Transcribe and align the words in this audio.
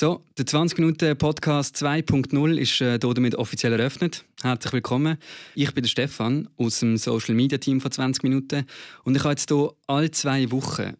So, 0.00 0.22
der 0.38 0.46
20-Minuten-Podcast 0.46 1.74
2.0 1.74 2.56
ist 2.56 2.80
äh, 2.80 3.00
damit 3.00 3.34
offiziell 3.34 3.72
eröffnet. 3.72 4.24
Herzlich 4.44 4.72
willkommen. 4.72 5.18
Ich 5.56 5.74
bin 5.74 5.82
der 5.82 5.88
Stefan 5.88 6.48
aus 6.56 6.78
dem 6.78 6.96
Social-Media-Team 6.96 7.80
von 7.80 7.90
20 7.90 8.22
Minuten 8.22 8.64
und 9.02 9.16
ich 9.16 9.24
habe 9.24 9.32
jetzt 9.32 9.50
hier 9.50 9.72
alle 9.88 10.08
zwei 10.12 10.48
Wochen 10.52 10.94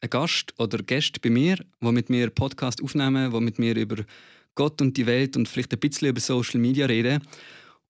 einen 0.00 0.08
Gast 0.08 0.54
oder 0.58 0.78
Gäste 0.78 1.20
bei 1.20 1.28
mir, 1.28 1.56
die 1.56 1.92
mit 1.92 2.08
mir 2.08 2.30
Podcast 2.30 2.82
aufnehmen, 2.82 3.30
die 3.30 3.40
mit 3.40 3.58
mir 3.58 3.76
über 3.76 3.96
Gott 4.54 4.80
und 4.80 4.96
die 4.96 5.04
Welt 5.04 5.36
und 5.36 5.46
vielleicht 5.46 5.74
ein 5.74 5.80
bisschen 5.80 6.08
über 6.08 6.20
Social 6.20 6.58
Media 6.58 6.86
reden. 6.86 7.20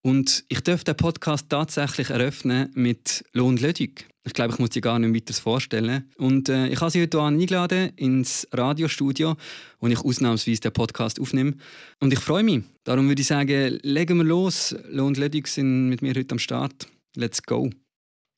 Und 0.02 0.44
ich 0.48 0.60
darf 0.60 0.84
den 0.84 0.96
Podcast 0.96 1.48
tatsächlich 1.48 2.10
eröffnen 2.10 2.70
mit 2.74 3.24
Lohn 3.32 3.56
Lödig. 3.56 4.08
Ich 4.24 4.32
glaube, 4.32 4.52
ich 4.52 4.58
muss 4.58 4.70
sie 4.72 4.80
gar 4.80 4.98
nicht 4.98 5.14
weiter 5.14 5.40
vorstellen. 5.40 6.10
Und 6.18 6.48
äh, 6.48 6.68
ich 6.68 6.80
habe 6.80 6.90
sie 6.90 7.02
heute 7.02 7.20
eingeladen 7.22 7.90
ins 7.96 8.46
Radiostudio, 8.52 9.36
wo 9.80 9.86
ich 9.88 9.98
ausnahmsweise 9.98 10.60
den 10.60 10.72
Podcast 10.72 11.18
aufnehme. 11.20 11.54
Und 12.00 12.12
ich 12.12 12.18
freue 12.20 12.42
mich. 12.42 12.62
Darum 12.84 13.08
würde 13.08 13.20
ich 13.22 13.26
sagen, 13.26 13.78
legen 13.82 14.18
wir 14.18 14.24
los. 14.24 14.76
Lohn 14.88 15.14
Lödig 15.14 15.48
sind 15.48 15.88
mit 15.88 16.02
mir 16.02 16.14
heute 16.14 16.32
am 16.32 16.38
Start. 16.38 16.86
Let's 17.16 17.42
go. 17.42 17.70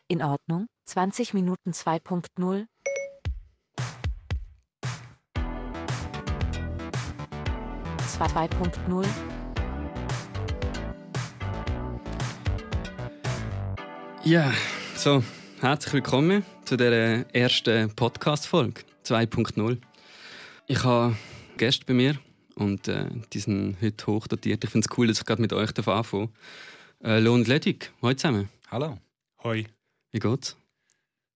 In 0.09 0.23
Ordnung. 0.23 0.67
20 0.87 1.35
Minuten 1.35 1.73
2.0. 1.73 2.67
Zwei- 8.07 8.27
2.0. 8.27 9.07
Ja, 14.31 14.53
so, 14.95 15.25
herzlich 15.61 15.93
willkommen 15.93 16.45
zu 16.65 16.77
der 16.77 17.27
ersten 17.35 17.91
Podcast-Folge 17.97 18.83
2.0. 19.05 19.79
Ich 20.69 20.85
habe 20.85 21.17
Gäste 21.57 21.85
bei 21.85 21.95
mir 21.95 22.15
und 22.55 22.87
äh, 22.87 23.07
die 23.33 23.41
sind 23.41 23.77
heute 23.83 24.07
hochdotiert. 24.07 24.63
Ich 24.63 24.71
finde 24.71 24.87
es 24.89 24.97
cool, 24.97 25.09
dass 25.09 25.19
ich 25.19 25.25
gerade 25.25 25.43
mit 25.43 25.53
euch 25.53 25.77
anfangen 25.77 26.05
darf. 26.05 26.15
Äh, 27.03 27.19
Lohn 27.19 27.43
Ledig, 27.45 27.91
hallo 28.03 28.15
zusammen. 28.15 28.49
Hallo. 28.71 28.99
Hoi, 29.43 29.67
Wie 30.13 30.21
geht's? 30.21 30.57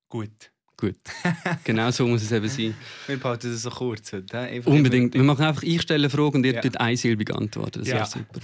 gut. 0.09 0.53
Gut. 0.77 0.95
genau 1.65 1.91
so 1.91 2.07
muss 2.07 2.23
es 2.23 2.31
eben 2.31 2.49
sein. 2.49 2.77
Wir 3.09 3.17
behalten 3.19 3.51
das 3.51 3.63
so 3.63 3.71
kurz. 3.71 4.13
heute, 4.13 4.63
Unbedingt. 4.67 5.15
Wir 5.15 5.23
machen 5.25 5.45
einfach 5.45 5.65
einstellen 5.65 6.09
Fragen 6.11 6.37
und 6.37 6.47
ihr 6.47 6.55
Ja. 6.55 6.61
tut 6.61 6.77
einsilbig 6.79 7.33
antworten. 7.35 7.81
Das 7.81 7.89
Ja. 7.89 7.95
wäre 7.97 8.07
super. 8.07 8.41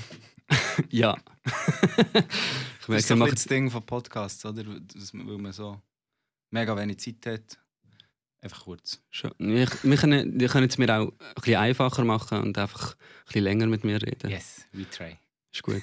ja. 0.90 1.16
ich 1.44 1.52
Das 1.52 2.88
merke, 2.88 2.96
ist 2.96 3.10
ein 3.10 3.20
das 3.20 3.44
Ding 3.44 3.70
von 3.70 3.84
Podcasts, 3.84 4.44
oder? 4.44 4.64
Das, 4.64 5.14
weil 5.14 5.38
man 5.38 5.52
so 5.52 5.80
mega 6.50 6.76
wenig 6.76 6.98
Zeit 6.98 7.26
hat. 7.26 7.58
Einfach 8.42 8.64
kurz. 8.64 9.02
schon. 9.10 9.32
Wir, 9.38 9.68
wir, 9.82 9.96
können, 9.98 10.40
wir 10.40 10.48
können 10.48 10.68
es 10.68 10.78
mir 10.78 10.88
auch 10.98 11.08
ein 11.08 11.34
bisschen 11.34 11.56
einfacher 11.56 12.04
machen 12.04 12.40
und 12.40 12.56
einfach 12.56 12.92
ein 12.92 13.24
bisschen 13.26 13.44
länger 13.44 13.66
mit 13.66 13.84
mir 13.84 14.00
reden. 14.00 14.30
Yes, 14.30 14.66
we 14.72 14.88
try. 14.88 15.18
Ist 15.52 15.62
gut. 15.62 15.82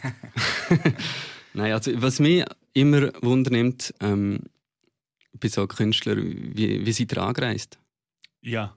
Nein, 1.53 1.73
also 1.73 1.91
was 2.01 2.19
mich 2.19 2.43
immer 2.73 3.11
wundernimmt, 3.21 3.93
ähm, 3.99 4.39
bei 5.33 5.49
so 5.49 5.67
Künstlern, 5.67 6.55
wie, 6.55 6.83
wie 6.85 6.91
seid 6.91 7.11
ihr 7.11 7.21
angereist? 7.21 7.77
Ja. 8.41 8.75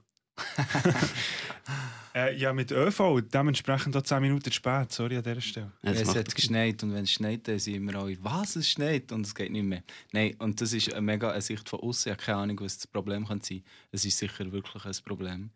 Äh, 2.13 2.35
ja, 2.37 2.53
mit 2.53 2.71
ÖV, 2.71 3.21
dementsprechend 3.21 3.95
auch 3.95 4.01
10 4.01 4.21
Minuten 4.21 4.51
spät, 4.51 4.91
sorry 4.91 5.17
an 5.17 5.23
dieser 5.23 5.41
Stelle. 5.41 5.71
Ja, 5.83 5.91
es 5.91 6.15
hat 6.15 6.33
geschneit 6.33 6.83
und 6.83 6.93
wenn 6.93 7.03
es 7.03 7.11
schneit, 7.11 7.47
dann 7.47 7.59
sind 7.59 7.85
wir 7.85 7.95
alle, 7.99 8.17
was, 8.21 8.55
es 8.55 8.69
schneit 8.69 9.11
und 9.11 9.25
es 9.25 9.33
geht 9.35 9.51
nicht 9.51 9.63
mehr. 9.63 9.83
Nein, 10.11 10.35
und 10.39 10.59
das 10.61 10.73
ist 10.73 10.91
eine 10.93 11.01
mega 11.01 11.31
eine 11.31 11.41
Sicht 11.41 11.67
von 11.69 11.79
außen. 11.79 12.11
Ich 12.11 12.17
habe 12.17 12.25
keine 12.25 12.37
Ahnung, 12.39 12.59
was 12.61 12.77
das 12.77 12.87
Problem 12.87 13.27
kann 13.27 13.41
sein 13.41 13.63
Es 13.91 14.05
ist 14.05 14.17
sicher 14.17 14.51
wirklich 14.51 14.85
ein 14.85 15.03
Problem, 15.05 15.51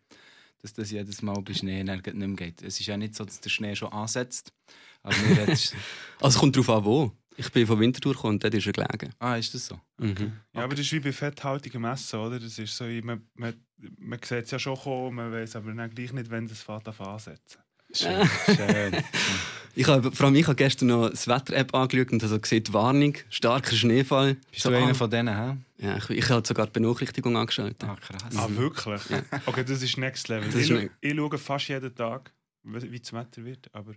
dass 0.61 0.73
das 0.73 0.92
jedes 0.92 1.22
Mal 1.22 1.42
bei 1.42 1.53
Schnee 1.53 1.83
nicht 1.83 2.14
mehr 2.14 2.28
geht. 2.30 2.61
Es 2.61 2.80
ist 2.80 2.88
ja 2.88 2.98
nicht 2.98 3.16
so, 3.16 3.26
dass 3.26 3.42
der 3.42 3.50
Schnee 3.50 3.76
schon 3.76 3.92
ansetzt. 3.92 4.52
Also 5.06 5.73
es 6.22 6.38
kommt 6.39 6.56
darauf 6.56 6.70
an, 6.70 6.86
wo. 6.86 7.11
Ich 7.38 7.52
bin 7.52 7.67
von 7.67 7.80
Winterthur 7.80 8.14
gekommen 8.14 8.36
und 8.36 8.44
dort 8.44 8.53
ist 8.53 8.66
er 8.67 8.73
gelegen. 8.73 9.14
ah, 9.19 9.36
ist 9.36 9.53
das 9.53 9.66
so? 9.67 9.80
Mhm. 9.97 10.33
Ja, 10.54 10.64
aber 10.64 10.76
das 10.76 10.86
ist 10.86 10.92
wie 10.93 10.99
bei 10.99 11.11
fetthaltigem 11.11 11.83
Essen, 11.86 12.20
oder? 12.20 12.39
Das 12.39 12.58
ist 12.58 12.76
so, 12.76 12.86
man, 13.04 13.27
man, 13.36 13.54
man 13.98 14.20
sieht 14.23 14.45
es 14.45 14.52
ja 14.52 14.60
schon 14.60 14.77
kommen, 14.77 15.15
man 15.15 15.32
weiß 15.32 15.55
aber 15.58 15.73
dann 15.73 15.89
gleich 15.93 16.14
nicht, 16.14 16.30
wenn 16.32 16.48
das 16.48 16.61
Fahrt 16.61 16.87
ansetzen. 16.99 17.60
Schön. 17.93 18.27
Schön. 18.55 18.93
Ich 19.77 19.87
habe, 19.87 20.10
vor 20.14 20.27
allem 20.27 20.36
ich 20.36 20.48
habe 20.48 20.55
gestern 20.55 20.87
noch 20.87 21.10
das 21.10 21.27
Wetter-App 21.27 21.76
angeschaut 21.76 22.10
und 22.14 22.23
also 22.23 22.39
gesehen, 22.39 22.64
Warnung, 22.71 23.14
starker 23.30 23.76
Schneefall. 23.76 24.36
Bist 24.49 24.64
So, 24.64 24.70
du 24.70 24.77
ah, 24.77 24.83
einer 24.86 24.95
von 24.95 25.10
denen, 25.10 25.36
hä? 25.37 25.58
Ja, 25.86 25.98
ich, 25.98 26.10
ich 26.11 26.30
habe 26.30 26.48
sogar 26.48 26.67
die 26.67 26.71
Benachrichtigung 26.71 27.36
angeschaltet. 27.36 27.83
Ah, 27.83 27.98
krass. 27.99 28.23
Ah, 28.37 28.48
wirklich? 28.52 29.02
Okay, 29.45 29.65
das 29.65 29.81
ist 29.81 29.98
Next 29.98 30.30
Level. 30.30 30.48
Das 30.49 30.55
ich, 30.61 30.70
ne- 30.70 30.89
ich 31.02 31.14
schaue 31.14 31.37
fast 31.37 31.67
jeden 31.67 31.93
Tag, 31.93 32.31
wie 32.64 32.89
wie 32.89 32.99
das 33.02 33.11
Wetter 33.11 33.43
wird, 33.43 33.70
aber, 33.76 33.95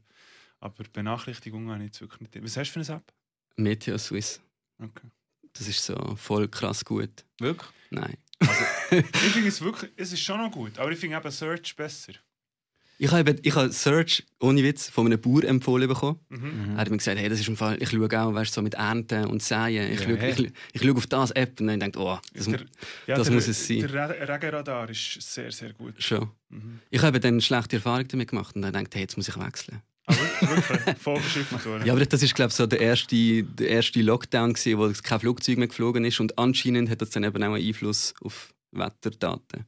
aber 0.59 0.83
Benachrichtigungen 0.93 1.71
habe 1.71 1.79
ich 1.85 1.91
jetzt 1.91 2.01
wirklich 2.01 2.23
nicht. 2.23 2.43
Was 2.45 2.57
hast 2.57 2.75
du 2.75 2.83
für 2.83 2.91
eine 2.93 2.99
App? 3.01 3.13
Meteo 3.59 3.99
Swiss. 3.99 4.41
Okay. 4.81 5.09
Das 5.53 5.67
ist 5.69 5.85
so 5.85 5.95
voll 6.17 6.49
krass 6.49 6.85
gut. 6.85 7.25
Wirklich? 7.41 7.71
Nein. 7.91 8.17
Ich 8.91 9.33
finde 9.33 9.49
es 9.49 9.61
wirklich, 9.61 9.91
es 9.97 10.13
ist 10.13 10.21
schon 10.23 10.39
noch 10.41 10.51
gut, 10.51 10.79
aber 10.79 10.91
ich 10.93 10.99
finde 10.99 11.17
eben 11.17 11.31
Search 11.31 11.77
besser. 11.77 12.13
Ich 13.01 13.11
habe, 13.13 13.37
ich 13.43 13.55
habe 13.55 13.71
Search, 13.71 14.25
ohne 14.41 14.63
Witz, 14.63 14.89
von 14.89 15.07
einem 15.07 15.21
Bauer 15.21 15.45
empfohlen 15.45 15.87
bekommen. 15.89 16.19
Mhm. 16.31 16.71
Er 16.75 16.79
hat 16.79 16.91
mir 16.91 16.97
gesagt, 16.97 17.19
hey, 17.19 17.29
das 17.29 17.39
ist 17.39 17.47
im 17.49 17.57
Fall, 17.57 17.81
ich 17.83 17.91
schaue 17.91 18.07
auch, 18.23 18.35
weißt, 18.35 18.53
so 18.55 18.63
mit 18.63 18.75
Ernten 18.75 19.27
und 19.27 19.43
Säen. 19.43 19.93
Ich, 19.93 20.01
Ja, 20.01 20.07
schaue, 20.07 20.17
hey. 20.19 20.31
ich, 20.33 20.53
ich 20.73 20.83
schaue 20.83 20.97
auf 20.97 21.07
das 21.07 21.31
App 21.33 21.61
und 21.61 21.67
dann 21.69 21.79
denke 21.81 21.99
oh, 22.01 22.19
das 22.35 22.47
Der- 22.47 22.61
ja, 23.07 23.17
das 23.17 23.27
der, 23.27 23.35
muss 23.35 23.47
es 23.47 23.67
sein. 23.69 23.81
Der 23.81 23.93
Re- 23.93 24.29
Regenradar 24.29 24.89
ist 24.91 25.21
sehr, 25.21 25.53
sehr 25.53 25.73
gut. 25.75 25.95
schon. 26.03 26.31
Mhm. 26.49 26.81
Ich 26.91 27.03
habe 27.03 27.21
dann 27.21 27.35
eine 27.35 27.41
schlechte 27.43 27.77
Erfahrung 27.77 28.09
damit 28.09 28.31
gemacht 28.31 28.57
und 28.57 28.63
dann 28.63 28.73
dachte 28.73 28.89
hey, 28.95 29.03
jetzt 29.03 29.17
muss 29.17 29.29
ich 29.29 29.39
wechseln. 29.39 29.83
Aber 30.09 30.57
wirklich, 30.57 30.99
voll 30.99 31.21
verschifft 31.21 31.67
worden. 31.67 31.87
Ja, 31.87 31.93
aber 31.93 32.05
das 32.05 32.23
ist, 32.23 32.35
glaube 32.35 32.51
ich, 32.51 32.57
so 32.57 32.67
der 32.67 32.81
erste, 32.81 33.43
der 33.43 33.69
erste 33.69 34.01
Lockdown, 34.01 34.55
gewesen, 34.55 34.79
wo 34.79 34.93
kein 35.03 35.21
Flugzeug 35.21 35.59
mehr 35.59 35.69
geflogen 35.69 36.05
ist 36.05 36.19
und 36.21 36.39
anscheinend 36.39 36.89
hat 36.91 37.03
das 37.03 37.11
dann 37.11 37.25
eben 37.25 37.43
auch 37.43 37.55
einen 37.55 37.67
Einfluss 37.67 38.15
auf 38.23 38.55
Wetterdaten. 38.73 39.67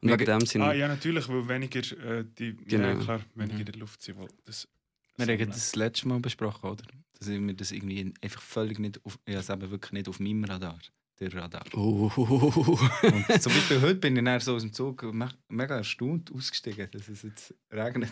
Und 0.00 0.10
wegen 0.10 0.24
dem 0.24 0.46
sind 0.46 0.62
ah, 0.62 0.72
ja, 0.72 0.86
natürlich, 0.88 1.28
weil 1.28 1.48
weniger, 1.48 1.80
äh, 1.80 2.24
die, 2.38 2.56
ja, 2.68 2.78
Genau. 2.78 3.02
klar, 3.02 3.20
weniger 3.34 3.60
in 3.60 3.64
der 3.64 3.76
Luft 3.76 4.02
sind. 4.02 4.18
weil 4.18 4.28
Das, 4.44 4.68
Wir 5.16 5.26
so 5.26 5.32
haben 5.32 5.46
das 5.48 5.74
letzte 5.76 6.08
Mal 6.08 6.20
besprochen, 6.20 6.70
oder? 6.70 6.84
Dass 7.18 7.28
ich 7.28 7.40
mir 7.40 7.54
das 7.54 7.72
irgendwie 7.72 8.14
einfach 8.22 8.40
völlig 8.42 8.78
nicht 8.78 9.04
auf, 9.04 9.18
ja, 9.28 9.40
eben 9.40 9.70
wirklich 9.70 9.92
nicht 9.92 10.08
auf 10.08 10.20
meinem 10.20 10.44
Radar, 10.44 10.78
der 11.20 11.34
Radar. 11.34 11.64
Oh, 11.74 12.10
Und 12.16 13.42
zum 13.42 13.52
Beispiel 13.52 13.80
heute 13.80 13.94
bin 13.96 14.16
ich 14.16 14.24
dann 14.24 14.40
so 14.40 14.54
aus 14.54 14.62
dem 14.62 14.72
Zug 14.72 15.02
me 15.12 15.28
mega 15.48 15.76
erstaunt 15.76 16.30
ausgestiegen, 16.32 16.88
dass 16.90 17.08
es 17.08 17.22
jetzt 17.22 17.54
regnet. 17.72 18.10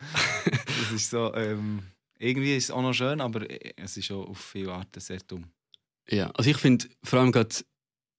das 0.00 0.92
ist 0.92 1.10
so, 1.10 1.32
ähm, 1.34 1.80
irgendwie 2.18 2.56
ist 2.56 2.64
es 2.64 2.70
auch 2.70 2.82
noch 2.82 2.92
schön, 2.94 3.20
aber 3.20 3.46
es 3.76 3.96
ist 3.96 4.10
auch 4.10 4.28
auf 4.28 4.38
viele 4.38 4.72
Arten 4.72 5.00
sehr 5.00 5.20
dumm. 5.26 5.44
ja, 6.08 6.30
also 6.30 6.50
ich 6.50 6.56
finde, 6.56 6.86
vor 7.04 7.20
allem 7.20 7.32
gerade 7.32 7.54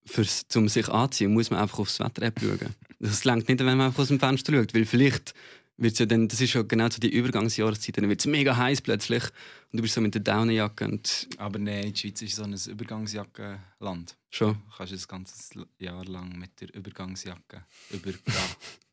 fürs, 0.06 0.46
zum 0.48 0.68
sich 0.68 0.88
anziehen, 0.88 1.32
muss 1.32 1.50
man 1.50 1.60
einfach 1.60 1.78
aufs 1.80 2.00
Wetter-App 2.00 2.40
schauen. 2.40 2.74
Das 2.98 3.24
langt 3.24 3.48
nicht, 3.48 3.60
wenn 3.60 3.76
man 3.76 3.88
einfach 3.88 4.02
aus 4.02 4.08
dem 4.08 4.20
Fenster 4.20 4.52
schaut, 4.52 4.74
weil 4.74 4.84
vielleicht 4.84 5.34
wird 5.80 5.98
ja 5.98 6.06
dann, 6.06 6.28
das 6.28 6.40
ist 6.40 6.52
ja 6.52 6.62
genau 6.62 6.88
so 6.90 7.00
die 7.00 7.12
Übergangsjahreszeit, 7.12 7.96
dann 7.96 8.08
wird 8.08 8.20
es 8.20 8.26
mega 8.26 8.56
heiß 8.56 8.82
plötzlich 8.82 9.24
und 9.72 9.78
du 9.78 9.82
bist 9.82 9.94
so 9.94 10.00
mit 10.00 10.14
der 10.14 10.20
Daunenjacke 10.20 10.84
und 10.84 11.28
Aber 11.38 11.58
nein, 11.58 11.92
die 11.92 11.98
Schweiz 11.98 12.22
ist 12.22 12.36
so 12.36 12.44
ein 12.44 12.54
Übergangsjackenland. 12.54 14.16
schon. 14.30 14.54
Du 14.54 14.76
kannst 14.76 14.92
ein 14.92 15.00
ganzes 15.08 15.50
Jahr 15.78 16.04
lang 16.04 16.38
mit 16.38 16.60
der 16.60 16.74
Übergangsjacke 16.74 17.64
übergehen. 17.90 18.20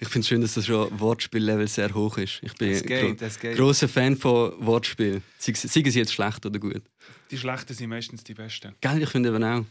Ich 0.00 0.08
finde 0.08 0.20
es 0.20 0.28
schön, 0.28 0.40
dass 0.40 0.54
das 0.54 0.66
schon 0.66 0.98
Wortspiel-Level 0.98 1.68
sehr 1.68 1.94
hoch 1.94 2.18
ist. 2.18 2.40
Ich 2.42 2.54
bin 2.54 2.70
Es 2.70 2.82
gro 2.82 2.88
geht, 2.88 3.22
es 3.22 3.38
geht. 3.38 3.56
grosser 3.56 3.88
Fan 3.88 4.16
von 4.16 4.52
Wortspielen. 4.58 5.22
Sei 5.38 5.52
es 5.52 5.62
sei 5.62 5.82
es 5.84 5.94
jetzt 5.94 6.12
schlecht 6.12 6.44
oder 6.44 6.58
gut. 6.58 6.82
Die 7.30 7.38
Schlechten 7.38 7.72
sind 7.72 7.88
meistens 7.88 8.24
die 8.24 8.34
Besten. 8.34 8.74
Geil, 8.80 9.02
ich 9.02 9.08
finde 9.08 9.28
eben 9.28 9.44
auch. 9.44 9.64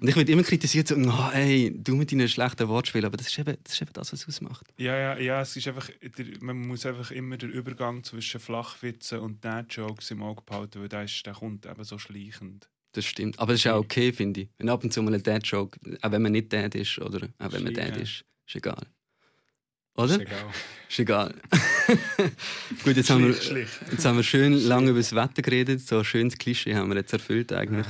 Und 0.00 0.08
ich 0.08 0.14
werde 0.14 0.30
immer 0.30 0.44
kritisiert, 0.44 0.88
so, 0.88 0.94
oh, 0.94 1.30
ey, 1.32 1.74
du 1.76 1.96
mit 1.96 2.12
deinen 2.12 2.28
schlechten 2.28 2.68
Wortspielen, 2.68 3.06
aber 3.06 3.16
das 3.16 3.26
ist 3.26 3.38
eben 3.38 3.56
das, 3.64 3.74
ist 3.74 3.82
eben 3.82 3.92
das 3.92 4.12
was 4.12 4.20
es 4.20 4.28
ausmacht. 4.28 4.66
Ja, 4.76 4.96
ja, 4.96 5.18
ja, 5.18 5.42
es 5.42 5.56
ist 5.56 5.66
einfach, 5.66 5.90
der, 6.16 6.26
man 6.40 6.56
muss 6.56 6.86
einfach 6.86 7.10
immer 7.10 7.36
den 7.36 7.50
Übergang 7.50 8.04
zwischen 8.04 8.40
Flachwitzen 8.40 9.18
und 9.18 9.44
Dad-Jokes 9.44 10.12
im 10.12 10.22
Auge 10.22 10.42
behalten, 10.46 10.80
weil 10.80 10.88
der, 10.88 11.04
ist, 11.04 11.26
der 11.26 11.32
kommt 11.32 11.66
eben 11.66 11.84
so 11.84 11.98
schleichend. 11.98 12.68
Das 12.92 13.04
stimmt. 13.04 13.38
Aber 13.38 13.52
das 13.52 13.64
ist 13.64 13.70
auch 13.70 13.80
okay, 13.80 14.12
finde 14.12 14.42
ich. 14.42 14.48
Wenn 14.58 14.68
ab 14.68 14.84
und 14.84 14.92
zu 14.92 15.02
mal 15.02 15.14
ein 15.14 15.22
Dad-Joke, 15.22 15.78
auch 16.00 16.10
wenn 16.10 16.22
man 16.22 16.32
nicht 16.32 16.52
Dad 16.52 16.74
ist 16.74 16.98
oder 16.98 17.28
auch 17.38 17.52
wenn 17.52 17.64
man 17.64 17.74
Dad 17.74 17.96
ist, 17.96 18.24
ist 18.48 18.56
egal. 18.56 18.86
Oder? 19.94 20.14
Ist 20.14 20.20
egal. 20.20 20.50
Ist 20.88 20.98
egal. 20.98 21.34
Gut, 22.84 22.96
jetzt 22.96 23.10
haben, 23.10 23.26
wir, 23.26 23.34
Schlicht, 23.34 23.72
schlicht. 23.74 23.92
jetzt 23.92 24.04
haben 24.04 24.16
wir 24.16 24.22
schön 24.22 24.52
lange 24.54 24.90
über 24.90 25.00
das 25.00 25.14
Wetter 25.14 25.42
geredet. 25.42 25.80
So 25.80 25.98
ein 25.98 26.04
schönes 26.04 26.38
Klischee 26.38 26.74
haben 26.74 26.88
wir 26.88 26.96
jetzt 26.96 27.12
erfüllt 27.12 27.52
eigentlich. 27.52 27.86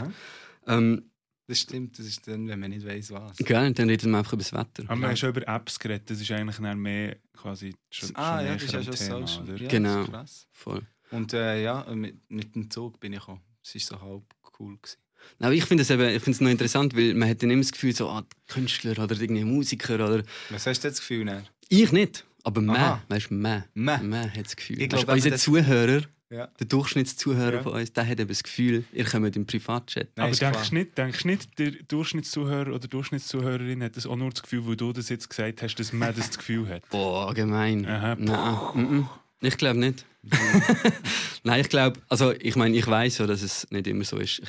Ähm, 0.67 1.11
Das 1.47 1.61
stimmt, 1.61 1.99
das 1.99 2.07
ist 2.07 2.27
dann, 2.27 2.49
wenn 2.49 2.61
man 2.61 2.71
nicht 2.71 2.87
weiß 2.87 3.11
was. 3.13 3.37
Geil, 3.39 3.73
dann 3.73 3.89
reden 3.89 4.11
wir 4.11 4.19
einfach 4.19 4.33
über 4.33 4.43
das 4.43 4.53
Wetter. 4.53 4.85
Aber 4.89 5.01
wir 5.01 5.09
haben 5.09 5.17
schon 5.17 5.31
über 5.31 5.47
Apps 5.49 5.79
geredet, 5.79 6.11
das 6.11 6.21
ist 6.21 6.31
eigentlich 6.31 6.59
mehr 6.59 7.17
quasi 7.35 7.75
schon, 7.91 8.17
Ah 8.17 8.39
schon 8.39 8.47
ja, 8.47 8.55
das 8.55 8.63
ist 8.65 8.73
ja 8.73 8.83
schon 8.83 8.95
Thema, 8.95 9.27
Social. 9.27 9.61
Ja, 9.63 9.69
Genau. 9.69 10.25
Voll. 10.53 10.83
Und 11.11 11.33
äh, 11.33 11.63
ja, 11.63 11.87
mit, 11.95 12.31
mit 12.31 12.55
dem 12.55 12.71
Zug 12.71 13.01
bin 13.01 13.13
ich 13.15 13.23
auch. 13.29 13.39
Es 13.63 13.75
war 13.75 13.99
so 13.99 14.01
halb 14.01 14.25
cool. 14.59 14.77
Gewesen. 14.77 14.99
Aber 15.41 15.53
ich 15.53 15.65
finde 15.65 15.83
es 15.83 15.91
eben, 15.91 16.03
ich 16.09 16.23
finde 16.23 16.31
es 16.37 16.41
noch 16.41 16.51
interessant, 16.51 16.97
weil 16.97 17.15
man 17.15 17.29
hat 17.29 17.43
dann 17.43 17.51
immer 17.51 17.63
das 17.63 17.73
Gefühl, 17.73 17.95
so, 17.95 18.09
ah, 18.09 18.25
Künstler 18.49 18.99
oder 19.03 19.21
irgendwie 19.21 19.45
Musiker 19.45 19.95
oder... 19.95 20.23
Was 20.51 20.67
hast 20.67 20.83
du 20.83 20.89
jetzt 20.89 20.99
das 20.99 21.01
Gefühl? 21.01 21.25
Dann? 21.27 21.47
Ich 21.69 21.93
nicht. 21.93 22.25
Aber 22.45 22.61
mehr, 22.61 23.03
weißt 23.09 23.31
du, 23.31 23.35
mehr. 23.35 23.65
Meh. 23.75 23.99
Mehr 23.99 24.33
hat 24.33 24.47
das 24.47 24.57
Gefühl. 24.57 24.81
Ich 24.81 24.91
Weißt, 24.93 25.05
glaub, 25.05 25.15
unser 25.17 25.31
das- 25.31 25.43
Zuhörer, 25.43 26.03
Ja. 26.31 26.47
der 26.59 26.67
Durchschnittszuhörer 26.67 27.55
Ja. 27.57 27.63
von 27.63 27.73
uns, 27.73 27.93
der 27.93 28.07
hat 28.07 28.19
eben 28.21 28.29
das 28.29 28.43
Gefühl, 28.43 28.85
ihr 28.93 29.05
kommt 29.05 29.37
im 29.37 29.45
Privatchat. 29.47 30.09
Nein, 30.17 30.27
Aber 30.29 30.37
denkst 30.37 30.69
du 30.71 30.75
nicht, 30.77 30.97
denkst 30.99 31.23
du 31.23 31.29
nicht, 31.29 31.59
der 31.59 31.71
Durchschnittszuhörer 31.89 32.75
oder 32.75 32.89
Durchschnittszuhörerin 32.89 33.83
hat 33.83 33.97
das 33.97 34.07
auch 34.07 34.17
nur 34.17 34.31
das 34.31 34.43
Gefühl, 34.43 34.67
weil 34.67 34.77
du 34.77 34.93
das 34.93 35.09
jetzt 35.09 35.29
gesagt 35.29 35.63
hast, 35.63 35.77
dass 35.77 35.93
man 35.93 36.15
das 36.17 36.37
Gefühl 36.37 36.69
hat? 36.69 36.89
Boah, 36.91 37.35
gemein. 37.35 37.87
Aha. 37.87 38.17
Nein, 38.19 38.57
mm, 38.75 38.95
mm. 39.01 39.09
ich 39.43 39.57
glaube 39.57 39.79
nicht. 39.81 40.05
Nein, 41.45 41.61
ich 41.61 41.69
glaube, 41.69 42.01
also 42.09 42.33
ich 42.39 42.57
meine, 42.57 42.77
ich 42.77 42.87
weiß 42.87 43.19
ja, 43.19 43.27
dass 43.27 43.43
es 43.43 43.67
nicht 43.71 43.87
immer 43.87 44.05
so 44.05 44.17
ist. 44.19 44.41
Ich 44.41 44.49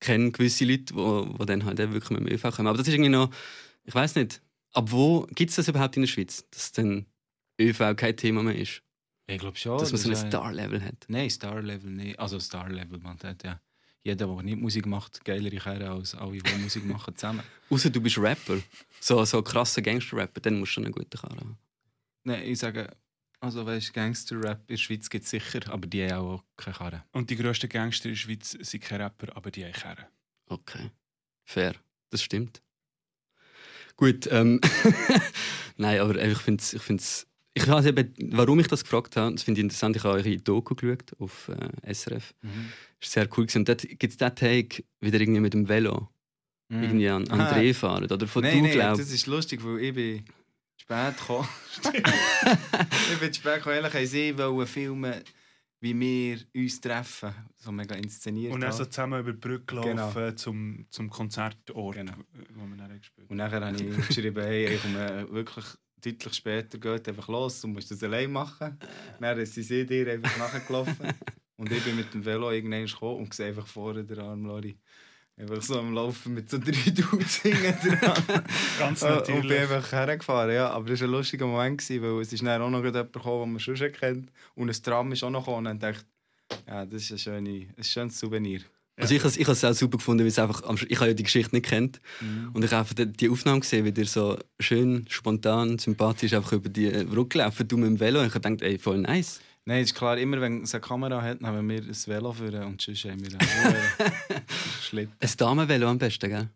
kenne 0.00 0.32
gewisse 0.32 0.64
Leute, 0.64 0.94
die, 0.94 1.38
die 1.38 1.46
dann 1.46 1.64
halt 1.64 1.78
wirklich 1.78 2.10
mit 2.10 2.20
dem 2.20 2.28
ÖV 2.28 2.54
kommen. 2.54 2.68
Aber 2.68 2.78
das 2.78 2.88
ist 2.88 2.94
irgendwie 2.94 3.10
noch, 3.10 3.30
ich 3.84 3.94
weiß 3.94 4.16
nicht, 4.16 4.40
ab 4.72 4.90
wo 4.90 5.26
gibt 5.34 5.50
es 5.50 5.56
das 5.56 5.68
überhaupt 5.68 5.96
in 5.96 6.02
der 6.02 6.08
Schweiz, 6.08 6.44
dass 6.50 6.72
dann 6.72 7.06
ÖV 7.60 7.94
kein 7.96 8.16
Thema 8.16 8.42
mehr 8.42 8.56
ist? 8.56 8.82
Ich 9.26 9.38
glaube 9.38 9.56
schon. 9.56 9.78
dass 9.78 9.92
man 9.92 10.00
so 10.00 10.10
ein 10.10 10.16
Star-Level 10.16 10.82
hat. 10.82 11.04
Nein, 11.08 11.30
Star-Level 11.30 11.90
nicht. 11.90 12.18
Also 12.18 12.40
Star-Level, 12.40 12.98
man 12.98 13.18
hat 13.22 13.44
ja. 13.44 13.60
Jeder, 14.02 14.26
der 14.26 14.42
nicht 14.42 14.58
Musik 14.58 14.86
macht, 14.86 15.22
geilere 15.26 15.56
Karre 15.56 15.90
als 15.90 16.14
alle, 16.14 16.38
die 16.38 16.58
Musik 16.62 16.86
machen 16.86 17.14
zusammen. 17.14 17.42
Außer 17.68 17.90
du 17.90 18.00
bist 18.00 18.16
Rapper, 18.16 18.58
so, 18.98 19.22
so 19.26 19.42
krasser 19.42 19.82
Gangster-Rapper, 19.82 20.40
dann 20.40 20.58
musst 20.58 20.70
du 20.70 20.74
schon 20.74 20.84
eine 20.86 20.92
gute 20.94 21.18
Karre 21.18 21.36
haben. 21.36 21.58
Nein, 22.24 22.44
ich 22.44 22.58
sage, 22.58 22.90
also 23.40 23.64
weißt 23.66 23.92
Gangster-Rap 23.94 24.60
in 24.68 24.74
der 24.74 24.76
Schweiz 24.76 25.08
gibt 25.10 25.24
es 25.24 25.30
sicher, 25.30 25.60
aber 25.70 25.86
die 25.86 26.04
haben 26.04 26.26
auch 26.26 26.44
keine 26.56 26.76
Karre. 26.76 27.04
Und 27.12 27.30
die 27.30 27.36
grössten 27.36 27.68
Gangster 27.68 28.06
in 28.06 28.12
der 28.12 28.18
Schweiz 28.18 28.50
sind 28.50 28.82
keine 28.82 29.04
Rapper, 29.04 29.34
aber 29.36 29.50
die 29.50 29.64
haben 29.64 29.72
Kerren. 29.72 30.04
Okay, 30.46 30.90
fair, 31.44 31.74
das 32.10 32.22
stimmt. 32.22 32.60
Gut, 33.96 34.28
ähm, 34.30 34.60
nein, 35.76 36.00
aber 36.00 36.16
ich 36.22 36.38
finde 36.38 36.62
es, 36.62 36.72
ich 36.74 36.82
find's, 36.82 37.26
ich 37.54 37.66
weiß 37.68 37.86
eben, 37.86 38.14
warum 38.32 38.58
ich 38.60 38.66
das 38.68 38.82
gefragt 38.82 39.16
habe, 39.16 39.34
das 39.34 39.42
finde 39.42 39.60
ich 39.60 39.64
interessant, 39.64 39.96
ich 39.96 40.04
habe 40.04 40.14
eure 40.18 40.36
Doku 40.38 40.74
geschaut 40.74 41.12
auf 41.18 41.48
äh, 41.48 41.94
SRF, 41.94 42.32
das 42.42 42.50
ist 43.00 43.12
sehr 43.12 43.24
cool 43.36 43.44
gewesen. 43.46 43.58
und 43.58 43.68
dort 43.68 43.82
gibt 43.82 44.04
es 44.10 44.16
den 44.16 44.34
Take 44.34 44.84
wieder 45.00 45.20
irgendwie 45.20 45.40
mit 45.40 45.52
dem 45.54 45.68
Velo, 45.68 46.08
irgendwie 46.70 47.08
an, 47.08 47.26
an 47.28 47.40
Ah. 47.40 47.52
Dreh 47.52 47.74
fahren, 47.74 48.04
oder 48.04 48.26
von 48.26 48.42
Nein, 48.42 48.58
du 48.58 48.62
nein, 48.62 48.72
glaubst. 48.72 49.00
das 49.02 49.10
ist 49.10 49.26
lustig, 49.26 49.62
weil 49.64 49.80
ich 49.80 49.94
bin 49.94 50.24
spät 50.90 51.16
gekommen. 51.18 51.48
ich 53.12 53.18
bin 53.20 53.34
spät 53.34 53.56
gekommen, 53.56 53.76
ehrlich, 53.76 53.94
haben 53.94 54.06
sie 54.06 54.36
wollen 54.36 54.66
filmen, 54.66 55.14
wie 55.80 55.98
wir 55.98 56.38
uns 56.54 56.80
treffen. 56.80 57.32
So 57.56 57.70
mega 57.70 57.94
inszeniert. 57.94 58.52
Und 58.52 58.60
dann 58.60 58.72
so 58.72 58.84
zusammen 58.84 59.20
über 59.20 59.32
die 59.32 59.38
Brücke 59.38 59.76
laufen 59.76 60.36
zum, 60.36 60.86
zum 60.90 61.08
Konzertort, 61.08 61.94
Genau. 61.94 62.12
wo 62.54 62.66
wir 62.66 62.76
dann 62.76 62.98
gespielt 62.98 63.28
haben. 63.28 63.30
Und 63.30 63.36
nachher 63.36 63.64
habe 63.64 63.76
ich 63.76 64.06
geschrieben, 64.08 64.42
hey, 64.42 64.74
ich 64.74 64.82
komme 64.82 65.26
wirklich 65.30 65.64
deutlich 66.02 66.34
später, 66.34 66.78
geht 66.78 67.08
einfach 67.08 67.28
los, 67.28 67.60
du 67.60 67.68
musst 67.68 67.90
das 67.90 68.02
allein 68.02 68.32
machen. 68.32 68.78
Dann 69.20 69.46
sind 69.46 69.64
sie 69.64 69.86
dir 69.86 70.10
einfach 70.12 70.36
nachgelaufen. 70.38 70.96
Und 71.56 71.70
ich 71.70 71.84
bin 71.84 71.94
mit 71.94 72.12
dem 72.14 72.24
Velo 72.24 72.50
irgendwann 72.50 72.86
gekommen 72.86 73.18
und 73.18 73.34
sehe 73.34 73.48
einfach 73.48 73.66
vorne 73.66 74.02
den 74.02 74.18
Arm 74.18 74.46
Lori. 74.46 74.78
Einfach 75.40 75.62
so 75.62 75.78
am 75.78 75.94
Laufen 75.94 76.34
mit 76.34 76.50
so 76.50 76.58
drei 76.58 76.70
Dudes 76.90 77.36
hinten 77.36 77.98
dran. 77.98 78.42
Ganz 78.78 79.02
Äh, 79.02 79.06
Und 79.06 79.12
natürlich. 79.14 79.48
bin 79.48 79.58
einfach 79.58 79.92
hergefahren, 79.92 80.54
ja. 80.54 80.68
Aber 80.70 80.88
das 80.88 81.00
war 81.00 81.08
ein 81.08 81.12
lustiger 81.12 81.46
Moment, 81.46 81.78
gewesen, 81.78 82.02
weil 82.02 82.20
es 82.22 82.32
ist 82.32 82.42
dann 82.44 82.60
auch 82.62 82.70
noch 82.70 82.84
jemand 82.84 83.12
gekommen, 83.12 83.42
den 83.44 83.52
man 83.52 83.60
schon 83.60 83.76
schon 83.76 83.92
kennt. 83.92 84.30
Und 84.54 84.68
ein 84.68 84.82
Tram 84.82 85.10
ist 85.12 85.24
auch 85.24 85.30
noch 85.30 85.44
gekommen. 85.46 85.66
Und 85.66 85.82
dachte 85.82 86.04
ich, 86.50 86.56
ja, 86.68 86.84
das 86.84 87.02
ist 87.02 87.12
ein, 87.12 87.18
schöne, 87.18 87.66
ein 87.76 87.84
schönes 87.84 88.18
Souvenir. 88.18 88.60
Also 88.96 89.14
ich, 89.14 89.24
has- 89.24 89.36
ich 89.38 89.44
habe 89.46 89.52
es 89.52 89.64
auch 89.64 89.72
super 89.72 89.96
gefunden, 89.96 90.24
weil 90.24 90.28
es 90.28 90.38
einfach, 90.38 90.62
ich 90.86 90.96
habe 90.98 91.08
ja 91.08 91.14
die 91.14 91.22
Geschichte 91.22 91.54
nicht 91.56 91.64
kennt 91.64 92.00
und 92.52 92.62
ich 92.62 92.70
habe 92.70 92.80
einfach 92.80 92.94
die- 92.94 93.30
Aufnahme 93.30 93.60
gesehen, 93.60 93.86
wie 93.86 93.92
der 93.92 94.04
so 94.04 94.36
schön, 94.58 95.06
spontan, 95.08 95.78
sympathisch 95.78 96.34
einfach 96.34 96.52
über 96.52 96.68
die 96.68 96.84
äh, 96.86 97.04
Brücke 97.04 97.38
laufen, 97.38 97.66
du 97.66 97.78
mit 97.78 97.86
dem 97.86 97.98
Velo. 98.00 98.20
Und 98.20 98.26
ich 98.26 98.34
habe 98.34 98.42
gedacht, 98.46 98.60
ey, 98.62 98.78
voll 98.78 98.98
nice. 98.98 99.40
Nein, 99.66 99.82
ist 99.82 99.94
klar, 99.94 100.16
immer 100.18 100.40
wenn 100.40 100.62
es 100.62 100.74
eine 100.74 100.80
Kamera 100.80 101.20
hat, 101.22 101.40
nehmen 101.42 101.68
wir 101.68 101.82
ein 101.82 101.94
Velo 102.06 102.32
für 102.32 102.64
und 102.66 102.80
sonst 102.80 103.04
haben 103.04 103.20
wir 103.20 103.38
einen 103.38 103.76
Schlitten. 104.82 105.14
Ein 105.20 105.30
Damenvelo 105.36 105.88
am 105.88 105.98
besten, 105.98 106.28
gell? 106.30 106.48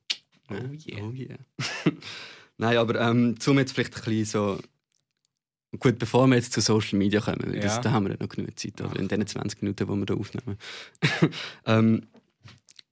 Oh 0.51 0.55
yeah. 0.55 1.03
Oh 1.05 1.13
yeah. 1.13 1.37
Nein, 2.59 2.77
aber 2.77 3.01
ähm, 3.01 3.39
zum 3.41 3.59
jetzt 3.59 3.73
vielleicht 3.73 3.95
ein 3.97 4.03
bisschen 4.05 4.25
so. 4.25 4.59
Gut, 5.81 5.99
bevor 5.99 6.27
wir 6.29 6.37
jetzt 6.37 6.53
zu 6.53 6.61
Social 6.61 6.99
Media 6.99 7.21
kommen, 7.21 7.43
weil 7.47 7.59
das, 7.61 7.77
Ja. 7.77 7.81
da 7.83 7.91
haben 7.93 8.05
wir 8.07 8.13
ja 8.13 8.19
noch 8.21 8.29
genug 8.29 8.57
Zeit, 8.59 8.81
oder? 8.81 8.97
in 8.99 9.09
den 9.09 9.27
20 9.27 9.61
Minuten, 9.61 9.85
die 9.87 9.93
wir 9.93 10.07
hier 10.07 10.17
aufnehmen. 10.17 10.59
ähm, 11.67 12.07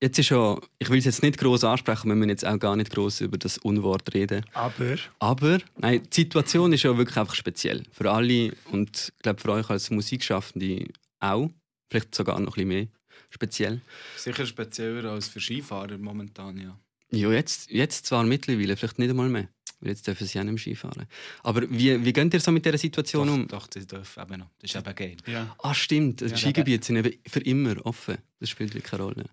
jetzt 0.02 0.18
ist 0.18 0.28
ja, 0.28 0.58
ich 0.78 0.90
will 0.90 0.98
es 0.98 1.06
jetzt 1.06 1.22
nicht 1.22 1.38
groß 1.38 1.64
ansprechen, 1.64 2.08
wir 2.08 2.14
müssen 2.16 2.28
jetzt 2.30 2.44
auch 2.44 2.58
gar 2.58 2.76
nicht 2.76 2.90
groß 2.90 3.22
über 3.22 3.38
das 3.38 3.56
Unwort 3.58 4.12
reden. 4.12 4.44
Aber 4.52 4.96
Aber 5.18 5.58
nein, 5.78 6.02
die 6.12 6.22
Situation 6.22 6.72
ist 6.74 6.82
ja 6.82 6.96
wirklich 6.98 7.16
einfach 7.16 7.34
speziell. 7.34 7.84
Für 7.92 8.10
alle 8.10 8.52
und 8.70 9.12
ich 9.16 9.22
glaube 9.22 9.40
für 9.40 9.52
euch 9.52 9.70
als 9.70 9.90
Musikschaffende 9.90 10.88
auch. 11.20 11.48
Vielleicht 11.90 12.14
sogar 12.14 12.38
noch 12.40 12.56
ein 12.58 12.66
bisschen 12.66 12.68
mehr 12.68 12.86
speziell. 13.30 13.80
Sicher 14.16 14.44
spezieller 14.46 15.10
als 15.12 15.28
für 15.28 15.40
Skifahrer 15.40 15.96
momentan, 15.98 16.58
ja. 16.58 16.78
Ja, 17.10 17.30
jetzt, 17.30 17.70
jetzt 17.70 18.06
zwar 18.06 18.24
mittlerweile, 18.24 18.76
vielleicht 18.76 18.98
nicht 18.98 19.10
einmal 19.10 19.28
mehr. 19.28 19.48
Weil 19.80 19.90
jetzt 19.90 20.06
dürfen 20.06 20.26
sie 20.26 20.38
ja 20.38 20.44
nicht 20.44 20.52
mehr 20.52 20.58
Skifahren. 20.60 21.06
Aber 21.42 21.62
wie, 21.68 22.02
wie 22.04 22.12
geht 22.12 22.32
ihr 22.32 22.40
so 22.40 22.52
mit 22.52 22.64
dieser 22.64 22.78
Situation 22.78 23.26
Doch, 23.26 23.34
um? 23.34 23.48
doch, 23.48 23.66
das 23.66 23.86
darf 23.86 24.16
eben 24.16 24.38
noch. 24.38 24.46
Das 24.60 24.70
ist 24.70 24.76
eben 24.76 24.94
geil. 24.94 25.16
ja, 25.26 25.54
Ah, 25.62 25.74
stimmt. 25.74 26.20
Die 26.20 26.26
Ja. 26.26 26.36
Skigebiete 26.36 26.86
sind 26.86 26.96
eben 26.96 27.18
für 27.26 27.40
immer 27.40 27.84
offen. 27.84 28.16
Das 28.40 28.48
spielt 28.48 28.70
wirklich 28.74 28.84
keine 28.90 29.02
Rolle. 29.02 29.24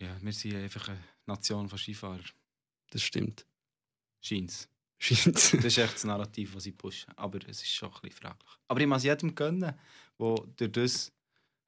Ja, 0.00 0.16
wir 0.20 0.32
sind 0.32 0.56
einfach 0.56 0.88
eine 0.88 1.02
Nation 1.26 1.68
von 1.68 1.78
Skifahrern. 1.78 2.24
Das 2.90 3.02
stimmt. 3.02 3.46
Scheint's. 4.20 4.68
Scheint's. 4.98 5.52
Das 5.56 5.64
ist 5.64 5.78
echt 5.78 5.94
das 5.94 6.04
Narrativ, 6.04 6.54
das 6.54 6.64
sie 6.64 6.72
pushen. 6.72 7.12
Aber 7.16 7.38
es 7.48 7.62
ist 7.62 7.72
schon 7.72 7.88
ein 7.88 8.00
bisschen 8.00 8.18
fraglich. 8.18 8.50
Aber 8.68 8.80
ich 8.80 8.86
muss 8.86 9.04
jedem 9.04 9.34
gönnen, 9.34 9.74
der 10.18 10.36
durch 10.56 10.72
das 10.72 11.12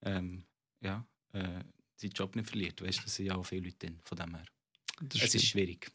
ähm, 0.02 0.44
ja, 0.80 1.04
äh, 1.32 1.64
seinen 1.96 2.12
Job 2.12 2.36
nicht 2.36 2.48
verliert. 2.48 2.80
Weißt 2.82 2.98
du, 2.98 3.02
das 3.04 3.14
sind 3.14 3.26
ja 3.26 3.34
auch 3.34 3.44
viele 3.44 3.62
Leute 3.62 3.86
drin, 3.86 3.98
von 4.04 4.16
dem 4.16 4.34
her. 4.34 4.44
Das 5.00 5.22
es 5.22 5.28
stimmt. 5.28 5.42
ist 5.42 5.48
schwierig. 5.50 5.92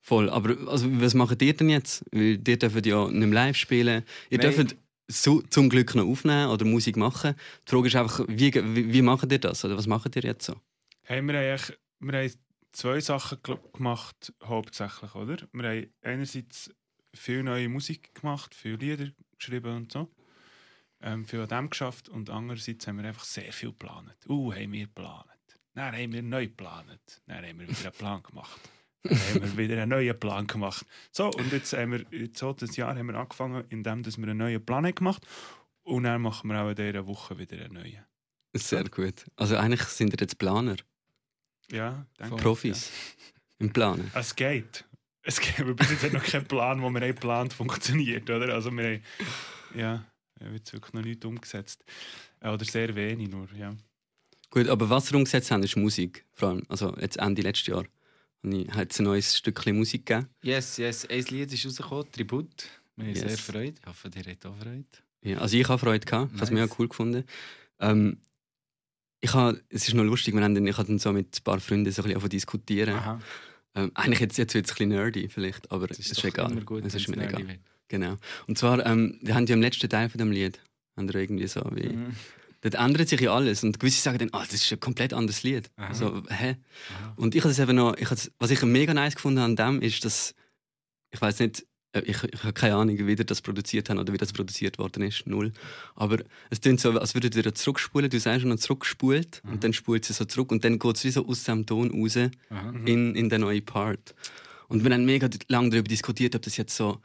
Voll. 0.00 0.30
Aber 0.30 0.56
also, 0.70 0.88
was 1.00 1.14
macht 1.14 1.42
ihr 1.42 1.54
denn 1.54 1.68
jetzt? 1.68 2.04
Weil 2.10 2.40
ihr 2.46 2.58
dürft 2.58 2.86
ja 2.86 3.08
nicht 3.08 3.14
mehr 3.14 3.28
live 3.28 3.56
spielen. 3.56 4.04
Ihr 4.30 4.38
Nein. 4.38 4.54
dürft 4.54 4.76
so, 5.08 5.42
zum 5.42 5.68
Glück 5.68 5.94
noch 5.94 6.06
aufnehmen 6.06 6.50
oder 6.50 6.64
Musik 6.64 6.96
machen. 6.96 7.34
Die 7.66 7.70
Frage 7.70 7.88
ist 7.88 7.96
einfach, 7.96 8.24
wie, 8.28 8.54
wie, 8.54 8.92
wie 8.92 9.02
macht 9.02 9.30
ihr 9.30 9.38
das? 9.38 9.64
Oder 9.64 9.76
was 9.76 9.86
macht 9.86 10.14
ihr 10.16 10.22
jetzt 10.22 10.46
so? 10.46 10.56
Haben 11.10 11.26
wir, 11.28 11.38
eigentlich, 11.38 11.78
wir 11.98 12.18
haben 12.18 12.32
zwei 12.72 13.00
Sachen 13.00 13.38
glaub, 13.42 13.72
gemacht, 13.72 14.32
hauptsächlich, 14.44 15.14
oder? 15.14 15.36
Wir 15.52 15.68
haben 15.68 15.94
einerseits 16.02 16.70
viel 17.12 17.42
neue 17.42 17.68
Musik 17.68 18.14
gemacht, 18.14 18.54
viele 18.54 18.76
Lieder 18.76 19.10
geschrieben 19.36 19.76
und 19.76 19.92
so. 19.92 20.08
Ähm, 21.02 21.24
viel 21.24 21.40
an 21.40 21.48
dem 21.48 21.70
geschafft 21.70 22.08
und 22.08 22.30
andererseits 22.30 22.86
haben 22.86 22.98
wir 22.98 23.08
einfach 23.08 23.24
sehr 23.24 23.52
viel 23.52 23.70
geplant. 23.70 24.16
Uh, 24.28 24.52
haben 24.52 24.72
wir 24.72 24.86
geplant. 24.86 25.26
Dann 25.74 25.94
haben 25.94 26.12
wir 26.12 26.22
neu 26.22 26.46
geplant. 26.46 27.22
Dann 27.26 27.44
haben 27.44 27.58
wir 27.58 27.68
wieder 27.68 27.84
einen 27.84 27.92
Plan 27.92 28.22
gemacht. 28.22 28.60
Dann 29.02 29.18
haben 29.18 29.42
wir 29.42 29.56
wieder 29.56 29.82
einen 29.82 29.90
neuen 29.90 30.20
Plan 30.20 30.46
gemacht. 30.46 30.84
So, 31.10 31.30
und 31.30 31.52
jetzt 31.52 31.72
haben 31.72 31.92
wir, 31.92 32.06
jetzt 32.10 32.38
so 32.38 32.52
das 32.52 32.76
Jahr 32.76 32.94
haben 32.96 33.06
wir 33.06 33.14
angefangen, 33.14 33.64
indem 33.70 34.02
dass 34.02 34.18
wir 34.18 34.28
einen 34.28 34.38
neuen 34.38 34.64
Plan 34.64 34.84
haben 34.84 34.94
gemacht 34.94 35.26
und 35.82 36.04
dann 36.04 36.20
machen 36.20 36.50
wir 36.50 36.60
auch 36.60 36.68
in 36.68 36.76
dieser 36.76 37.06
Woche 37.06 37.38
wieder 37.38 37.56
einen 37.56 37.74
neuen. 37.74 38.04
Sehr 38.54 38.84
gut. 38.84 39.26
Also 39.36 39.56
eigentlich 39.56 39.82
sind 39.84 40.12
ihr 40.12 40.20
jetzt 40.20 40.38
Planer, 40.38 40.76
Ja, 41.72 42.06
danke. 42.18 42.36
Profis 42.36 42.90
im 43.58 43.72
Planen. 43.72 44.10
Es 44.14 44.34
geht. 44.34 44.84
Es 45.22 45.40
geht. 45.40 45.60
Aber 45.60 45.74
bis 45.74 45.90
jetzt 45.90 46.02
hat 46.04 46.12
noch 46.12 46.24
kein 46.24 46.44
Plan, 46.46 46.80
den 46.80 46.92
wir 46.92 47.00
haben 47.00 47.14
geplant 47.14 47.52
funktioniert, 47.52 48.28
oder? 48.30 48.54
Also 48.54 48.70
wir 48.70 48.84
haben, 48.84 49.02
ja, 49.74 50.04
wir 50.38 50.46
haben 50.48 50.54
jetzt 50.54 50.72
wirklich 50.72 50.94
noch 50.94 51.02
nichts 51.02 51.24
umgesetzt. 51.24 51.84
Äh, 52.40 52.48
Oder 52.48 52.64
sehr 52.64 52.94
wenig 52.96 53.28
nur, 53.28 53.46
ja. 53.54 53.74
Gut, 54.48 54.66
aber 54.68 54.88
was 54.88 55.10
ihr 55.12 55.16
umgesetzt 55.16 55.50
habt, 55.50 55.62
ist 55.64 55.76
Musik. 55.76 56.24
Vor 56.32 56.48
allem, 56.48 56.62
also 56.68 56.96
jetzt 56.98 57.18
Ende 57.18 57.42
letztes 57.42 57.66
Jahr. 57.68 57.84
Hat 58.70 58.90
es 58.90 58.98
ein 58.98 59.04
neues 59.04 59.36
Stückchen 59.36 59.76
Musik 59.76 60.06
gegeben. 60.06 60.28
Yes, 60.42 60.78
yes. 60.78 61.04
Ein 61.08 61.24
Lied 61.26 61.52
ist 61.52 61.66
rausgekommen, 61.66 62.10
Tribut. 62.10 62.48
Wir 62.96 63.04
haben 63.08 63.14
Yes. 63.14 63.20
sehr 63.20 63.36
Freude. 63.38 63.74
Ich 63.78 63.86
hoffe, 63.86 64.10
ihr 64.16 64.24
habt 64.32 64.46
auch 64.46 64.56
Freude. 64.56 64.84
Ja, 65.22 65.38
also 65.38 65.56
ich 65.58 65.68
habe 65.68 65.78
Freude 65.78 66.06
gehabt. 66.06 66.30
Ich 66.32 66.40
habe 66.40 66.44
es 66.44 66.50
Nice. 66.50 66.60
mega 66.62 66.74
cool 66.78 66.88
gefunden. 66.88 67.24
Ähm, 67.78 68.16
ich 69.20 69.34
habe, 69.34 69.60
es 69.68 69.86
ist 69.86 69.94
noch 69.94 70.04
lustig, 70.04 70.34
wir 70.34 70.42
haben 70.42 70.54
dann, 70.54 70.66
ich 70.66 70.76
habe 70.78 70.88
dann 70.88 70.98
so 70.98 71.12
mit 71.12 71.38
ein 71.38 71.44
paar 71.44 71.60
Freunden 71.60 71.90
so 71.92 72.02
ein 72.02 72.12
bisschen 72.12 72.28
diskutieren. 72.30 72.94
Aha. 72.94 73.20
Ähm, 73.74 73.90
eigentlich 73.94 74.20
jetzt, 74.20 74.36
jetzt 74.38 74.54
wird 74.54 74.66
es 74.66 74.72
ein 74.72 74.74
bisschen 74.74 74.88
nerdy 74.90 75.28
vielleicht, 75.28 75.70
aber 75.70 75.90
es 75.90 75.98
ist, 75.98 76.10
ist 76.12 76.24
egal. 76.24 76.54
gut, 76.62 76.84
es 76.84 76.94
ist 76.94 77.08
mir 77.08 77.22
egal. 77.28 77.46
wird. 77.46 77.60
Genau. 77.88 78.16
Und 78.46 78.58
zwar, 78.58 78.84
ähm, 78.86 79.18
wir 79.22 79.34
haben 79.34 79.46
ja 79.46 79.54
im 79.54 79.60
letzten 79.60 79.88
Teil 79.88 80.08
von 80.08 80.18
dem 80.18 80.32
Lied, 80.32 80.60
haben 80.96 81.12
wir 81.12 81.20
irgendwie 81.20 81.46
so 81.46 81.60
wie, 81.74 81.88
Mhm. 81.88 82.16
dort 82.62 82.74
ändert 82.74 83.08
sich 83.08 83.20
ja 83.20 83.34
alles 83.34 83.62
und 83.62 83.78
gewisse 83.78 84.00
sagen 84.02 84.18
dann, 84.18 84.30
ah, 84.32 84.44
das 84.44 84.54
ist 84.54 84.72
ein 84.72 84.80
komplett 84.80 85.12
anderes 85.12 85.42
Lied. 85.42 85.70
Aha. 85.76 85.94
So, 85.94 86.22
hä? 86.28 86.56
Aha. 86.96 87.12
Und 87.16 87.34
ich 87.34 87.42
habe 87.42 87.52
es 87.52 87.58
eben 87.58 87.76
noch, 87.76 87.96
ich 87.96 88.08
was 88.38 88.50
ich 88.50 88.62
mega 88.62 88.94
nice 88.94 89.14
gefunden 89.14 89.40
an 89.40 89.56
dem 89.56 89.82
ist, 89.82 90.04
dass 90.04 90.34
ich 91.12 91.20
weiß 91.20 91.40
nicht, 91.40 91.66
ich, 91.92 92.22
ich 92.22 92.42
habe 92.44 92.52
keine 92.52 92.76
Ahnung, 92.76 92.96
wie 92.98 93.12
ihr 93.12 93.24
das 93.24 93.40
produziert 93.40 93.90
habt 93.90 93.98
oder 93.98 94.12
wie 94.12 94.18
das 94.18 94.32
produziert 94.32 94.78
worden 94.78 95.02
ist, 95.02 95.26
null. 95.26 95.52
Aber 95.96 96.18
es 96.48 96.60
klingt 96.60 96.80
so, 96.80 96.90
als 96.92 97.14
würdet 97.14 97.34
ihr 97.34 97.54
zurückspulen. 97.54 98.10
Du 98.10 98.20
sagst 98.20 98.42
schon 98.42 98.58
zurückgespult 98.58 99.42
und 99.44 99.64
dann 99.64 99.72
spult 99.72 100.04
sie 100.04 100.12
so 100.12 100.24
zurück 100.24 100.52
und 100.52 100.64
dann 100.64 100.78
geht 100.78 100.96
es 100.96 101.04
wie 101.04 101.10
so 101.10 101.26
aus 101.26 101.44
dem 101.44 101.66
Ton 101.66 101.90
raus 101.90 102.16
Aha. 102.16 102.72
in, 102.84 103.14
in 103.14 103.28
den 103.28 103.40
neuen 103.40 103.64
Part. 103.64 104.14
Und 104.68 104.84
wir 104.84 104.92
haben 104.92 105.04
mega 105.04 105.28
lange 105.48 105.70
darüber 105.70 105.88
diskutiert, 105.88 106.36
ob 106.36 106.42
das 106.42 106.56
jetzt 106.56 106.76
so 106.76 107.00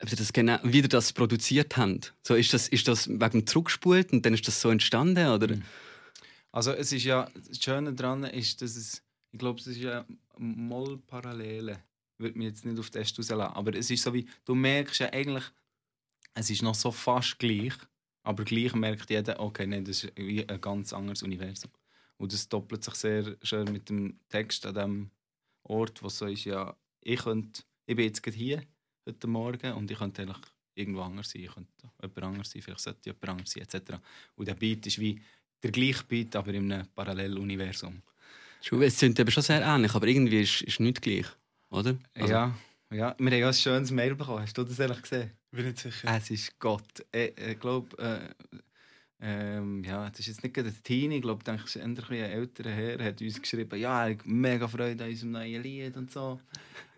ob 0.00 0.10
ihr 0.10 0.16
das 0.16 0.32
genau, 0.32 0.58
wie 0.62 0.78
ihr 0.78 0.88
das 0.88 1.12
produziert 1.12 1.76
habt. 1.76 2.14
So, 2.22 2.34
ist, 2.34 2.54
das, 2.54 2.68
ist 2.68 2.86
das 2.86 3.08
wegen 3.08 3.30
dem 3.30 3.46
Zurückgespult 3.46 4.12
und 4.12 4.24
dann 4.24 4.34
ist 4.34 4.46
das 4.46 4.60
so 4.60 4.70
entstanden? 4.70 5.26
Oder? 5.26 5.56
Mhm. 5.56 5.62
Also 6.52 6.72
es 6.72 6.92
ist 6.92 7.04
ja, 7.04 7.28
das 7.48 7.58
Schöne 7.60 7.92
daran 7.92 8.24
ist, 8.24 8.62
dass 8.62 8.76
es, 8.76 9.02
ich 9.32 9.38
glaube, 9.38 9.60
es 9.60 9.66
ist 9.66 9.78
ja 9.78 10.04
mal 10.38 10.98
Parallele. 11.06 11.72
Ich 11.72 11.87
würde 12.18 12.38
mich 12.38 12.48
jetzt 12.48 12.64
nicht 12.64 12.78
auf 12.78 12.90
den 12.90 13.00
Test 13.00 13.18
rauslassen, 13.18 13.54
aber 13.54 13.74
es 13.74 13.90
ist 13.90 14.02
so 14.02 14.12
wie, 14.12 14.28
du 14.44 14.54
merkst 14.54 15.00
ja 15.00 15.12
eigentlich, 15.12 15.44
es 16.34 16.50
ist 16.50 16.62
noch 16.62 16.74
so 16.74 16.90
fast 16.90 17.38
gleich, 17.38 17.74
aber 18.22 18.44
gleich 18.44 18.74
merkt 18.74 19.10
jeder, 19.10 19.40
okay, 19.40 19.66
nein, 19.66 19.84
das 19.84 20.04
ist 20.04 20.12
wie 20.16 20.46
ein 20.48 20.60
ganz 20.60 20.92
anderes 20.92 21.22
Universum. 21.22 21.70
Und 22.16 22.32
das 22.32 22.48
doppelt 22.48 22.84
sich 22.84 22.94
sehr 22.94 23.36
schön 23.42 23.72
mit 23.72 23.88
dem 23.88 24.18
Text 24.28 24.66
an 24.66 24.74
dem 24.74 25.10
Ort, 25.62 26.02
wo 26.02 26.08
so 26.08 26.26
ist, 26.26 26.44
ja, 26.44 26.76
ich 27.00 27.20
könnte, 27.20 27.62
ich 27.86 27.96
bin 27.96 28.06
jetzt 28.06 28.22
gerade 28.22 28.36
hier, 28.36 28.62
heute 29.06 29.26
Morgen, 29.26 29.72
und 29.72 29.90
ich 29.90 29.98
könnte 29.98 30.22
eigentlich 30.22 30.38
irgendwo 30.74 31.02
anders 31.02 31.30
sein, 31.30 31.42
ich 31.42 31.54
könnte 31.54 31.90
jemand 32.00 32.22
anders 32.22 32.50
sein, 32.50 32.62
vielleicht 32.62 32.80
sollte 32.80 33.00
jemand 33.06 33.28
anders 33.28 33.50
sein, 33.50 33.62
etc. 33.62 33.94
Und 34.36 34.48
der 34.48 34.54
Beat 34.54 34.86
ist 34.86 34.98
wie 34.98 35.20
der 35.62 35.70
gleiche 35.70 36.04
Beat, 36.04 36.36
aber 36.36 36.52
in 36.54 36.72
einem 36.72 36.86
Paralleluniversum. 36.94 38.02
Schon, 38.62 38.82
Es 38.82 38.98
sind 38.98 39.18
eben 39.18 39.30
schon 39.30 39.42
sehr 39.42 39.62
ähnlich, 39.62 39.94
aber 39.94 40.06
irgendwie 40.06 40.42
ist 40.42 40.64
es 40.66 40.80
nicht 40.80 41.00
gleich, 41.00 41.26
oder? 41.70 41.96
Also, 42.14 42.32
ja, 42.32 42.54
ja, 42.90 43.14
wir 43.18 43.30
haben 43.30 43.38
ja 43.38 43.48
ein 43.48 43.54
schönes 43.54 43.90
Mail 43.90 44.14
bekommen, 44.14 44.42
hast 44.42 44.56
du 44.56 44.64
das 44.64 44.78
ehrlich 44.78 45.02
gesehen? 45.02 45.30
Bin 45.50 45.66
nicht 45.66 45.78
sicher. 45.78 46.08
Es 46.16 46.30
ist 46.30 46.58
Gott. 46.58 47.04
Ich, 47.12 47.38
ich 47.38 47.58
glaube, 47.58 47.96
äh, 47.98 48.58
ähm, 49.20 49.82
ja, 49.84 50.08
das 50.08 50.20
ist 50.20 50.26
jetzt 50.28 50.42
nicht 50.42 50.54
gerade 50.54 50.68
ein 50.68 50.82
Teenie, 50.82 51.16
ich 51.16 51.22
glaube, 51.22 51.42
denke, 51.42 51.64
ein 51.82 51.96
älterer 51.96 52.70
Herr 52.70 53.04
hat 53.04 53.20
uns 53.20 53.40
geschrieben, 53.40 53.78
ja, 53.78 54.06
er 54.06 54.12
hat 54.12 54.26
mega 54.26 54.68
Freude 54.68 55.04
an 55.04 55.10
unserem 55.10 55.32
neuen 55.32 55.62
Lied 55.62 55.96
und 55.96 56.10
so. 56.10 56.38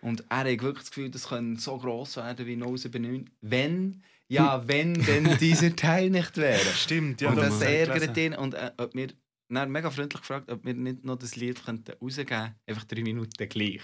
Und 0.02 0.24
er 0.28 0.38
hat 0.38 0.46
wirklich 0.46 0.78
das 0.78 0.90
Gefühl, 0.90 1.10
das 1.10 1.28
könnte 1.28 1.60
so 1.60 1.78
gross 1.78 2.16
werden 2.16 2.46
wie 2.46 2.56
079. 2.56 3.26
Wenn, 3.40 4.02
ja, 4.28 4.62
wenn 4.68 4.94
denn 4.94 5.38
dieser 5.38 5.74
Teil 5.74 6.10
nicht 6.10 6.36
wäre. 6.36 6.60
Stimmt, 6.74 7.20
ja. 7.20 7.30
und 7.30 7.36
das 7.36 7.60
ärgert 7.62 8.16
ihn. 8.16 8.34
Und 8.34 8.54
äh, 8.54 8.70
ob 8.76 8.94
wir, 8.94 9.08
dann 9.48 9.70
mega 9.70 9.90
freundlich 9.90 10.20
gefragt, 10.20 10.50
ob 10.50 10.64
wir 10.64 10.74
nicht 10.74 11.04
noch 11.04 11.16
das 11.16 11.36
Lied 11.36 11.64
könnten 11.64 11.92
rausgeben 12.00 12.28
könnten. 12.28 12.54
Einfach 12.66 12.84
drei 12.84 13.02
Minuten 13.02 13.48
gleich. 13.48 13.80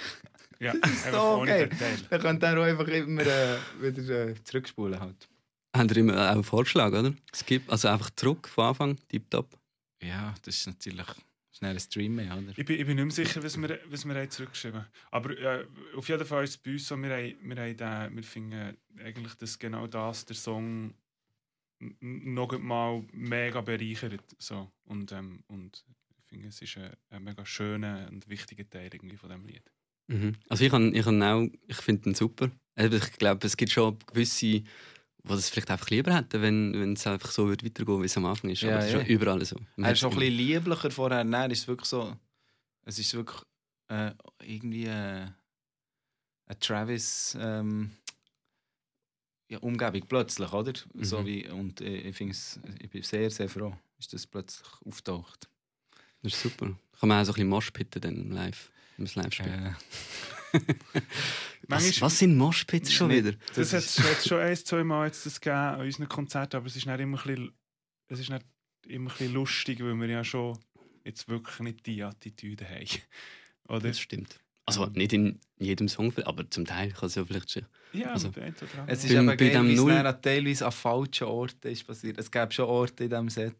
Ja, 0.59 0.73
ist 0.73 1.07
einfach 1.07 1.13
so 1.13 1.45
geil. 1.45 1.71
Dann 2.11 2.21
könnt 2.21 2.43
ihr 2.43 2.59
auch 2.59 2.65
einfach 2.65 2.89
immer 2.89 3.23
äh, 3.23 3.57
wieder 3.81 4.29
äh, 4.29 4.35
zurückspulen. 4.45 4.99
Halt. 4.99 5.29
Habt 5.77 5.91
ihr 5.91 5.97
immer 5.99 6.15
auch 6.15 6.33
einen 6.33 6.45
Vorschlag, 6.45 6.93
oder? 6.93 7.15
Skip, 7.35 7.71
also 7.71 7.89
einfach 7.89 8.11
zurück 8.17 8.49
von 8.49 8.67
Anfang, 8.67 8.97
tipptopp. 9.09 9.59
Ja, 10.03 10.35
das 10.43 10.57
ist 10.57 10.67
natürlich 10.67 11.07
schnell 11.57 11.75
ein 11.75 11.81
Stream 11.81 12.15
mehr, 12.15 12.37
oder? 12.37 12.53
Ich 12.57 12.65
bin, 12.65 12.79
ich 12.79 12.87
bin 12.87 12.97
nicht 12.97 13.05
mehr 13.05 13.11
sicher, 13.11 13.43
was 13.43 13.61
wir, 13.61 13.79
was 13.89 14.05
wir 14.05 14.15
haben 14.15 14.31
zurückgeschrieben 14.31 14.81
haben. 14.81 14.91
Aber 15.11 15.39
äh, 15.39 15.67
auf 15.97 16.09
jeden 16.09 16.25
Fall 16.25 16.45
ist 16.45 16.51
es 16.51 16.57
bei 16.59 16.73
uns 16.73 16.87
so, 16.87 16.97
wir, 16.97 17.11
haben, 17.11 17.37
wir, 17.43 17.57
haben 17.57 17.77
den, 17.77 18.17
wir 18.17 18.23
finden 18.23 18.77
eigentlich, 19.03 19.35
dass 19.35 19.59
genau 19.59 19.87
das 19.87 20.25
der 20.25 20.37
Song 20.37 20.95
noch 22.01 22.59
mal 22.59 23.05
mega 23.13 23.61
bereichert. 23.61 24.37
So. 24.39 24.71
Und, 24.85 25.13
ähm, 25.13 25.45
und 25.49 25.85
ich 26.19 26.25
finde, 26.25 26.49
es 26.49 26.61
ist 26.63 26.77
ein, 26.77 26.91
ein 27.11 27.25
mega 27.25 27.45
schöner 27.45 28.09
und 28.11 28.29
wichtiger 28.29 28.69
Teil 28.69 28.91
irgendwie 28.93 29.17
von 29.17 29.29
diesem 29.29 29.47
Lied. 29.47 29.71
Mhm. 30.09 30.37
Also 30.49 30.65
ich, 30.65 30.71
kann, 30.71 30.95
ich, 30.95 31.05
kann 31.05 31.23
auch, 31.23 31.47
ich 31.67 31.77
finde 31.77 32.11
ihn 32.11 32.15
super. 32.15 32.51
Ich 32.77 33.19
glaube, 33.19 33.47
es 33.47 33.57
gibt 33.57 33.73
schon 33.73 33.99
gewisse, 34.07 34.47
die 34.47 34.65
das 35.25 35.49
vielleicht 35.49 35.71
einfach 35.71 35.91
lieber 35.91 36.15
hätten, 36.15 36.43
wenn, 36.43 36.73
wenn 36.75 36.93
es 36.93 37.07
einfach 37.07 37.31
so 37.31 37.49
würde 37.49 37.65
weitergehen 37.67 38.01
wie 38.03 38.07
es 38.07 38.17
am 38.17 38.27
Anfang 38.27 38.51
ist. 38.51 38.63
Aber 38.63 38.73
Ja, 38.73 38.79
es 38.79 38.87
ist 38.87 38.93
ja. 38.93 39.01
schon 39.01 39.09
überall 39.09 39.45
so. 39.45 39.57
Er 39.77 39.93
ist 39.93 39.99
schon 39.99 40.13
ein 40.13 40.19
bisschen 40.19 40.35
lieblicher 40.35 40.91
vorher. 40.91 41.25
Nein, 41.25 41.51
ist 41.51 41.61
es 41.61 41.69
wirklich 41.69 41.89
so. 41.89 42.17
Es 42.83 42.99
ist 42.99 43.13
wirklich 43.15 43.41
äh, 43.89 44.13
irgendwie 44.45 44.85
äh, 44.87 45.27
ein 46.47 46.61
Travis 46.61 47.37
ähm, 47.41 47.91
ja, 49.49 49.59
Umgebung 49.59 50.03
plötzlich, 50.09 50.53
oder? 50.53 50.73
So 51.01 51.23
Mhm. 51.23 51.27
wie, 51.27 51.49
und 51.49 51.81
äh, 51.81 51.97
ich, 52.09 52.17
find's, 52.17 52.61
ich 52.81 52.91
bin 52.91 53.03
sehr, 53.03 53.31
sehr 53.31 53.49
froh, 53.49 53.77
dass 53.97 54.09
das 54.09 54.27
plötzlich 54.27 54.69
auftaucht. 54.85 55.49
Das 56.23 56.33
ist 56.35 56.43
super. 56.43 56.77
Kann 56.99 57.09
man 57.09 57.21
auch 57.21 57.25
so 57.25 57.33
ein 57.33 57.35
bisschen 57.35 57.49
Moshpitten 57.49 58.03
dann 58.03 58.31
live, 58.31 58.71
live 58.99 59.33
spielt. 59.33 59.49
Äh, 59.49 59.73
was, 61.69 62.01
was 62.01 62.19
sind 62.19 62.37
Moshpits 62.37 62.93
schon 62.93 63.11
wieder? 63.11 63.33
Das, 63.55 63.73
hat 63.73 63.81
ist- 63.81 63.99
es 63.99 64.05
jetzt 64.09 64.29
schon 64.29 64.41
ein, 64.41 64.57
zwei 64.57 64.85
Mal 64.85 65.07
jetzt 65.07 65.27
das 65.27 65.41
gegeben 65.41 65.57
an 65.57 65.81
unseren 65.81 66.09
Konzerten, 66.09 66.57
aber 66.57 66.67
es 66.67 66.77
ist 66.77 66.87
nicht 66.87 67.01
immer 67.01 67.19
ein 67.19 67.25
bisschen, 67.27 67.53
es 68.09 68.21
ist 68.21 68.31
nicht 68.31 68.45
immer 68.87 69.11
ein 69.11 69.17
bisschen 69.19 69.35
lustig, 69.35 69.81
weil 69.83 69.95
wir 70.01 70.09
ja 70.09 70.25
schon 70.25 70.59
jetzt 71.05 71.29
wirklich 71.29 71.59
nicht 71.61 71.87
die 71.87 72.03
Attitüde 72.03 72.69
haben. 72.69 72.87
Oder? 73.69 73.89
Das 73.89 73.99
stimmt. 74.01 74.39
Also 74.65 74.87
nicht 74.87 75.13
in 75.13 75.39
jedem 75.59 75.89
Song, 75.89 76.13
aber 76.25 76.51
zum 76.51 76.65
Teil 76.65 76.91
kann 76.91 77.07
es 77.07 77.15
ja 77.15 77.25
vielleicht 77.25 77.53
schon. 77.53 77.67
Ja, 77.93 78.11
Also. 78.11 78.33
Es 78.87 79.05
ist 79.05 79.11
Bei- 79.11 79.15
eben 79.17 79.27
bei 79.27 79.37
geil, 79.37 79.51
dem 79.51 79.69
wie 79.69 79.75
es 79.75 79.81
Null- 79.81 80.19
teilweise 80.23 80.67
an 80.67 80.73
falschen 80.73 81.25
Orten 81.29 81.69
ist 81.69 81.87
passiert. 81.87 82.19
Es 82.19 82.31
gäbe 82.31 82.51
schon 82.53 82.65
Orte 82.67 83.05
in 83.05 83.11
diesem 83.11 83.29
Set, 83.29 83.55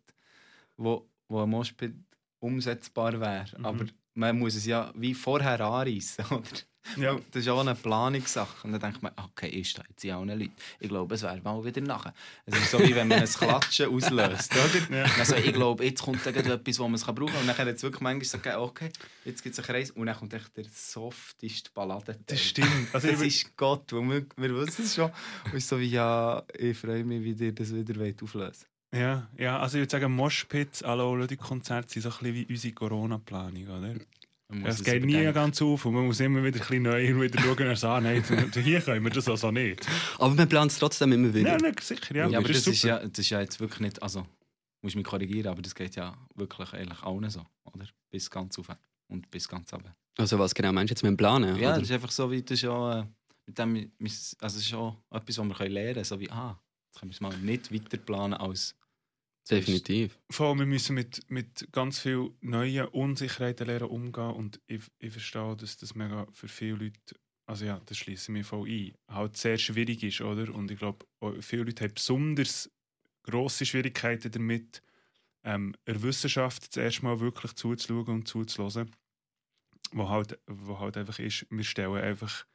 wo, 0.77 1.09
wo 1.29 1.43
ein 1.43 1.49
Moshpit 1.51 1.95
umsetzbar 2.41 3.21
wäre. 3.21 3.47
Mhm. 3.57 3.65
Aber 3.65 3.85
man 4.17 4.39
muss 4.39 4.55
es 4.55 4.67
ja 4.67 4.91
wie 4.95 5.15
vorher 5.15 5.61
anreißen, 5.61 6.25
oder? 6.31 6.43
ja. 6.97 7.19
Das 7.31 7.43
ist 7.43 7.49
auch 7.49 7.61
eine 7.61 7.75
Planungssache. 7.75 8.67
Und 8.67 8.73
dann 8.73 8.81
denkt 8.81 9.03
man, 9.03 9.13
okay, 9.17 9.49
ist 9.49 9.79
da 9.79 9.83
jetzt 9.89 10.05
in 10.05 10.13
allen 10.13 10.29
Leuten. 10.29 10.53
Ich 10.81 10.89
glaube, 10.89 11.15
es 11.15 11.23
wäre 11.23 11.41
mal 11.43 11.63
wieder 11.65 11.81
nachher. 11.81 12.15
Es 12.47 12.57
ist 12.57 12.71
so, 12.71 12.81
wie 12.81 12.95
wenn 12.95 13.09
man 13.09 13.19
ein 13.19 13.27
Klatschen 13.29 13.93
auslöst, 13.93 14.53
oder? 14.55 14.97
Ja. 14.99 15.05
Also, 15.19 15.37
ich 15.37 15.53
glaube, 15.53 15.85
jetzt 15.85 16.03
kommt 16.03 16.27
etwas, 16.27 16.79
wo 16.79 16.85
man 16.85 16.95
es 16.95 17.05
brauchen 17.05 17.27
kann. 17.27 17.41
Und 17.41 17.47
dann 17.47 17.59
hat 17.59 17.69
es 17.69 17.83
wirklich 17.83 18.01
manchmal 18.01 18.25
so, 18.25 18.39
gegeben, 18.39 18.63
okay, 18.63 18.91
jetzt 19.25 19.43
gibt 19.43 19.53
es 19.53 19.59
einen 19.59 19.67
Kreis. 19.67 19.91
Und 19.91 20.07
dann 20.07 20.17
kommt 20.17 20.33
echt 20.33 20.57
der 20.57 20.65
softeste 20.73 21.71
Ballade. 21.75 22.19
Das 22.27 22.41
stimmt. 22.41 22.89
Also, 22.93 23.09
Das 23.09 23.21
ist 23.21 23.57
Gott, 23.57 23.93
weil 23.93 24.03
wir, 24.03 24.27
wir 24.37 24.57
wissen 24.57 24.85
es 24.85 24.95
schon. 24.95 25.11
Und 25.53 25.63
so 25.63 25.79
wie, 25.79 25.91
ja, 25.91 26.43
ich 26.57 26.79
freue 26.79 27.05
mich, 27.05 27.23
wie 27.23 27.45
ihr 27.45 27.53
das 27.53 27.75
wieder 27.75 28.01
auflösen 28.23 28.67
ja, 28.95 29.29
ja, 29.37 29.59
also 29.59 29.77
ich 29.77 29.83
würde 29.83 29.91
sagen, 29.91 30.13
Moshpits, 30.13 30.83
alle 30.83 31.05
Olympic-Konzerte 31.05 31.89
sind 31.91 32.03
so 32.03 32.09
ein 32.09 32.19
bisschen 32.19 32.35
wie 32.35 32.47
unsere 32.53 32.75
Corona-Planung, 32.75 33.69
oder? 33.69 33.95
Muss 34.49 34.75
es 34.75 34.81
es 34.81 34.85
geht 34.85 35.05
nie 35.05 35.33
ganz 35.33 35.61
auf 35.61 35.85
und 35.87 35.95
man 35.95 36.07
muss 36.07 36.21
immer 36.21 36.43
wieder 36.45 36.57
ein 36.57 36.67
bisschen 36.67 36.83
neu 36.85 37.21
wieder 37.21 37.41
schauen 37.41 37.69
und 37.69 37.77
sagen, 37.77 38.05
nein, 38.05 38.53
hier 38.55 38.81
können 38.81 39.03
wir 39.03 39.11
das 39.11 39.29
also 39.29 39.51
nicht. 39.51 39.85
Aber 40.19 40.35
man 40.35 40.49
plant 40.49 40.71
es 40.71 40.79
trotzdem 40.79 41.13
immer 41.13 41.35
wieder. 41.35 41.51
Nein, 41.51 41.61
nein, 41.63 41.75
sicher, 41.81 42.15
ja. 42.15 42.29
Ja, 42.29 42.39
aber 42.39 42.49
das 42.49 42.65
ist, 42.65 42.81
super. 42.81 43.03
ja, 43.03 43.09
das 43.09 43.19
ist 43.19 43.31
ja 43.31 43.41
jetzt 43.41 43.59
wirklich 43.59 43.81
nicht, 43.81 44.01
also, 44.01 44.25
musst 44.83 44.95
mich 44.95 45.05
korrigieren, 45.05 45.49
aber 45.49 45.63
das 45.63 45.75
geht 45.75 45.97
ja 45.97 46.17
wirklich 46.37 46.73
eigentlich 46.75 47.03
allen 47.03 47.29
so, 47.29 47.45
oder? 47.65 47.87
Bis 48.09 48.31
ganz 48.31 48.57
auf 48.61 48.69
und 49.09 49.29
bis 49.33 49.49
ganz 49.49 49.73
runter. 49.73 49.95
Also 50.17 50.39
was 50.39 50.55
genau 50.55 50.73
meinst 50.73 50.91
du 50.91 50.93
jetzt 50.93 51.03
mit 51.03 51.11
dem 51.11 51.17
Planen? 51.17 51.57
Ja, 51.57 51.71
oder? 51.71 51.81
das 51.81 51.89
ist 51.89 51.93
einfach 51.93 52.11
so, 52.11 52.31
wie 52.31 52.43
das 52.43 52.53
ist 52.53 52.63
ja, 52.63 53.01
äh, 53.01 53.05
mit 53.47 53.59
dem, 53.59 53.91
also 54.41 54.59
ist 54.59 54.69
schon 54.69 54.97
etwas, 55.11 55.39
was 55.39 55.49
wir 55.49 55.69
lernen 55.69 55.95
können, 55.95 56.05
so 56.05 56.21
wie, 56.21 56.31
ah, 56.31 56.57
können 56.99 57.11
wir 57.11 57.15
es 57.15 57.21
mal 57.21 57.37
nicht 57.39 57.73
weiter 57.73 57.99
planen 57.99 58.35
als 58.35 58.75
Definitiv. 59.51 60.19
Vor 60.29 60.49
allem, 60.49 60.59
wir 60.59 60.67
müssen 60.67 60.95
mit, 60.95 61.31
mit 61.31 61.69
ganz 61.71 62.01
vielen 62.01 62.37
neuen 62.41 62.89
Unsicherheiten 62.89 63.67
lernen 63.69 63.89
umgehen 63.89 64.33
und 64.33 64.61
ich, 64.67 64.83
ich 64.99 65.13
verstehe, 65.13 65.57
dass 65.57 65.77
das 65.77 65.95
mega 65.95 66.27
für 66.33 66.49
viele 66.49 66.77
Leute, 66.77 67.15
also 67.47 67.65
ja, 67.65 67.81
das 67.87 67.97
schließe 67.97 68.25
ich 68.25 68.29
mir 68.37 68.45
voll 68.45 68.69
ein, 68.69 68.95
halt 69.09 69.37
sehr 69.37 69.57
schwierig 69.57 70.03
ist, 70.03 70.21
oder? 70.21 70.53
Und 70.53 70.73
ich 70.73 70.79
glaube, 70.81 71.07
viele 71.41 71.63
Leute 71.63 71.85
haben 71.85 71.95
besonders 71.95 72.69
grosse 73.23 73.65
Schwierigkeiten 73.65 74.33
damit, 74.33 74.83
ähm, 75.45 75.77
der 75.87 76.03
Wissenschaft 76.03 76.73
zuerst 76.73 77.05
mal 77.05 77.21
wirklich 77.21 77.55
zuzuschauen 77.55 78.09
und 78.09 78.29
zuzuhören, 78.29 78.91
wo 79.93 80.09
halt, 80.09 80.41
wo 80.49 80.81
halt 80.81 80.97
einfach 80.97 81.21
ist, 81.21 81.47
wir 81.51 81.63
stellen 81.63 82.03
einfach 82.03 82.47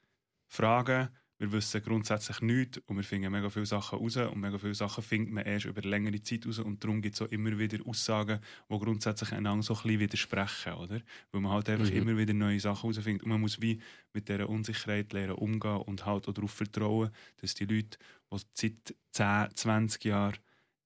Fragen, 0.49 1.07
wir 1.41 1.51
wissen 1.53 1.81
grundsätzlich 1.81 2.39
nichts 2.41 2.77
und 2.85 2.97
wir 2.97 3.03
finden 3.03 3.31
mega 3.31 3.49
viele 3.49 3.65
Sachen 3.65 3.97
raus 3.97 4.15
und 4.15 4.39
mega 4.39 4.59
viele 4.59 4.75
Sachen 4.75 5.03
findet 5.03 5.33
man 5.33 5.43
erst 5.43 5.65
über 5.65 5.81
längere 5.81 6.21
Zeit 6.21 6.45
raus 6.45 6.59
und 6.59 6.83
darum 6.83 7.01
gibt 7.01 7.15
es 7.15 7.21
auch 7.23 7.31
immer 7.31 7.57
wieder 7.57 7.79
Aussagen, 7.87 8.39
die 8.69 8.77
grundsätzlich 8.77 9.31
einander 9.31 9.63
so 9.63 9.73
ein 9.73 9.81
bisschen 9.81 9.99
widersprechen, 10.01 10.73
oder? 10.73 11.01
Weil 11.31 11.41
man 11.41 11.51
halt 11.51 11.67
einfach 11.67 11.89
Mhm. 11.89 11.97
immer 11.97 12.17
wieder 12.17 12.33
neue 12.35 12.59
Sachen 12.59 12.91
herausfindet 12.91 13.23
und 13.23 13.29
man 13.29 13.41
muss 13.41 13.59
wie 13.59 13.81
mit 14.13 14.29
dieser 14.29 14.47
Unsicherheit 14.47 15.11
lernen 15.13 15.33
umgehen 15.33 15.77
und 15.77 16.05
halt 16.05 16.27
auch 16.27 16.33
darauf 16.33 16.51
vertrauen, 16.51 17.09
dass 17.37 17.55
die 17.55 17.65
Leute, 17.65 17.97
die 18.31 18.37
seit 18.55 18.95
10, 19.11 19.55
20 19.55 20.05
Jahren 20.05 20.37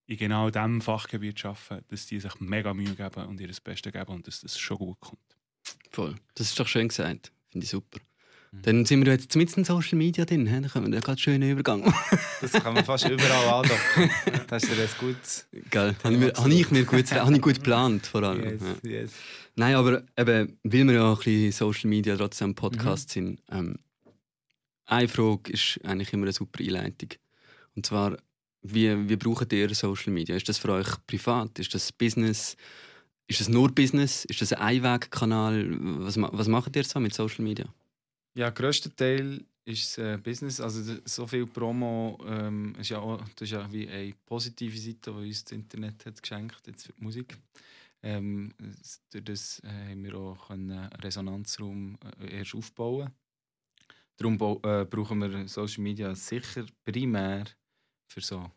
in 0.07 0.15
genau 0.17 0.49
diesem 0.49 0.79
Fachgebiet 0.79 1.43
arbeiten, 1.43 1.83
dass 1.89 2.05
die 2.05 2.21
sich 2.21 2.39
mega 2.39 2.73
Mühe 2.73 2.95
geben 2.95 3.25
und 3.25 3.41
ihr 3.41 3.51
Bestes 3.61 3.91
geben 3.91 4.13
und 4.13 4.25
dass 4.25 4.39
das 4.39 4.57
schon 4.57 4.77
gut 4.77 5.01
kommt. 5.01 5.19
Voll. 5.91 6.15
Das 6.35 6.47
ist 6.47 6.57
doch 6.57 6.67
schön 6.67 6.87
gesagt. 6.87 7.33
Finde 7.49 7.65
ich 7.65 7.71
super. 7.71 7.99
Mhm. 8.57 8.61
Dann 8.63 8.85
sind 8.85 9.05
wir 9.05 9.13
jetzt 9.13 9.35
mit 9.35 9.55
in 9.57 9.63
Social 9.63 9.97
Media 9.97 10.25
drin. 10.25 10.45
Dann 10.45 10.67
können 10.69 10.85
wir 10.91 10.99
da 10.99 10.99
gerade 11.05 11.19
schön 11.19 11.41
Übergang. 11.41 11.93
Das 12.41 12.51
kann 12.53 12.73
man 12.73 12.83
fast 12.85 13.07
überall 13.09 13.63
andocken. 13.63 14.09
Das 14.47 14.63
ist 14.63 14.75
ja 14.77 14.83
ein 14.83 14.89
gutes. 14.99 15.47
Geil. 15.69 15.95
Habe 16.03 16.13
ich, 16.13 16.19
mir- 16.19 16.33
habe 16.33 16.53
ich 16.53 16.71
mir 16.71 16.85
gut, 16.85 17.11
habe 17.11 17.33
ich 17.35 17.41
gut 17.41 17.55
geplant 17.55 18.07
vor 18.07 18.23
allem. 18.23 18.43
Yes, 18.43 18.61
Ja. 18.83 18.89
yes. 18.89 19.11
Nein, 19.55 19.75
aber 19.75 20.03
eben, 20.17 20.57
weil 20.63 20.83
wir 20.87 20.93
ja 20.93 21.11
auch 21.11 21.19
ein 21.19 21.23
bisschen 21.23 21.51
Social 21.51 21.89
Media 21.89 22.17
trotzdem 22.17 22.55
Podcast 22.55 23.09
sind, 23.11 23.39
ähm, 23.51 23.77
eine 24.87 25.07
Frage 25.07 25.51
ist 25.53 25.79
eigentlich 25.83 26.11
immer 26.13 26.23
eine 26.25 26.33
super 26.33 26.61
Einleitung. 26.63 27.09
Und 27.75 27.85
zwar, 27.85 28.17
wie, 28.61 29.09
wie 29.09 29.15
braucht 29.15 29.51
ihr 29.53 29.73
Social 29.73 30.11
Media? 30.13 30.35
Ist 30.35 30.47
das 30.49 30.57
für 30.57 30.69
euch 30.73 30.87
privat? 31.07 31.57
Ist 31.59 31.73
das 31.73 31.91
Business? 31.91 32.55
Ist 33.27 33.39
das 33.39 33.49
nur 33.49 33.69
Business? 33.73 34.25
Ist 34.25 34.41
das 34.41 34.53
ein 34.53 34.83
Einwegkanal? 34.83 35.67
Was, 35.79 36.17
was 36.19 36.47
macht 36.47 36.75
ihr 36.75 36.83
so 36.83 36.99
mit 36.99 37.13
Social 37.13 37.43
Media? 37.43 37.65
Ja, 38.37 38.49
grösste 38.49 38.93
Teil 38.93 39.45
ist 39.63 39.97
äh, 39.97 40.17
Business. 40.17 40.59
Also 40.59 40.97
so 41.05 41.25
viel 41.25 41.45
Promo 41.47 42.19
ähm, 42.27 42.75
ist 42.77 42.89
ja 42.89 42.99
auch, 42.99 43.21
das 43.29 43.43
ist 43.43 43.51
ja 43.51 43.71
wie 43.71 43.87
eine 43.87 44.13
positive 44.25 44.77
Seite, 44.77 45.11
die 45.11 45.27
uns 45.27 45.45
das 45.45 45.53
Internet 45.53 46.05
hat 46.05 46.21
geschenkt 46.21 46.67
jetzt 46.67 46.85
für 46.85 46.93
die 46.93 47.03
Musik. 47.03 47.37
Ähm, 48.03 48.53
durch 49.09 49.23
das 49.23 49.59
äh, 49.63 49.91
haben 49.91 50.03
wir 50.03 50.15
auch 50.15 50.49
einen 50.49 50.77
Resonanzraum 50.95 51.97
äh, 52.19 52.39
erst 52.39 52.55
aufbauen. 52.55 53.09
Darum 54.17 54.35
äh, 54.63 54.83
brauchen 54.83 55.19
wir 55.19 55.47
Social 55.47 55.83
Media 55.83 56.13
sicher 56.13 56.65
primär 56.83 57.45
für 58.11 58.21
so 58.21 58.51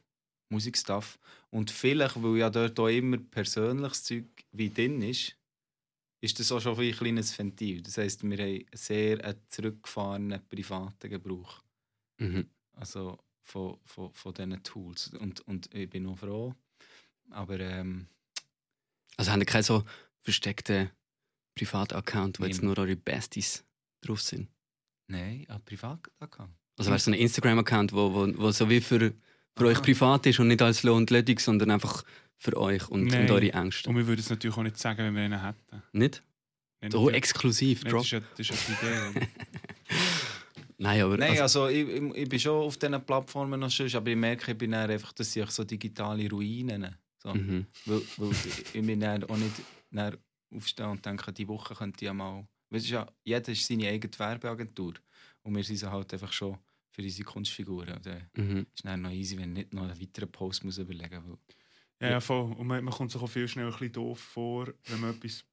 Musikstuff. 0.51 1.21
Und 1.51 1.71
vielleicht, 1.71 2.21
weil 2.21 2.39
ja 2.39 2.51
dort 2.51 2.79
auch 2.81 2.89
immer 2.89 3.19
persönliches 3.19 4.03
Zeug 4.03 4.27
wie 4.51 4.71
drin 4.71 5.03
ist, 5.03 5.38
ist 6.21 6.39
das 6.39 6.51
auch 6.53 6.61
schon 6.61 6.79
ein 6.79 6.93
kleines 6.93 7.39
Ventil. 7.39 7.83
Das 7.83 7.99
heisst, 7.99 8.23
wir 8.23 8.39
haben 8.39 8.65
sehr 8.73 9.25
einen 9.25 9.41
zurückgefahrenen 9.49 10.47
privaten 10.49 11.11
Gebrauch. 11.11 11.63
Mhm. 12.19 12.49
Also 12.73 13.19
von, 13.43 13.79
von, 13.85 14.13
von 14.13 14.35
diesen 14.35 14.63
Tools. 14.63 15.09
Und, 15.15 15.41
und 15.47 15.73
ich 15.75 15.89
bin 15.89 16.07
auch 16.07 16.19
froh. 16.19 16.55
Aber 17.31 17.59
ähm, 17.61 18.07
Also 19.17 19.31
habt 19.31 19.43
ihr 19.43 19.47
keinen 19.47 19.63
so 19.63 19.85
versteckten 20.23 20.91
Privat-Account, 21.55 22.41
wo 22.41 22.45
jetzt 22.45 22.63
nur 22.63 22.79
eure 22.79 22.97
Besties 22.97 23.65
drauf 24.01 24.21
sind? 24.23 24.49
nein, 25.09 25.47
ein 25.49 25.65
Privataccount. 25.65 26.51
Also 26.77 26.91
wärst 26.91 27.07
du 27.07 27.11
so 27.11 27.17
ein 27.17 27.21
Instagram-Account, 27.21 27.93
wo, 27.93 28.13
wo, 28.15 28.39
wo 28.39 28.51
so 28.53 28.69
wie 28.71 28.81
für, 28.81 29.13
für 29.57 29.67
euch 29.67 29.79
Aha. 29.79 29.83
privat 29.83 30.27
ist 30.27 30.39
und 30.39 30.49
nicht 30.49 30.63
als 30.63 30.83
Lohn 30.83 30.99
und 30.99 31.11
Ledig, 31.11 31.41
sondern 31.41 31.71
einfach 31.71 32.05
für 32.39 32.57
euch 32.57 32.89
und, 32.89 33.05
Nein. 33.07 33.23
und 33.23 33.31
eure 33.33 33.53
Ängste. 33.53 33.89
Und 33.91 33.97
wir 33.97 34.07
würden 34.07 34.21
es 34.21 34.31
natürlich 34.31 34.57
auch 34.57 34.63
nicht 34.63 34.79
sagen, 34.79 34.99
wenn 34.99 35.15
wir 35.15 35.23
einen 35.23 35.43
hätten. 35.45 35.83
Nicht? 35.93 36.23
Nein, 36.81 36.91
So 36.93 36.99
natürlich- 37.01 37.17
exklusiv, 37.19 37.83
Nein, 37.85 37.93
Drop. 37.93 38.03
das, 38.03 38.13
ist 38.13 38.13
ja, 38.13 38.21
das 38.37 38.51
ist 38.51 38.69
ja 38.69 39.11
die 39.11 39.19
Idee. 39.19 39.29
Nein, 40.81 41.03
aber 41.03 41.17
Nein, 41.17 41.31
also, 41.41 41.65
also, 41.65 41.69
ich, 41.69 41.89
ich, 41.89 42.15
ich 42.23 42.29
bin 42.29 42.39
schon 42.39 42.63
auf 42.65 42.77
diesen 42.77 43.05
Plattformen 43.05 43.59
noch 43.59 43.71
schön, 43.71 43.93
aber 43.97 44.11
ich 44.11 44.17
merke, 44.17 44.53
ich 44.53 44.59
bin 44.59 44.71
dann 44.71 44.89
einfach, 44.89 45.13
dass 45.13 45.33
sie 45.33 45.45
so 45.49 45.65
digitale 45.65 46.31
Ruinen. 46.31 46.97
So. 47.21 47.35
mhm. 47.35 47.67
Weil, 47.87 48.01
weil 48.17 48.31
ich- 48.31 48.75
ich 48.77 48.87
bin 48.87 49.01
dann 49.01 49.25
auch 49.25 49.37
nicht 49.37 49.55
dann 49.91 50.17
aufstehen 50.55 50.87
und 50.87 51.05
denke, 51.05 51.33
diese 51.33 51.49
Woche 51.49 51.75
könnte 51.75 52.05
ich 52.05 52.07
ja 52.07 52.15
mal. 52.15 52.47
Weil 52.71 52.79
es 52.79 52.85
ist 52.85 52.91
ja, 52.91 53.07
jeder 53.25 53.49
ist 53.51 53.67
seine 53.67 53.89
eigene 53.89 54.17
Werbeagentur. 54.19 54.95
Und 55.43 55.57
wir 55.57 55.65
sind 55.65 55.83
halt 55.83 56.13
einfach 56.13 56.33
schon 56.33 56.57
für 56.93 57.03
unsere 57.03 57.25
Kunstfiguren. 57.25 57.99
Dann 58.03 58.31
Mhm. 58.37 58.67
ist 58.73 58.85
dann 58.85 59.03
noch 59.03 59.11
easy, 59.11 59.37
wenn 59.37 59.51
ich 59.51 59.65
nicht 59.65 59.75
noch 59.75 59.83
einen 59.83 60.01
weiteren 60.01 60.31
Post 60.31 60.63
muss 60.65 60.79
überlegen 60.79 61.23
muss. 61.27 61.39
Ja, 62.01 62.11
ja, 62.11 62.21
voll. 62.21 62.53
Und 62.53 62.67
man, 62.67 62.85
man 62.85 62.95
kommt 62.95 63.11
sich 63.11 63.21
auch 63.21 63.27
viel 63.27 63.49
schneller 63.49 63.69
ein 63.69 63.73
bisschen 63.73 63.93
doof 63.93 64.21
vor, 64.21 64.73
wenn 64.87 65.01
man 65.01 65.15
etwas 65.15 65.45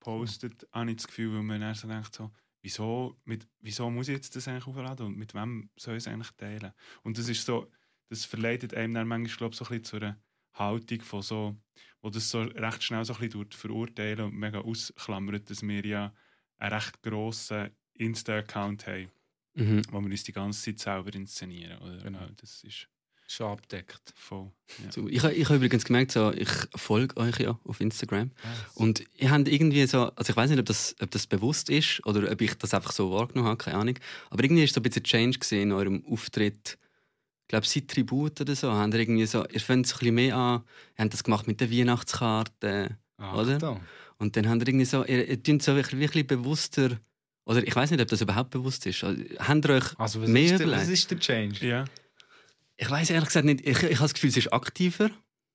postet, 0.00 0.66
habe 0.72 0.90
ich 0.90 0.96
das 0.96 1.06
Gefühl, 1.06 1.34
weil 1.34 1.42
man 1.42 1.60
dann 1.60 1.74
so 1.74 1.86
denkt, 1.88 2.14
so, 2.14 2.30
wieso, 2.60 3.20
mit, 3.24 3.46
wieso 3.60 3.88
muss 3.90 4.08
ich 4.08 4.14
jetzt 4.14 4.34
das 4.34 4.48
eigentlich 4.48 4.66
aufladen 4.66 5.06
und 5.06 5.16
mit 5.16 5.34
wem 5.34 5.70
soll 5.76 5.94
ich 5.96 6.04
es 6.04 6.08
eigentlich 6.08 6.30
teilen? 6.32 6.72
Und 7.02 7.18
das 7.18 7.28
ist 7.28 7.44
so, 7.44 7.70
das 8.08 8.24
verleitet 8.24 8.74
einem 8.74 8.94
dann 8.94 9.08
manchmal, 9.08 9.36
glaube 9.36 9.52
ich, 9.52 9.58
so 9.58 9.64
ein 9.64 9.68
bisschen 9.68 9.84
zu 9.84 9.96
einer 9.96 10.20
Haltung 10.54 11.00
von 11.02 11.22
so, 11.22 11.56
wo 12.00 12.10
das 12.10 12.28
so 12.30 12.42
recht 12.42 12.82
schnell 12.82 13.04
so 13.04 13.14
ein 13.14 13.20
bisschen 13.20 13.50
verurteilen 13.52 14.26
und 14.26 14.34
mega 14.34 14.60
ausklammert, 14.60 15.48
dass 15.48 15.62
wir 15.62 15.86
ja 15.86 16.12
einen 16.58 16.72
recht 16.74 17.00
grossen 17.02 17.70
Insta-Account 17.94 18.86
haben, 18.86 19.10
Mhm. 19.54 19.82
wo 19.90 20.00
wir 20.00 20.10
uns 20.10 20.24
die 20.24 20.32
ganze 20.32 20.62
Zeit 20.62 20.78
selber 20.78 21.14
inszenieren. 21.14 21.78
Oder? 21.82 21.98
Genau. 21.98 22.26
Das 22.36 22.64
ist 22.64 22.88
Schon 23.32 23.46
abdeckt. 23.52 24.12
voll. 24.14 24.50
Ja. 24.84 24.92
So, 24.92 25.08
ich 25.08 25.22
habe 25.22 25.32
ich 25.32 25.48
hab 25.48 25.56
übrigens 25.56 25.86
gemerkt, 25.86 26.12
so, 26.12 26.32
ich 26.32 26.50
folge 26.74 27.16
euch 27.16 27.40
ja 27.40 27.58
auf 27.64 27.80
Instagram. 27.80 28.30
Und 28.74 29.04
ihr 29.16 29.30
habt 29.30 29.48
irgendwie 29.48 29.86
so, 29.86 30.12
also 30.14 30.30
ich 30.30 30.36
weiß 30.36 30.50
nicht, 30.50 30.58
ob 30.58 30.66
das, 30.66 30.94
ob 31.00 31.10
das 31.10 31.26
bewusst 31.26 31.70
ist 31.70 32.04
oder 32.04 32.30
ob 32.30 32.40
ich 32.42 32.52
das 32.58 32.74
einfach 32.74 32.92
so 32.92 33.10
wahrgenommen 33.10 33.48
habe, 33.48 33.56
keine 33.56 33.78
Ahnung. 33.78 33.94
Aber 34.28 34.44
irgendwie 34.44 34.64
ist 34.64 34.74
so 34.74 34.80
ein 34.80 34.82
bisschen 34.82 35.04
Change 35.04 35.38
gesehen 35.38 35.70
in 35.70 35.72
eurem 35.72 36.04
Auftritt. 36.04 36.76
Ich 37.42 37.48
glaube, 37.48 37.66
seit 37.66 37.88
Tribut 37.88 38.38
oder 38.38 38.54
so, 38.54 38.70
ihr 38.70 38.94
irgendwie 38.94 39.24
so, 39.24 39.46
ihr 39.46 39.60
fängt 39.60 39.86
es 39.86 39.94
ein 39.94 39.98
bisschen 39.98 40.14
mehr 40.14 40.36
an, 40.36 40.64
ihr 40.98 41.04
habt 41.04 41.14
das 41.14 41.24
gemacht 41.24 41.46
mit 41.46 41.58
den 41.58 41.70
Weihnachtskarten. 41.70 42.98
Oder? 43.16 43.56
Achtung. 43.56 43.80
Und 44.18 44.36
dann 44.36 44.46
habt 44.46 44.60
ihr 44.60 44.68
irgendwie 44.68 44.84
so, 44.84 45.06
ihr, 45.06 45.26
ihr 45.26 45.42
tut 45.42 45.62
so 45.62 45.74
wirklich, 45.74 46.26
bewusster, 46.26 46.98
oder 47.46 47.66
ich 47.66 47.74
weiß 47.74 47.90
nicht, 47.92 48.00
ob 48.00 48.08
das 48.08 48.20
überhaupt 48.20 48.50
bewusst 48.50 48.84
ist. 48.86 49.02
Also, 49.02 49.22
habt 49.38 49.64
ihr 49.64 49.70
euch 49.70 49.98
Also, 49.98 50.20
was, 50.20 50.28
mehr 50.28 50.52
ist 50.52 50.60
der, 50.60 50.70
was 50.70 50.88
ist 50.88 51.10
der 51.10 51.18
Change? 51.18 51.66
Ja. 51.66 51.84
Ich 52.82 52.90
weiß 52.90 53.10
ehrlich 53.10 53.28
gesagt 53.28 53.46
nicht. 53.46 53.60
Ich, 53.60 53.80
ich 53.82 53.94
habe 53.96 54.04
das 54.08 54.14
Gefühl, 54.14 54.30
es 54.30 54.36
ist 54.36 54.52
aktiver. 54.52 55.10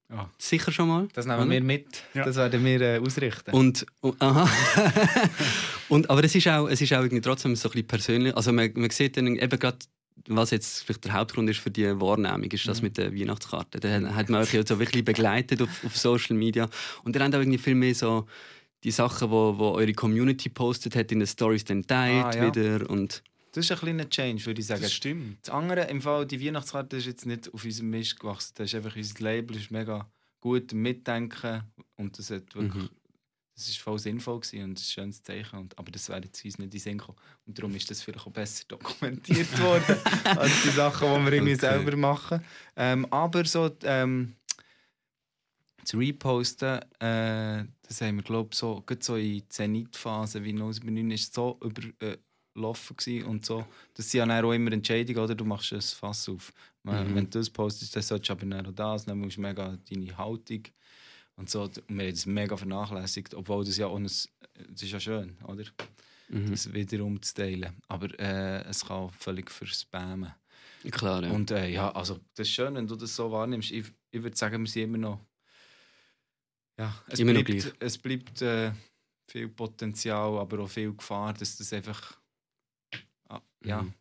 Ja. 0.09 0.29
Sicher 0.37 0.71
schon 0.71 0.87
mal. 0.87 1.07
Das 1.13 1.25
nehmen 1.25 1.39
oder? 1.41 1.49
wir 1.49 1.61
mit. 1.61 2.03
Ja. 2.13 2.23
Das 2.23 2.37
werden 2.37 2.63
wir 2.63 2.79
äh, 2.79 2.99
ausrichten. 2.99 3.51
Und, 3.51 3.85
und 3.99 4.21
aha. 4.21 4.49
und, 5.89 6.09
aber 6.09 6.23
es 6.23 6.33
ist 6.35 6.47
auch, 6.47 6.67
es 6.69 6.79
ist 6.81 6.93
auch 6.93 7.01
irgendwie 7.01 7.21
trotzdem 7.21 7.55
so 7.55 7.67
ein 7.67 7.71
bisschen 7.73 7.87
persönlich. 7.87 8.35
Also 8.35 8.51
man, 8.53 8.71
man 8.75 8.89
sieht 8.89 9.17
dann 9.17 9.27
eben 9.35 9.59
gerade, 9.59 9.77
was 10.29 10.51
jetzt 10.51 10.83
vielleicht 10.85 11.03
der 11.05 11.13
Hauptgrund 11.13 11.49
ist 11.49 11.59
für 11.59 11.71
die 11.71 11.87
Wahrnehmung, 11.99 12.43
ist 12.49 12.67
das 12.67 12.79
Mhm. 12.81 12.85
mit 12.87 12.97
der 12.97 13.13
Weihnachtskarte. 13.13 13.79
Da 13.81 13.89
hat- 14.15 14.29
man 14.29 14.41
euch 14.41 14.53
ja 14.53 14.65
so 14.65 14.79
wirklich 14.79 15.03
begleitet 15.03 15.61
auf, 15.61 15.83
auf 15.85 15.97
Social 15.97 16.37
Media. 16.37 16.69
Und 17.03 17.15
ihr 17.15 17.21
habt 17.23 17.35
auch 17.35 17.39
irgendwie 17.39 17.57
viel 17.57 17.75
mehr 17.75 17.93
so 17.93 18.25
die 18.85 18.91
Sachen, 18.91 19.29
wo, 19.31 19.57
wo 19.57 19.71
eure 19.71 19.91
Community 19.93 20.47
postet 20.49 20.95
hat, 20.95 21.11
in 21.11 21.19
den 21.19 21.27
Stories 21.27 21.65
dann 21.65 21.85
teilt 21.85 22.25
Ah, 22.25 22.37
ja. 22.37 22.55
wieder. 22.55 22.89
Und 22.89 23.23
das 23.57 23.65
ist 23.65 23.71
ein 23.71 23.77
kleiner 23.79 24.09
Change, 24.09 24.45
würde 24.45 24.61
ich 24.61 24.67
sagen. 24.67 24.81
Das 24.83 24.93
stimmt. 24.93 25.39
Das 25.41 25.53
andere, 25.53 25.81
im 25.85 26.01
Fall, 26.01 26.25
die 26.27 26.43
Weihnachtskarte 26.45 26.97
ist 26.97 27.05
jetzt 27.07 27.25
nicht 27.25 27.51
auf 27.53 27.63
unserem 27.63 27.89
Mist 27.89 28.19
gewachsen. 28.19 28.53
Das 28.55 28.67
ist 28.67 28.75
einfach 28.75 28.95
unser 28.95 29.19
Label, 29.23 29.57
ist 29.57 29.71
mega 29.71 30.09
gut 30.39 30.73
Mitdenken 30.73 31.63
und 31.95 32.17
das 32.19 32.29
hat 32.29 32.53
wirklich, 32.55 32.83
Mhm. 32.83 32.89
das 33.55 33.67
ist 33.69 33.79
voll 33.79 33.97
sinnvoll 33.97 34.39
gewesen 34.39 34.63
und 34.63 34.79
ein 34.79 34.83
schönes 34.83 35.23
Zeichen. 35.23 35.57
Und, 35.59 35.77
aber 35.79 35.91
das 35.91 36.07
wäre 36.09 36.21
jetzt 36.23 36.45
uns 36.45 36.57
nicht 36.59 36.65
in 36.65 36.69
den 36.69 36.79
Sinn 36.79 36.97
gekommen. 36.99 37.17
Und 37.47 37.57
darum 37.57 37.73
ist 37.75 37.89
das 37.89 38.03
vielleicht 38.03 38.27
auch 38.27 38.31
besser 38.31 38.63
dokumentiert 38.67 39.59
worden 39.61 39.97
als 40.37 40.61
die 40.63 40.69
Sachen, 40.69 41.07
die 41.07 41.25
wir 41.25 41.33
irgendwie 41.33 41.53
Okay. 41.55 41.59
selber 41.61 41.97
machen. 41.97 42.41
Ähm, 42.75 43.05
aber 43.11 43.43
so 43.45 43.75
ähm, 43.83 44.35
zu 45.83 45.97
reposten, 45.97 46.79
äh, 46.99 47.65
das 47.81 48.01
haben 48.01 48.17
wir 48.17 48.23
glaube 48.23 48.53
so, 48.53 48.83
gerade 48.85 49.03
so 49.03 49.15
in 49.15 49.43
Zenitphase 49.49 50.43
wie 50.43 50.53
079 50.53 51.13
ist 51.13 51.33
so 51.33 51.57
überlaufen 52.57 52.97
gewesen 52.97 53.25
und 53.25 53.45
so. 53.45 53.65
Das 53.93 54.09
sind 54.09 54.27
ja 54.27 54.43
auch 54.43 54.51
immer 54.51 54.71
Entscheidungen, 54.71 55.19
oder? 55.19 55.35
Du 55.35 55.45
machst 55.45 55.71
ein 55.73 55.81
Fass 55.81 56.27
auf. 56.27 56.51
Mhm. 56.83 57.15
Wenn 57.15 57.29
du 57.29 57.39
das 57.39 57.49
postest, 57.49 57.95
dann 57.95 58.03
solltest 58.03 58.29
du 58.29 58.33
aber 58.33 58.45
dann 58.45 58.65
auch 58.65 58.71
das, 58.71 59.05
dann 59.05 59.19
musst 59.19 59.37
du 59.37 59.41
mega 59.41 59.77
deine 59.89 60.17
Haltung 60.17 60.63
und 61.35 61.49
so. 61.49 61.63
Und 61.63 61.83
wir 61.87 62.05
haben 62.05 62.11
das 62.11 62.25
mega 62.25 62.57
vernachlässigt, 62.57 63.33
obwohl 63.33 63.63
das 63.63 63.77
ja 63.77 63.87
auch 63.87 63.97
ein, 63.97 64.03
das 64.03 64.27
ist 64.81 64.91
ja 64.91 64.99
schön, 64.99 65.37
oder? 65.43 65.63
mhm. 66.29 66.51
Das 66.51 66.73
wiederum 66.73 67.21
zu 67.21 67.33
teilen. 67.33 67.75
Aber 67.87 68.07
äh, 68.19 68.63
es 68.63 68.85
kann 68.85 69.11
völlig 69.11 69.51
verspammen. 69.51 70.33
klar, 70.91 71.23
ja. 71.23 71.31
Und 71.31 71.51
äh, 71.51 71.69
ja, 71.69 71.91
also 71.91 72.19
das 72.35 72.47
ist 72.47 72.53
schön, 72.53 72.75
wenn 72.75 72.87
du 72.87 72.95
das 72.95 73.15
so 73.15 73.31
wahrnimmst. 73.31 73.71
Ich, 73.71 73.85
ich 74.11 74.23
würde 74.23 74.35
sagen, 74.37 74.63
wir 74.63 74.69
sind 74.69 74.83
immer 74.83 74.97
noch. 74.97 75.19
Ja, 76.79 76.93
es 77.07 77.19
Immer 77.19 77.33
bleibt, 77.43 77.75
es 77.79 77.97
bleibt 77.97 78.41
äh, 78.43 78.71
viel 79.27 79.47
Potenzial, 79.49 80.37
aber 80.37 80.59
auch 80.59 80.69
viel 80.69 80.93
Gefahr, 80.93 81.33
dass 81.33 81.57
das 81.57 81.73
einfach. 81.73 82.17
Ah, 83.67 83.77
ja. 83.77 83.81
Mhm. 83.83 83.93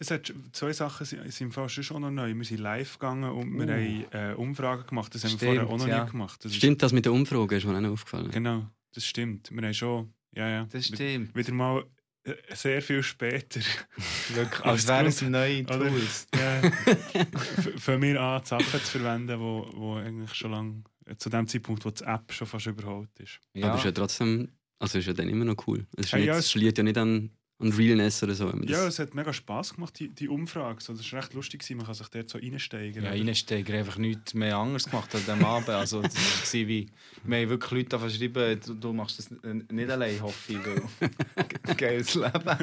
Es 0.00 0.10
hat 0.10 0.32
zwei 0.52 0.72
Sachen 0.72 1.06
sind, 1.06 1.32
sind 1.32 1.52
fast 1.54 1.82
schon 1.84 2.02
noch 2.02 2.10
neu. 2.10 2.34
Wir 2.34 2.44
sind 2.44 2.58
live 2.60 2.98
gegangen 2.98 3.30
und 3.30 3.56
wir 3.56 3.66
Uh. 3.66 3.70
haben 3.70 4.32
äh, 4.32 4.34
Umfragen 4.34 4.86
gemacht. 4.86 5.14
Das 5.14 5.22
haben 5.24 5.30
wir 5.32 5.36
Stimmt, 5.38 5.54
vorher 5.56 5.66
auch 5.68 5.78
noch 5.78 5.86
ja. 5.86 6.04
nie 6.04 6.10
gemacht. 6.10 6.44
Das 6.44 6.50
ist- 6.52 6.58
Stimmt 6.58 6.82
das 6.82 6.92
mit 6.92 7.04
der 7.04 7.12
Umfrage? 7.12 7.56
Ist 7.56 7.64
mir 7.64 7.76
auch 7.76 7.80
noch 7.80 7.90
aufgefallen. 7.92 8.30
Genau, 8.32 8.66
das 8.92 9.06
stimmt. 9.06 9.50
Wir 9.52 9.62
haben 9.62 9.72
schon, 9.74 10.12
ja, 10.34 10.48
ja. 10.48 10.66
Das 10.70 10.86
stimmt. 10.86 11.34
Wieder 11.36 11.52
mal 11.52 11.84
äh, 12.24 12.34
sehr 12.54 12.82
viel 12.82 13.02
später. 13.04 13.60
Wirklich, 14.34 14.60
Als 14.64 14.86
wären 14.88 15.06
es 15.06 15.22
neue 15.22 15.62
oder? 15.62 15.78
Tools. 15.88 16.26
ja, 16.34 16.56
f- 16.62 17.72
für 17.76 17.96
mir 17.98 18.20
an, 18.20 18.44
Sachen 18.44 18.64
zu 18.82 18.98
verwenden, 18.98 19.38
wo, 19.38 19.70
wo 19.74 19.94
eigentlich 19.94 20.34
schon 20.34 20.50
lange, 20.50 20.82
zu 21.18 21.28
dem 21.30 21.46
Zeitpunkt, 21.46 21.84
wo 21.84 21.90
die 21.90 22.02
App 22.04 22.32
schon 22.32 22.46
fast 22.48 22.66
überholt 22.66 23.10
ist. 23.20 23.38
Aber 23.62 23.76
ist 23.76 23.84
ja 23.84 23.92
trotzdem, 23.92 24.48
also 24.80 24.98
ist 24.98 25.06
ja 25.06 25.12
dann 25.12 25.28
immer 25.28 25.44
noch 25.44 25.66
cool. 25.68 25.86
Es, 25.96 26.06
ist 26.06 26.12
Hey, 26.14 26.20
nicht, 26.22 26.28
ja, 26.28 26.36
es 26.36 26.54
es- 26.56 26.76
ja 26.76 26.82
nicht 26.82 26.98
an, 26.98 27.30
an 27.60 27.72
Realness 27.72 28.22
oder 28.22 28.34
so. 28.34 28.52
Ja, 28.64 28.86
es 28.86 28.98
hat 28.98 29.14
mega 29.14 29.32
Spass 29.32 29.74
gemacht, 29.74 29.98
die, 29.98 30.08
die 30.08 30.28
Umfrage. 30.28 30.82
So, 30.82 30.92
das 30.92 31.10
war 31.12 31.20
recht 31.20 31.34
lustig, 31.34 31.60
gewesen. 31.60 31.76
man 31.76 31.86
kann 31.86 31.94
sich 31.94 32.08
dort 32.08 32.28
so 32.28 32.38
reinsteigen. 32.38 33.04
Ja, 33.04 33.12
oder? 33.12 33.20
Reinsteiger 33.20 33.74
einfach 33.74 33.96
nichts 33.96 34.34
mehr 34.34 34.56
anderes 34.56 34.90
gemacht 34.90 35.14
an 35.14 35.20
diesem 35.20 35.44
Abend. 35.44 35.68
Also, 35.68 36.02
das 36.02 36.14
war 36.16 36.52
wie, 36.52 36.90
wir 37.22 37.38
haben 37.38 37.48
wirklich 37.48 37.70
Leute 37.70 37.88
davon 37.90 38.08
geschrieben, 38.08 38.60
du, 38.66 38.74
du 38.74 38.92
machst 38.92 39.18
das 39.18 39.30
nicht 39.70 39.90
allein, 39.90 40.20
hoffe 40.20 40.52
ich. 40.52 41.76
Geiles 41.76 42.14
Leben. 42.14 42.58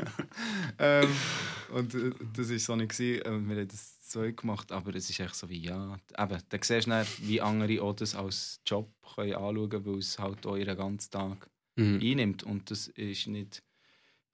ähm, 0.77 1.09
und 1.73 1.95
äh, 1.95 2.11
das 2.35 2.49
war 2.49 2.59
so 2.59 2.75
nicht. 2.75 2.91
Gewesen. 2.91 3.21
Äh, 3.21 3.49
Wir 3.49 3.61
haben 3.61 3.67
das 3.69 4.11
so 4.11 4.21
gemacht, 4.21 4.71
aber 4.73 4.93
es 4.95 5.09
ist 5.09 5.19
echt 5.21 5.35
so 5.35 5.49
wie, 5.49 5.59
ja, 5.59 5.97
eben, 6.17 6.37
dann 6.49 6.61
siehst 6.61 6.87
du 6.87 6.89
dann, 6.89 7.07
wie 7.21 7.39
andere 7.39 7.81
auch 7.81 7.95
das 7.95 8.13
als 8.13 8.59
Job 8.65 8.91
können 9.15 9.33
anschauen 9.35 9.69
können, 9.69 9.85
weil 9.85 9.99
es 9.99 10.19
halt 10.19 10.45
auch 10.45 10.57
ihren 10.57 10.77
ganzen 10.77 11.11
Tag 11.11 11.49
mhm. 11.77 11.99
einnimmt. 12.03 12.43
Und 12.43 12.69
das 12.69 12.87
ist 12.87 13.27
nicht 13.27 13.63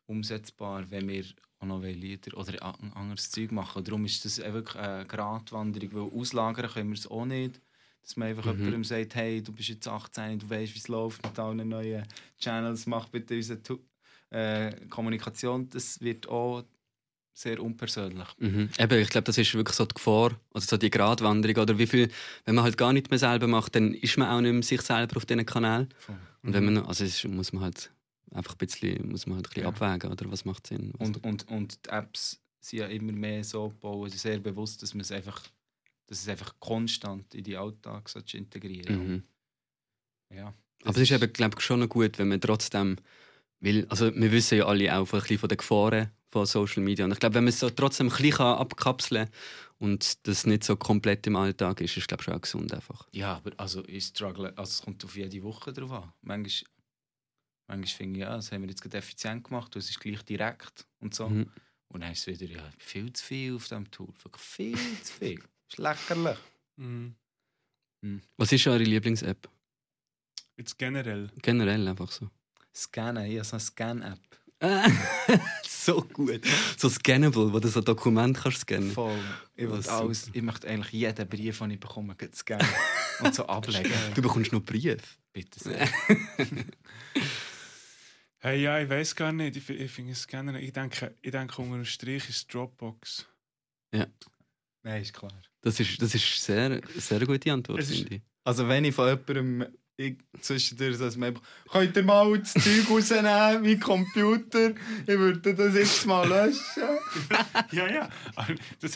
umsetzbar, 0.08 0.90
wenn 0.90 1.08
wir 1.08 1.26
auch 1.60 1.66
noch 1.68 1.82
Lieder 1.82 2.38
oder 2.38 2.62
an- 2.64 2.92
anderes 2.94 3.30
Zeug 3.32 3.52
machen. 3.52 3.84
Darum 3.84 4.06
ist 4.06 4.24
das 4.26 4.40
auch 4.40 4.54
wirklich 4.54 4.76
eine 4.78 5.06
Gratwanderung, 5.06 5.90
weil 5.94 6.20
auslagern 6.20 6.70
können 6.70 6.90
wir 6.90 6.98
es 6.98 7.08
auch 7.10 7.26
nicht. 7.26 7.62
Dass 8.04 8.16
man 8.16 8.30
einfach 8.30 8.46
Mhm. 8.46 8.52
jemandem 8.60 8.84
sagt, 8.86 9.16
hey, 9.16 9.42
du 9.44 9.52
bist 9.52 9.68
jetzt 9.70 9.88
18, 9.88 10.40
du 10.40 10.50
weißt, 10.50 10.74
wie 10.74 10.80
es 10.80 10.88
läuft 10.88 11.24
mit 11.26 11.38
allen 11.38 11.68
neuen 11.68 12.06
Channels, 12.40 12.86
mach 12.86 13.10
bitte 13.10 13.36
unsere 13.36 13.60
äh, 14.30 14.72
Kommunikation. 14.88 15.68
Das 15.70 16.00
wird 16.02 16.28
auch 16.30 16.64
sehr 17.34 17.62
unpersönlich. 17.62 18.28
Mhm. 18.40 18.70
Eben, 18.80 19.00
ich 19.02 19.10
glaube, 19.10 19.26
das 19.26 19.38
ist 19.38 19.54
wirklich 19.54 19.76
so 19.76 19.86
die 19.86 19.94
Gefahr, 19.94 20.32
also 20.54 20.68
so 20.68 20.78
die 20.78 20.90
Gratwanderung. 20.90 21.62
Oder 21.64 21.78
wie 21.78 21.86
viel, 21.88 22.10
wenn 22.46 22.56
man 22.56 22.64
halt 22.64 22.78
gar 22.78 22.94
nichts 22.94 23.10
mehr 23.10 23.20
selber 23.20 23.48
macht, 23.48 23.76
dann 23.76 23.94
ist 23.94 24.18
man 24.18 24.30
auch 24.30 24.42
nicht 24.42 24.54
mehr 24.54 24.64
sich 24.64 24.82
selber 24.82 25.18
auf 25.18 25.26
diesen 25.26 25.46
Kanal. 25.46 25.88
Voll. 25.98 26.16
Und 26.44 26.54
wenn 26.54 26.66
man, 26.66 26.78
also 26.86 27.04
ist, 27.04 27.26
muss 27.26 27.52
man 27.54 27.64
halt 27.64 27.92
einfach 28.32 28.54
ein 28.54 28.58
bisschen, 28.58 29.10
muss 29.10 29.26
man 29.26 29.38
halt 29.38 29.48
ein 29.48 29.50
bisschen 29.50 29.64
Ja. 29.64 29.70
abwägen, 29.70 30.12
oder 30.12 30.32
was 30.32 30.46
macht 30.46 30.68
Sinn. 30.68 30.94
Was 30.98 31.08
Und, 31.08 31.24
und, 31.24 31.48
und 31.50 31.86
die 31.86 31.90
Apps 31.90 32.40
sind 32.60 32.80
ja 32.80 32.88
immer 32.88 33.14
mehr 33.14 33.44
so 33.44 33.70
gebaut, 33.70 34.12
sehr 34.12 34.40
bewusst, 34.40 34.82
dass 34.84 34.94
man 34.94 35.02
es 35.02 35.12
einfach, 35.12 35.42
dass 36.08 36.22
es 36.22 36.28
einfach 36.28 36.56
konstant 36.60 37.34
in 37.34 37.44
die 37.44 37.58
Alltag 37.58 38.10
integrieren 38.34 39.08
mhm. 39.08 39.24
Ja. 40.34 40.54
Aber 40.84 40.96
es 40.98 41.10
ist 41.10 41.12
eben, 41.12 41.32
glaube 41.32 41.56
ich, 41.58 41.64
schon 41.64 41.88
gut, 41.88 42.18
wenn 42.18 42.28
man 42.28 42.42
trotzdem 42.42 42.98
will. 43.60 43.86
Also 43.90 44.14
wir 44.14 44.32
wissen 44.32 44.58
ja 44.58 44.66
alle 44.66 44.96
auch 44.96 45.12
ein 45.14 45.20
bisschen 45.20 45.38
von 45.38 45.50
den 45.50 45.58
Gefahren 45.58 46.12
von 46.30 46.46
Social 46.46 46.84
Media. 46.84 47.06
Und 47.06 47.14
ich 47.14 47.20
glaube, 47.20 47.36
wenn 47.36 47.46
man 47.46 47.50
es 47.50 47.60
so 47.60 47.70
trotzdem 47.70 48.08
ein 48.08 48.10
bisschen 48.10 48.32
kann 48.32 48.58
abkapseln 48.58 49.30
und 49.80 50.28
das 50.28 50.46
nicht 50.46 50.64
so 50.64 50.76
komplett 50.76 51.26
im 51.28 51.36
Alltag 51.36 51.82
ist, 51.82 51.98
ist 51.98 52.08
glaube 52.08 52.22
ich 52.22 52.26
schon 52.26 52.34
auch 52.34 52.42
gesund 52.42 52.74
einfach. 52.74 53.08
Ja, 53.12 53.38
aber 53.38 53.52
also 53.58 53.84
ich 53.88 54.06
struggle, 54.06 54.50
also 54.58 54.70
es 54.70 54.82
kommt 54.82 55.04
auf 55.06 55.16
jede 55.16 55.42
Woche 55.44 55.72
drauf 55.74 55.92
an. 55.92 56.14
Manchmal, 56.22 56.70
manchmal 57.68 57.88
finde 57.88 58.20
ich, 58.20 58.26
ja, 58.26 58.36
das 58.36 58.52
haben 58.52 58.62
wir 58.62 58.70
jetzt 58.70 58.82
gerade 58.82 58.98
effizient 58.98 59.44
gemacht, 59.44 59.76
und 59.76 59.80
es 59.80 59.90
ist 59.90 60.00
gleich 60.00 60.24
direkt 60.24 60.86
und 61.00 61.14
so. 61.14 61.30
Mhm. 61.30 61.52
Und 61.90 62.02
dann 62.02 62.12
ist 62.12 62.28
es 62.28 62.40
wieder, 62.40 62.54
ja, 62.54 62.70
viel 62.78 63.12
zu 63.14 63.24
viel 63.24 63.56
auf 63.56 63.64
diesem 63.64 63.90
Tool. 63.92 64.10
Viel 64.38 64.78
zu 65.04 65.14
viel. 65.14 65.40
ist 65.70 65.78
lächerlich. 65.78 66.38
Mhm. 66.76 67.16
Was 68.38 68.52
ist 68.52 68.68
eure 68.68 68.84
Lieblings-App? 68.84 69.50
Jetzt 70.58 70.78
generell. 70.78 71.30
Generell 71.42 71.88
einfach 71.88 72.12
so. 72.12 72.30
Scannen, 72.74 73.26
ich 73.26 73.38
habe 73.38 73.46
so 73.46 73.54
eine 73.54 73.60
Scan-App. 73.60 74.20
so 75.68 76.02
gut. 76.02 76.42
So 76.78 76.90
scannable, 76.90 77.54
wo 77.54 77.60
du 77.60 77.68
so 77.68 77.82
Dokument 77.82 78.36
kannst 78.36 78.62
scannen. 78.62 78.92
Voll. 78.92 79.20
Ich, 79.56 79.64
will 79.66 79.72
Was 79.72 79.88
alles, 79.88 80.30
ich 80.34 80.42
möchte 80.42 80.68
eigentlich 80.68 80.94
jeden 80.94 81.28
Brief, 81.28 81.60
den 81.60 81.72
ich 81.72 81.80
bekomme, 81.80 82.16
scannen 82.34 82.68
und 83.20 83.36
so 83.36 83.46
ablegen. 83.48 83.92
Du 84.16 84.22
bekommst 84.22 84.52
noch 84.52 84.62
Brief. 84.62 85.20
Bitte 85.32 85.60
sehr. 85.60 85.88
Hey, 88.48 88.62
ja, 88.62 88.80
ich 88.80 88.90
weiß 88.90 89.14
gar 89.14 89.34
nicht. 89.34 89.58
Ich, 89.58 89.70
ich 89.70 89.92
finde 89.92 90.14
es 90.14 90.26
gerne. 90.26 90.58
Ich 90.62 90.72
denke, 90.72 91.14
ich 91.22 91.32
denke, 91.32 91.62
unter 91.62 91.76
dem 91.76 91.84
Strich 91.86 92.30
ist 92.30 92.54
Dropbox. 92.54 93.26
Nein, 93.92 95.02
ist 95.02 95.14
klar. 95.14 95.34
Das 95.62 95.78
ist, 95.82 96.02
das 96.02 96.16
ist 96.16 96.42
sehr, 96.42 96.80
sehr 96.96 97.26
gute 97.26 97.52
Antwort, 97.52 97.80
ist- 97.80 97.92
finde 97.92 98.16
ich. 98.16 98.22
Also 98.46 98.66
wenn 98.70 98.86
ich 98.86 98.96
von 98.96 99.10
jemandem 99.10 99.68
ich, 99.98 100.16
zwischendurch 100.40 101.02
ein 101.02 101.20
Mail 101.20 101.34
könnt 101.70 101.98
ihr 101.98 102.04
mal 102.04 102.40
das 102.40 102.54
Zeug 102.54 102.90
rausnehmen, 102.90 103.64
mein 103.64 103.80
Computer, 103.82 104.70
ich 104.70 105.08
würde 105.08 105.54
das 105.54 105.74
jetzt 105.76 106.06
mal 106.06 106.26
löschen. 106.26 106.84
ja, 107.74 107.88
ja. 107.92 108.10
Das, 108.80 108.94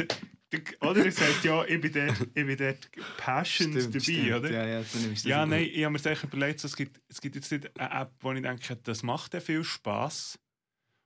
oder 0.81 1.05
es 1.05 1.19
heißt 1.19 1.43
ja, 1.45 1.63
ich 1.65 1.79
bin 1.81 1.91
dort, 1.93 2.19
ich 2.21 2.33
bin 2.33 2.57
dort 2.57 2.89
passionate 3.17 3.81
Stimmt, 3.81 3.95
dabei, 3.95 4.03
stimmt. 4.03 4.33
oder? 4.33 4.51
Ja, 4.51 4.65
ja, 4.67 4.83
dann 4.93 5.15
Ja, 5.23 5.43
in- 5.43 5.49
nein, 5.49 5.69
ich 5.71 5.83
habe 5.83 5.91
mir 5.93 5.99
sicher 5.99 6.27
überlegt, 6.27 6.59
so, 6.59 6.67
es, 6.67 6.75
gibt, 6.75 7.01
es 7.07 7.21
gibt 7.21 7.35
jetzt 7.35 7.51
nicht 7.51 7.79
eine 7.79 8.01
App, 8.01 8.11
wo 8.19 8.31
ich 8.33 8.41
denke, 8.41 8.75
das 8.83 9.03
macht 9.03 9.33
ja 9.33 9.39
viel 9.39 9.63
Spass. 9.63 10.37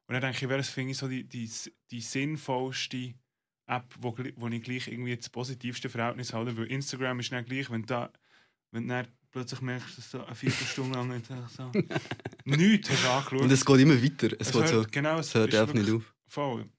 Und 0.07 0.13
dann 0.13 0.21
denke 0.21 0.37
ich, 0.45 0.49
welches 0.49 0.69
finde 0.69 0.91
ich 0.91 0.97
so 0.97 1.07
die, 1.07 1.23
die, 1.27 1.49
die 1.91 2.01
sinnvollste 2.01 3.13
App, 3.67 3.93
wo, 3.99 4.15
wo 4.35 4.47
ich 4.47 4.61
gleich 4.63 4.87
irgendwie 4.87 5.15
das 5.15 5.29
positivste 5.29 5.89
Verhältnis 5.89 6.33
habe. 6.33 6.55
Weil 6.55 6.65
Instagram 6.65 7.19
ist 7.19 7.31
nicht 7.31 7.47
gleich, 7.47 7.69
wenn 7.71 7.81
du 7.81 7.87
da, 7.87 8.13
wenn 8.71 8.83
du 8.87 8.89
dann 8.93 9.07
plötzlich 9.31 9.61
merkst, 9.61 9.97
dass 9.97 10.11
du 10.11 10.23
eine 10.23 10.35
Viertelstunde 10.35 10.97
lang 10.97 11.07
nicht 11.09 11.25
so 11.27 11.71
nichts 12.45 12.89
hast 12.91 13.05
angeschaut. 13.05 13.41
Und 13.41 13.51
es 13.51 13.65
geht 13.65 13.79
immer 13.79 14.01
weiter. 14.03 14.27
Es, 14.39 14.47
Es 14.47 14.53
geht 14.53 14.67
so, 14.67 14.73
hört, 14.75 14.91
genau, 14.91 15.17
es 15.19 15.33
hört 15.33 15.53
ist 15.53 15.59
einfach 15.59 15.73
nicht 15.73 15.89
auf. 15.91 16.13
Voll. 16.27 16.69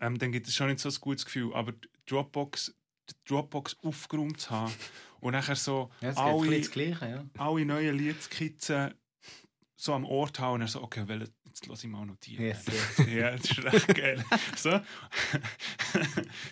Ähm, 0.00 0.18
dann 0.18 0.32
gibt 0.32 0.48
es 0.48 0.54
schon 0.54 0.68
nicht 0.68 0.80
so 0.80 0.88
ein 0.88 0.94
gutes 1.00 1.24
Gefühl. 1.24 1.52
Aber 1.54 1.72
die 1.72 1.88
Dropbox, 2.06 2.74
die 3.10 3.14
Dropbox 3.28 3.76
aufgeräumt 3.82 4.40
zu 4.40 4.50
haben 4.50 4.72
und 5.20 5.32
nachher 5.32 5.56
so 5.56 5.90
Ja, 6.00 6.12
alle, 6.16 6.60
Gleiche, 6.62 7.08
ja. 7.08 7.24
alle 7.38 7.64
neuen 7.66 7.96
Liedskizzen 7.98 8.94
so 9.76 9.94
am 9.94 10.04
Ort 10.04 10.38
haben 10.40 10.54
und 10.54 10.60
dann 10.60 10.68
so, 10.68 10.82
okay, 10.82 11.04
welche, 11.06 11.30
jetzt 11.46 11.66
lasse 11.66 11.86
ich 11.86 11.92
mal 11.92 12.04
notieren. 12.06 12.44
Yes, 12.44 12.64
Ja, 13.08 13.30
das 13.32 13.44
ist 13.50 13.64
recht 13.64 13.94
geil. 13.94 14.24
so. 14.56 14.70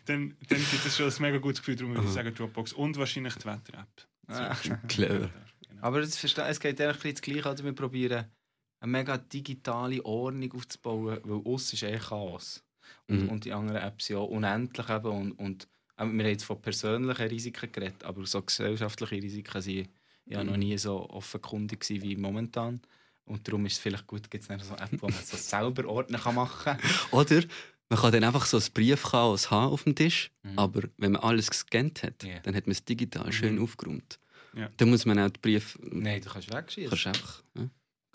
dann, 0.06 0.37
dann 0.48 0.58
gibt 0.70 0.87
es 0.87 0.96
schon 0.96 1.08
ein 1.11 1.22
mega 1.22 1.38
gutes 1.38 1.61
Gefühl, 1.61 1.76
darum 1.76 1.92
würde 1.92 2.02
ich 2.04 2.08
Aha. 2.08 2.14
sagen 2.14 2.34
Dropbox 2.34 2.72
und 2.72 2.96
wahrscheinlich 2.96 3.34
die 3.37 3.44
Wetter-App. 3.44 4.08
Ah. 4.28 4.54
Clever. 4.88 5.30
Genau. 5.68 5.82
Aber 5.82 6.00
das 6.00 6.18
verste- 6.18 6.42
es 6.46 6.61
geht 6.61 6.80
eigentlich 6.80 6.88
ein 6.88 6.92
bisschen 6.94 7.12
das 7.14 7.22
Gleiche. 7.22 7.50
Oder? 7.50 7.64
Wir 7.64 7.72
probieren 7.74 8.24
eine 8.80 8.92
mega 8.92 9.18
digitale 9.18 10.04
Ordnung 10.04 10.52
aufzubauen, 10.52 11.18
weil 11.24 11.38
uns 11.38 11.72
ist 11.72 11.82
eh 11.82 11.98
Chaos. 11.98 12.62
Und, 13.09 13.23
Mhm. 13.25 13.29
und 13.31 13.44
die 13.44 13.53
anderen 13.53 13.83
Apps 13.83 14.09
ja 14.09 14.18
unendlich. 14.18 14.88
Eben. 14.88 15.07
Und, 15.11 15.33
und 15.33 15.68
wir 15.97 16.05
haben 16.07 16.21
jetzt 16.21 16.44
von 16.44 16.61
persönlichen 16.61 17.27
Risiken 17.29 17.73
geredet, 17.73 18.05
aber 18.05 18.25
so 18.27 18.42
gesellschaftliche 18.42 19.16
Risiken 19.23 19.62
sind 19.62 19.88
ja 20.27 20.44
noch 20.44 20.53
Mhm. 20.55 20.59
nie 20.61 20.79
so 20.79 21.09
offenkundig 21.11 21.85
wie 21.88 22.16
momentan. 22.16 22.81
Und 23.25 23.47
darum 23.47 23.66
ist 23.66 23.75
es 23.75 23.79
vielleicht 23.79 24.07
gut, 24.07 24.31
gibt 24.31 24.49
es 24.49 24.66
so 24.66 24.75
eine 24.75 24.83
App, 24.83 25.03
wo 25.03 25.09
man 25.09 25.23
so 25.25 25.37
selber 25.37 25.87
Ordner 25.88 26.18
kann 26.18 26.35
machen. 26.35 26.77
Oder 27.11 27.42
man 27.90 27.99
kann 27.99 28.12
dann 28.12 28.25
einfach 28.25 28.44
so 28.47 28.59
ein 28.59 28.64
Briefchaos 28.75 29.51
haben 29.51 29.73
auf 29.73 29.85
dem 29.85 29.94
Tisch, 29.94 30.31
Mhm. 30.42 30.59
aber 30.59 30.83
wenn 30.99 31.12
man 31.12 31.23
alles 31.23 31.51
gescannt 31.51 32.03
hat, 32.03 32.23
Ja. 32.25 32.38
dann 32.40 32.55
hat 32.55 32.66
man 32.66 32.73
es 32.73 32.85
digital 32.85 33.33
schön 33.33 33.57
Mhm. 33.57 33.62
aufgeräumt. 33.64 34.18
Ja. 34.55 34.68
Dann 34.77 34.90
muss 34.90 35.05
man 35.07 35.18
auch 35.18 35.31
die 35.31 35.40
Briefe... 35.40 35.79
Nein, 35.83 36.21
du 36.23 36.29
kannst 36.31 36.53
wegschießen. 36.53 36.90
Kannst 36.90 37.07
einfach... 37.07 37.42
Ja, 37.57 37.68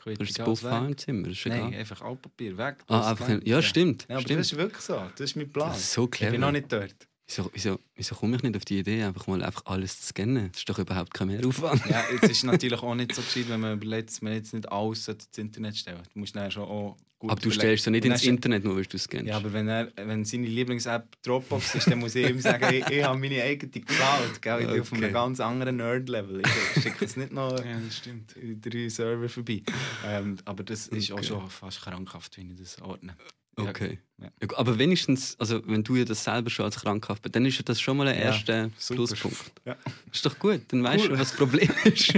Kannst 0.05 0.39
das 0.39 0.39
alles 0.45 0.61
Buff 0.61 0.71
haben 0.71 0.83
weg. 0.85 0.91
im 0.91 0.97
Zimmer, 0.97 1.27
das 1.29 1.37
ist 1.37 1.45
Nein, 1.45 1.67
egal. 1.67 1.79
einfach 1.79 2.01
Altpapier 2.01 2.57
weg. 2.57 2.75
Ah, 2.87 3.11
einfach... 3.11 3.29
Ja, 3.43 3.61
stimmt. 3.61 4.05
Ja, 4.09 4.15
aber 4.15 4.21
stimmt. 4.21 4.39
das 4.39 4.51
ist 4.51 4.57
wirklich 4.57 4.81
so. 4.81 4.93
Das 5.15 5.19
ist 5.19 5.35
mein 5.35 5.51
Plan. 5.51 5.69
Das 5.69 5.79
ist 5.79 5.93
so 5.93 6.05
ich 6.05 6.11
clever. 6.11 6.31
bin 6.31 6.41
noch 6.41 6.51
nicht 6.51 6.71
dort. 6.71 6.95
Wieso, 7.25 7.49
wieso, 7.53 7.79
wieso 7.95 8.15
komme 8.15 8.35
ich 8.35 8.43
nicht 8.43 8.55
auf 8.57 8.65
die 8.65 8.79
Idee, 8.79 9.03
einfach 9.03 9.27
mal 9.27 9.41
einfach 9.43 9.65
alles 9.65 10.01
zu 10.01 10.07
scannen? 10.07 10.49
Das 10.51 10.59
ist 10.59 10.69
doch 10.69 10.77
überhaupt 10.77 11.13
kein 11.13 11.27
Mehraufwand. 11.29 11.85
Ja, 11.85 12.03
jetzt 12.11 12.23
ist 12.25 12.31
es 12.37 12.43
natürlich 12.43 12.81
auch 12.81 12.95
nicht 12.95 13.15
so 13.15 13.21
gescheit, 13.21 13.47
wenn 13.47 13.61
man 13.61 13.73
überlegt, 13.77 14.09
dass 14.09 14.21
man 14.21 14.33
jetzt 14.33 14.53
nicht 14.53 14.69
alles 14.71 15.07
ins 15.07 15.37
Internet 15.37 15.77
stellen 15.77 16.01
Du 16.13 16.19
musst 16.19 16.35
dann 16.35 16.51
schon 16.51 16.63
auch 16.63 16.97
gut 17.23 17.31
aber 17.31 17.41
du 17.41 17.51
stellst 17.51 17.87
es 17.87 17.91
nicht 17.91 18.05
ins 18.05 18.23
Internet, 18.23 18.63
nur 18.63 18.75
weil 18.75 18.83
du 18.85 18.97
scannst. 18.99 19.27
Ja, 19.27 19.37
aber 19.37 19.51
wenn, 19.53 19.67
er, 19.67 19.91
wenn 19.95 20.25
seine 20.25 20.47
Lieblings-App 20.47 21.21
Dropbox 21.23 21.75
ist, 21.75 21.89
dann 21.89 21.99
muss 21.99 22.15
ich 22.15 22.29
ihm 22.29 22.39
sagen, 22.39 22.65
ich, 22.73 22.85
ich 22.87 23.03
habe 23.03 23.17
meine 23.17 23.41
eigene 23.41 23.71
Cloud. 23.71 24.41
Gell? 24.41 24.61
Ich 24.61 24.67
bin 24.67 24.81
auf 24.81 24.91
Okay. 24.91 25.03
einem 25.05 25.13
ganz 25.13 25.39
anderen 25.39 25.77
Nerd-Level. 25.77 26.41
Ich 26.75 26.83
schicke 26.83 27.05
es 27.05 27.15
nicht 27.17 27.31
noch 27.31 27.57
Ja, 27.63 27.79
das 27.79 27.97
stimmt. 27.97 28.33
in 28.33 28.59
drei 28.61 28.89
Server 28.89 29.29
vorbei. 29.29 29.63
Ähm, 30.05 30.37
aber 30.45 30.63
das 30.63 30.87
ist 30.87 31.11
auch 31.11 31.17
Okay. 31.17 31.27
schon 31.27 31.49
fast 31.49 31.81
krankhaft, 31.81 32.37
wenn 32.37 32.51
ich 32.51 32.57
das 32.57 32.81
ordne. 32.81 33.15
Ja, 33.57 33.65
Okay. 33.69 33.99
Ja. 34.19 34.29
Ja, 34.41 34.57
Aber 34.57 34.79
wenigstens, 34.79 35.35
also 35.39 35.61
wenn 35.67 35.83
du 35.83 35.95
ja 35.95 36.05
das 36.05 36.23
selber 36.23 36.49
schon 36.49 36.65
als 36.65 36.77
krankhaft 36.79 37.21
bist, 37.21 37.35
dann 37.35 37.45
ist 37.45 37.57
ja 37.57 37.63
das 37.63 37.79
schon 37.79 37.97
mal 37.97 38.07
ein 38.07 38.15
Ja, 38.17 38.25
erster 38.25 38.69
super. 38.77 38.95
Pluspunkt. 39.05 39.37
Ja. 39.65 39.75
Ist 40.11 40.25
doch 40.25 40.37
gut, 40.39 40.61
dann 40.69 40.83
weißt 40.83 41.03
Cool. 41.05 41.09
du, 41.09 41.19
was 41.19 41.29
das 41.29 41.37
Problem 41.37 41.69
ist. 41.83 42.13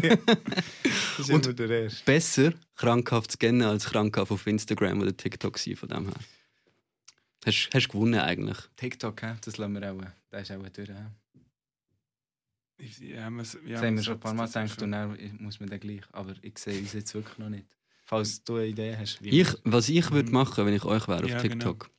Das 1.17 1.29
ist 1.29 1.33
Und- 1.33 1.45
immer 1.45 1.53
der 1.55 1.69
Erste. 1.83 2.03
Besser 2.05 2.53
krankhaft 2.75 3.31
zu 3.31 3.37
kennen 3.37 3.61
als 3.61 3.85
krankhaft 3.85 4.31
auf 4.31 4.45
Instagram 4.47 5.01
oder 5.01 5.15
TikTok 5.15 5.57
sein, 5.57 5.75
von 5.75 5.89
dem 5.89 6.05
her. 6.07 6.15
Hast 7.45 7.69
du 7.73 7.79
gewonnen 7.89 8.19
eigentlich. 8.19 8.57
TikTok, 8.75 9.21
hä? 9.21 9.35
das 9.41 9.57
lassen 9.57 9.73
wir 9.79 9.91
auch. 9.91 10.01
Der 10.31 10.39
ist 10.39 10.51
auch 10.51 10.67
durch. 10.69 10.89
hä? 10.89 11.05
Ja, 12.99 13.29
man, 13.29 13.45
ja, 13.65 13.75
Das 13.75 13.83
haben 13.83 13.95
wir 13.95 14.03
schon 14.03 14.13
ein 14.15 14.19
paar 14.19 14.33
Mal 14.33 14.47
gedacht 14.47 14.81
und 14.81 14.91
dann 14.91 15.17
muss 15.39 15.59
man 15.59 15.69
dann 15.69 15.79
gleich. 15.79 16.01
Aber 16.11 16.33
ich 16.41 16.57
sehe 16.57 16.79
uns 16.81 16.91
jetzt 16.93 17.13
wirklich 17.13 17.37
noch 17.37 17.49
nicht. 17.49 17.65
Falls 18.05 18.43
du 18.43 18.55
eine 18.57 18.67
Idee 18.67 18.95
hast. 18.97 19.23
Wie 19.23 19.29
Ich, 19.41 19.47
was 19.63 19.87
ich 19.89 20.11
würde 20.11 20.27
Mhm. 20.29 20.33
machen, 20.33 20.65
wenn 20.65 20.73
ich 20.73 20.83
euch 20.83 21.07
wäre 21.07 21.23
auf 21.23 21.29
Ja, 21.29 21.39
TikTok. 21.39 21.89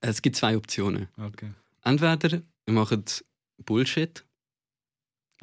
Es 0.00 0.22
gibt 0.22 0.36
zwei 0.36 0.56
Optionen. 0.56 1.08
Okay. 1.18 1.50
Entweder 1.84 2.42
ihr 2.66 2.72
macht 2.72 3.24
Bullshit. 3.58 4.24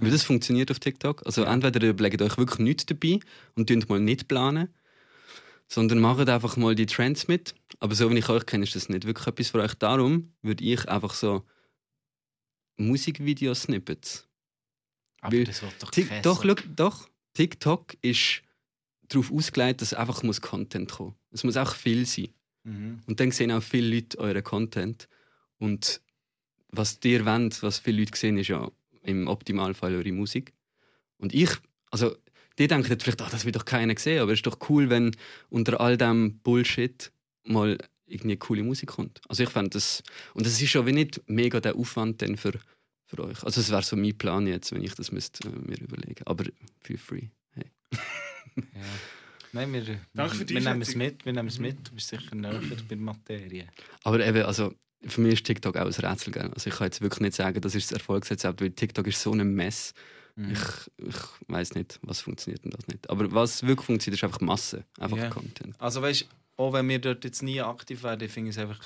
Weil 0.01 0.11
das 0.11 0.23
funktioniert 0.23 0.71
auf 0.71 0.79
TikTok. 0.79 1.25
Also 1.25 1.43
entweder 1.43 1.85
ihr 1.85 1.93
legt 1.93 2.21
euch 2.21 2.37
wirklich 2.37 2.59
nichts 2.59 2.85
dabei 2.85 3.19
und 3.55 3.67
tut 3.67 3.89
mal 3.89 3.99
nicht 3.99 4.27
planen, 4.27 4.69
sondern 5.67 5.99
macht 5.99 6.29
einfach 6.29 6.57
mal 6.57 6.75
die 6.75 6.85
Trends 6.85 7.27
mit. 7.27 7.53
Aber 7.79 7.95
so 7.95 8.09
wie 8.09 8.17
ich 8.17 8.29
euch 8.29 8.45
kenne, 8.45 8.63
ist 8.63 8.75
das 8.75 8.89
nicht 8.89 9.05
wirklich 9.05 9.27
etwas 9.27 9.49
für 9.49 9.61
euch. 9.61 9.73
Darum 9.75 10.33
würde 10.41 10.63
ich 10.63 10.87
einfach 10.87 11.13
so 11.13 11.43
Musikvideo-Snippets. 12.77 14.27
Aber 15.21 15.35
Weil 15.35 15.43
das 15.43 15.61
wird 15.61 15.73
doch 15.79 15.91
Tik 15.91 16.09
doch, 16.23 16.43
schau, 16.43 16.55
doch, 16.75 17.09
TikTok 17.33 17.97
ist 18.01 18.41
darauf 19.09 19.31
ausgelegt, 19.31 19.81
dass 19.81 19.93
einfach 19.93 20.23
muss 20.23 20.41
Content 20.41 20.91
kommen. 20.91 21.15
Es 21.31 21.43
muss 21.43 21.57
auch 21.57 21.75
viel 21.75 22.05
sein. 22.05 22.29
Mhm. 22.63 23.01
Und 23.05 23.19
dann 23.19 23.31
sehen 23.31 23.51
auch 23.51 23.63
viele 23.63 23.95
Leute 23.95 24.17
euren 24.17 24.43
Content. 24.43 25.07
Und 25.57 26.01
was 26.69 26.99
dir 26.99 27.25
wollt, 27.25 27.61
was 27.63 27.79
viele 27.79 27.99
Leute 27.99 28.17
sehen, 28.17 28.37
ist 28.37 28.47
ja 28.47 28.71
im 29.03 29.27
Optimalfall 29.27 29.95
eure 29.95 30.11
Musik. 30.11 30.53
Und 31.17 31.33
ich, 31.33 31.49
also, 31.91 32.15
die 32.57 32.67
denken 32.67 32.89
jetzt 32.89 33.03
vielleicht, 33.03 33.21
ah, 33.21 33.29
das 33.31 33.45
will 33.45 33.51
doch 33.51 33.65
keiner 33.65 33.97
sehen, 33.97 34.21
aber 34.21 34.31
es 34.31 34.39
ist 34.39 34.47
doch 34.47 34.59
cool, 34.69 34.89
wenn 34.89 35.15
unter 35.49 35.79
all 35.79 35.97
dem 35.97 36.39
Bullshit 36.39 37.11
mal 37.43 37.77
irgendwie 38.05 38.37
coole 38.37 38.63
Musik 38.63 38.89
kommt. 38.89 39.21
Also 39.29 39.43
ich 39.43 39.49
fände 39.49 39.71
das, 39.71 40.03
und 40.33 40.45
das 40.45 40.61
ist 40.61 40.69
schon 40.69 40.85
wie 40.85 40.91
nicht 40.91 41.21
mega 41.27 41.59
der 41.59 41.75
Aufwand 41.75 42.21
dann 42.21 42.37
für, 42.37 42.53
für 43.05 43.23
euch. 43.23 43.43
Also 43.43 43.61
es 43.61 43.69
wäre 43.71 43.83
so 43.83 43.95
mein 43.95 44.17
Plan 44.17 44.47
jetzt, 44.47 44.71
wenn 44.71 44.83
ich 44.83 44.95
das 44.95 45.11
müsste, 45.11 45.47
äh, 45.47 45.51
mir 45.51 45.79
überlegen. 45.79 46.23
Aber 46.25 46.45
feel 46.81 46.97
free. 46.97 47.27
Hey. 47.51 47.65
Ja. 48.55 48.81
Nein, 49.53 49.71
wir, 49.71 49.99
Danke 50.13 50.35
für 50.35 50.45
die 50.45 50.55
wir 50.55 50.61
nehmen 50.61 50.81
es 50.81 50.95
mit, 50.95 51.25
wir 51.25 51.33
nehmen 51.33 51.47
es 51.47 51.59
mit. 51.59 51.87
Du 51.87 51.93
bist 51.93 52.09
sicher 52.09 52.35
näher 52.35 52.61
bei 52.69 52.75
der 52.75 52.97
Materie. 52.97 53.67
Aber 54.03 54.25
eben, 54.25 54.43
also 54.43 54.73
für 55.05 55.21
mich 55.21 55.33
ist 55.33 55.45
TikTok 55.45 55.77
auch 55.77 55.85
ein 55.85 56.05
Rätsel. 56.05 56.33
Gell? 56.33 56.51
Also 56.53 56.69
ich 56.69 56.75
kann 56.75 56.87
jetzt 56.87 57.01
wirklich 57.01 57.21
nicht 57.21 57.35
sagen, 57.35 57.61
das 57.61 57.75
ist 57.75 57.91
das 57.91 57.99
Erfolgsrezept, 57.99 58.61
weil 58.61 58.71
TikTok 58.71 59.07
ist 59.07 59.21
so 59.21 59.31
ein 59.31 59.53
Mess. 59.53 59.93
Mhm. 60.35 60.51
Ich, 60.51 61.07
ich 61.07 61.15
weiß 61.47 61.75
nicht, 61.75 61.99
was 62.01 62.21
funktioniert 62.21 62.63
und 62.65 62.77
was 62.77 62.87
nicht. 62.87 63.09
Aber 63.09 63.31
was 63.31 63.63
wirklich 63.63 63.85
funktioniert, 63.85 64.19
ist 64.19 64.23
einfach 64.23 64.41
Masse, 64.41 64.85
einfach 64.99 65.17
Ja. 65.17 65.29
Content. 65.29 65.75
Also 65.79 66.01
weißt, 66.01 66.27
auch 66.57 66.73
wenn 66.73 66.87
wir 66.89 66.99
dort 66.99 67.23
jetzt 67.23 67.41
nie 67.41 67.61
aktiv 67.61 68.03
werden, 68.03 68.25
ich 68.25 68.31
finde 68.31 68.51
es 68.51 68.57
einfach, 68.57 68.79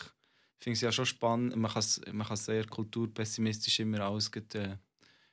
finde 0.60 0.76
es 0.76 0.82
ja 0.82 0.91
schon 0.91 1.06
spannend. 1.06 1.56
Man 1.56 1.71
kann 1.71 1.80
es 1.80 2.02
man 2.12 2.28
kann 2.28 2.38
sehr 2.38 2.65
kulturpessimistisch 2.65 3.80
immer 3.80 4.02
alles 4.02 4.32
gleich, 4.32 4.54
äh, 4.56 4.78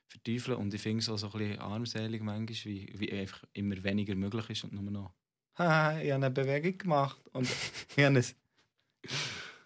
verteufeln 0.07 0.57
und 0.57 0.73
ich 0.73 0.81
finde 0.81 0.99
es 0.99 1.09
auch 1.09 1.17
so 1.17 1.31
ein 1.31 1.39
bisschen 1.39 1.59
armselig 1.59 2.21
manchmal, 2.21 2.47
wie, 2.65 2.93
wie 2.97 3.11
einfach 3.13 3.43
immer 3.53 3.81
weniger 3.83 4.13
möglich 4.15 4.49
ist 4.49 4.63
und 4.63 4.73
nur 4.73 4.91
noch 4.91 5.13
«Haha, 5.55 6.01
ich 6.01 6.11
habe 6.11 6.25
eine 6.25 6.31
Bewegung 6.31 6.77
gemacht 6.77 7.21
und 7.31 7.47
ich 7.95 8.03
habe, 8.03 8.17
ein, 8.17 8.25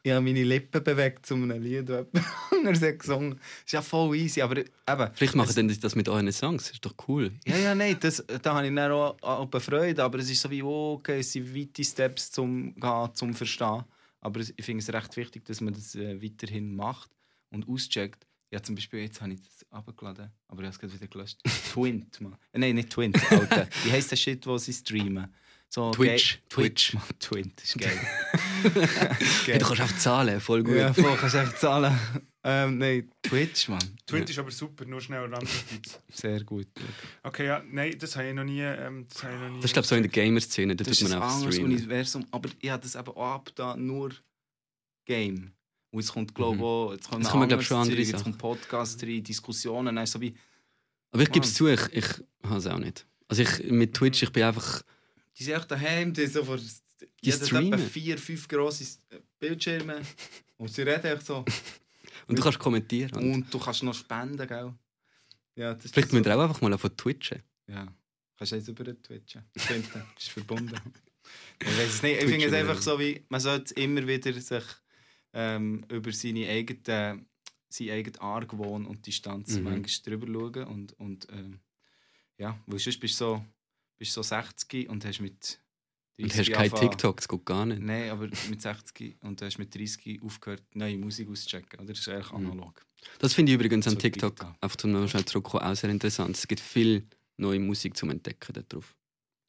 ich 0.05 0.11
habe 0.11 0.23
meine 0.23 0.43
Lippen 0.43 0.83
bewegt 0.83 1.25
zu 1.25 1.33
einem 1.33 1.61
Lied, 1.61 1.89
das 1.89 2.05
jemand 2.51 2.81
hat 2.81 2.99
gesungen 2.99 3.31
Das 3.31 3.65
ist 3.65 3.71
ja 3.71 3.81
voll 3.81 4.15
easy, 4.15 4.39
aber 4.39 4.57
eben, 4.59 5.09
Vielleicht 5.15 5.35
machen 5.35 5.55
dann 5.55 5.79
das 5.79 5.95
mit 5.95 6.07
euren 6.07 6.31
Songs, 6.31 6.65
das 6.65 6.73
ist 6.73 6.85
doch 6.85 6.93
cool. 7.07 7.31
ja, 7.45 7.57
ja, 7.57 7.73
nein, 7.73 7.97
das, 7.99 8.23
da 8.43 8.53
habe 8.53 8.67
ich 8.67 8.75
dann 8.75 8.91
auch, 8.91 9.17
auch 9.21 9.49
eine 9.51 9.59
Freude, 9.59 10.03
aber 10.03 10.19
es 10.19 10.29
ist 10.29 10.41
so 10.41 10.51
wie, 10.51 10.61
oh, 10.61 10.97
okay, 10.99 11.21
es 11.21 11.31
sind 11.31 11.55
weite 11.55 11.83
Steps 11.83 12.31
zum 12.31 12.75
Gehen, 12.75 13.09
zum 13.13 13.33
Verstehen. 13.33 13.83
Aber 14.21 14.39
ich 14.39 14.53
finde 14.65 14.83
es 14.83 14.93
recht 14.93 15.17
wichtig, 15.17 15.43
dass 15.45 15.59
man 15.61 15.73
das 15.73 15.95
äh, 15.95 16.21
weiterhin 16.21 16.75
macht 16.75 17.09
und 17.49 17.67
auscheckt. 17.67 18.27
Ja, 18.51 18.61
zum 18.61 18.75
Beispiel, 18.75 18.99
jetzt 18.99 19.21
habe 19.21 19.33
ich 19.33 19.41
das 19.41 19.65
abgeladen, 19.71 20.31
aber 20.47 20.61
ich 20.61 20.65
habe 20.67 20.73
es 20.73 20.79
gerade 20.79 20.93
wieder 20.93 21.07
gelöscht. 21.07 21.39
Twint, 21.73 22.21
man. 22.21 22.33
Äh, 22.51 22.59
Nein, 22.59 22.75
nicht 22.75 22.91
Twint, 22.91 23.19
Alter. 23.31 23.67
Wie 23.83 23.91
heisst 23.91 24.11
der 24.11 24.17
Shit, 24.17 24.45
wo 24.45 24.57
sie 24.59 24.71
streamen? 24.71 25.33
So, 25.75 25.91
Twitch. 25.91 26.39
Twitch, 26.47 26.93
man. 26.93 27.03
Twint, 27.19 27.61
ist 27.61 27.77
geil. 27.77 27.99
Hey, 29.45 29.57
du 29.59 29.65
kannst 29.65 29.81
auch 29.81 29.97
zahlen, 29.97 30.39
voll 30.39 30.63
gut. 30.63 30.73
Ja, 30.77 30.93
voll, 30.93 31.17
kannst 31.17 31.35
echt 31.35 31.59
zahlen. 31.59 31.99
ähm, 32.45 32.77
nein, 32.77 33.11
Twitch, 33.21 33.67
man. 33.67 33.79
Twint 34.05 34.29
ist 34.29 34.39
aber 34.39 34.51
super, 34.51 34.85
nur 34.85 35.01
schnell 35.01 35.23
Randnotiz. 35.23 35.99
Sehr 36.13 36.41
gut. 36.45 36.67
Okay, 37.23 37.47
ja, 37.47 37.61
nein, 37.69 37.93
das 37.99 38.15
habe 38.15 38.29
ich 38.29 38.33
noch 38.33 38.45
nie. 38.45 38.61
Ähm, 38.61 39.05
das 39.09 39.21
habe 39.23 39.33
ich 39.33 39.39
noch 39.41 39.49
nie 39.49 39.55
Das 39.57 39.65
ist 39.65 39.73
glaube 39.73 39.83
ich 39.83 39.89
so 39.89 39.95
in 39.97 40.03
der 40.03 40.11
Gamer-Szene, 40.11 40.75
da 40.77 40.83
Das 40.85 40.97
tut 40.97 41.07
ist 41.07 41.11
man 41.13 41.21
ein 41.21 41.27
auch 41.27 41.35
anderes 41.35 41.55
streamen. 41.55 41.73
Universum, 41.75 42.25
aber 42.31 42.49
ich 42.61 42.69
habe 42.69 42.81
das 42.81 42.95
eben 42.95 43.07
auch 43.09 43.33
ab 43.33 43.49
da 43.55 43.75
nur 43.75 44.11
Game. 45.05 45.51
Und 45.91 45.99
jetzt 45.99 46.13
kommt, 46.13 46.33
glaube 46.33 46.55
ich, 46.55 46.61
Mhm. 46.61 46.65
auch, 46.65 46.91
jetzt 46.93 47.09
kommen 47.09 47.21
Jetzt 47.21 47.31
kommen, 47.31 47.47
glaub 47.49 47.59
ich, 47.61 47.65
anderes 47.65 47.67
schon 47.67 47.77
andere 47.79 47.97
Zeug, 47.97 48.13
Jetzt 48.13 48.23
kommt 48.23 48.38
Podcast 48.38 49.03
rein, 49.03 49.23
Diskussionen, 49.23 49.97
also 49.97 50.21
wie, 50.21 50.33
Aber 51.11 51.21
ich 51.23 51.31
gebe 51.33 51.45
es 51.45 51.59
Mann. 51.59 51.77
zu, 51.77 51.85
ich, 51.91 51.93
ich 52.05 52.23
habe 52.43 52.57
es 52.59 52.67
auch 52.67 52.79
nicht. 52.79 53.05
Also 53.27 53.41
ich, 53.41 53.63
mit 53.71 53.93
Twitch, 53.93 54.23
ich 54.23 54.31
bin 54.31 54.43
einfach... 54.43 54.81
die 55.38 55.43
sind 55.43 55.56
echt 55.56 55.69
daheim, 55.71 56.13
die 56.13 56.28
so 56.28 56.43
vor, 56.43 56.58
Die 56.58 57.32
hat 57.34 57.41
etwa 57.41 57.45
streamen. 57.45 57.80
vier, 57.80 58.17
fünf 58.17 58.48
grosse 58.48 58.86
Bildschirme 59.39 60.02
und 60.58 60.69
sie 60.69 60.82
reden 60.84 61.06
echt 61.06 61.26
so. 61.26 61.43
Und 62.28 62.39
du 62.39 62.41
kannst 62.43 62.60
kommentieren. 62.60 63.12
Und 63.17 63.34
Und 63.34 63.54
du 63.54 63.60
kannst 63.60 63.84
noch 63.84 63.93
spenden, 63.93 64.48
gell? 64.48 64.74
Ja, 65.56 65.74
das 65.74 65.86
ist 65.86 65.93
vielleicht 65.93 66.10
so. 66.10 66.15
müsst 66.17 66.28
ihr 66.28 66.36
auch 66.38 66.41
einfach 66.43 66.62
mal 66.62 66.78
von 66.78 66.95
twitchen. 66.98 67.41
Ja, 67.67 67.88
kannst 68.38 68.52
du 68.52 68.56
jetzt 68.58 68.67
über 68.67 68.84
Twitchen. 69.02 69.43
Finden, 69.58 70.04
bist 70.15 70.30
verbunden. 70.30 70.76
Ich 71.62 71.67
weiß 71.67 71.88
es 71.95 72.04
nicht. 72.04 72.21
Ich 72.21 72.30
finde 72.30 72.45
es 72.45 72.54
einfach 72.54 72.82
so, 72.82 73.00
wie 73.00 73.24
man 73.30 73.39
sollte 73.41 73.74
immer 73.76 74.06
wieder 74.08 74.34
sich 74.34 74.63
ähm, 75.34 75.84
über 75.89 76.12
seine 76.12 76.48
eigene, 76.48 77.26
seinen 77.69 77.89
eigenen 77.91 78.19
Argwohn 78.19 78.86
und 78.86 79.06
Distanz 79.06 79.56
Mhm. 79.58 79.63
manchmal 79.63 80.17
drüber 80.19 80.28
schauen. 80.28 80.67
Und, 80.67 80.93
und 81.00 81.28
ähm, 81.32 81.60
ja, 82.38 82.60
weil 82.67 82.80
sonst 82.80 83.00
bist 83.00 83.15
du 83.19 83.26
so, 83.26 83.45
bist 83.97 84.12
du 84.15 84.21
so 84.21 84.23
60 84.23 84.89
und 84.89 85.05
hast 85.05 85.19
mit 85.21 85.60
30 86.17 86.23
Und 86.23 86.38
hast 86.38 86.51
kein 86.51 86.71
TikTok, 86.89 87.17
das 87.17 87.27
geht 87.27 87.45
gar 87.45 87.65
nicht. 87.65 87.81
Nein, 87.81 88.10
aber 88.10 88.27
mit 88.49 88.62
60 88.62 89.17
und 89.21 89.41
du 89.41 89.45
hast 89.45 89.58
mit 89.58 89.73
30 89.75 90.21
aufgehört, 90.23 90.63
neue 90.73 90.97
Musik 90.97 91.29
auszuchecken. 91.29 91.79
Oder? 91.79 91.89
Das 91.89 91.99
ist 91.99 92.10
eigentlich 92.10 92.31
Mhm. 92.31 92.51
analog. 92.51 92.86
Das 93.19 93.34
finde 93.34 93.51
ich 93.51 93.55
übrigens 93.55 93.86
an 93.88 93.93
So 93.93 93.99
TikTok, 93.99 94.45
einfach 94.62 94.77
zum 94.77 95.08
schnell 95.08 95.25
zurückkommen, 95.25 95.63
auch 95.63 95.75
sehr 95.75 95.89
interessant. 95.89 96.36
Es 96.36 96.47
gibt 96.47 96.62
viel 96.62 97.08
neue 97.38 97.60
Musik 97.60 97.95
zum 97.97 98.10
Entdecken 98.10 98.53
da 98.53 98.62
drauf. 98.62 98.95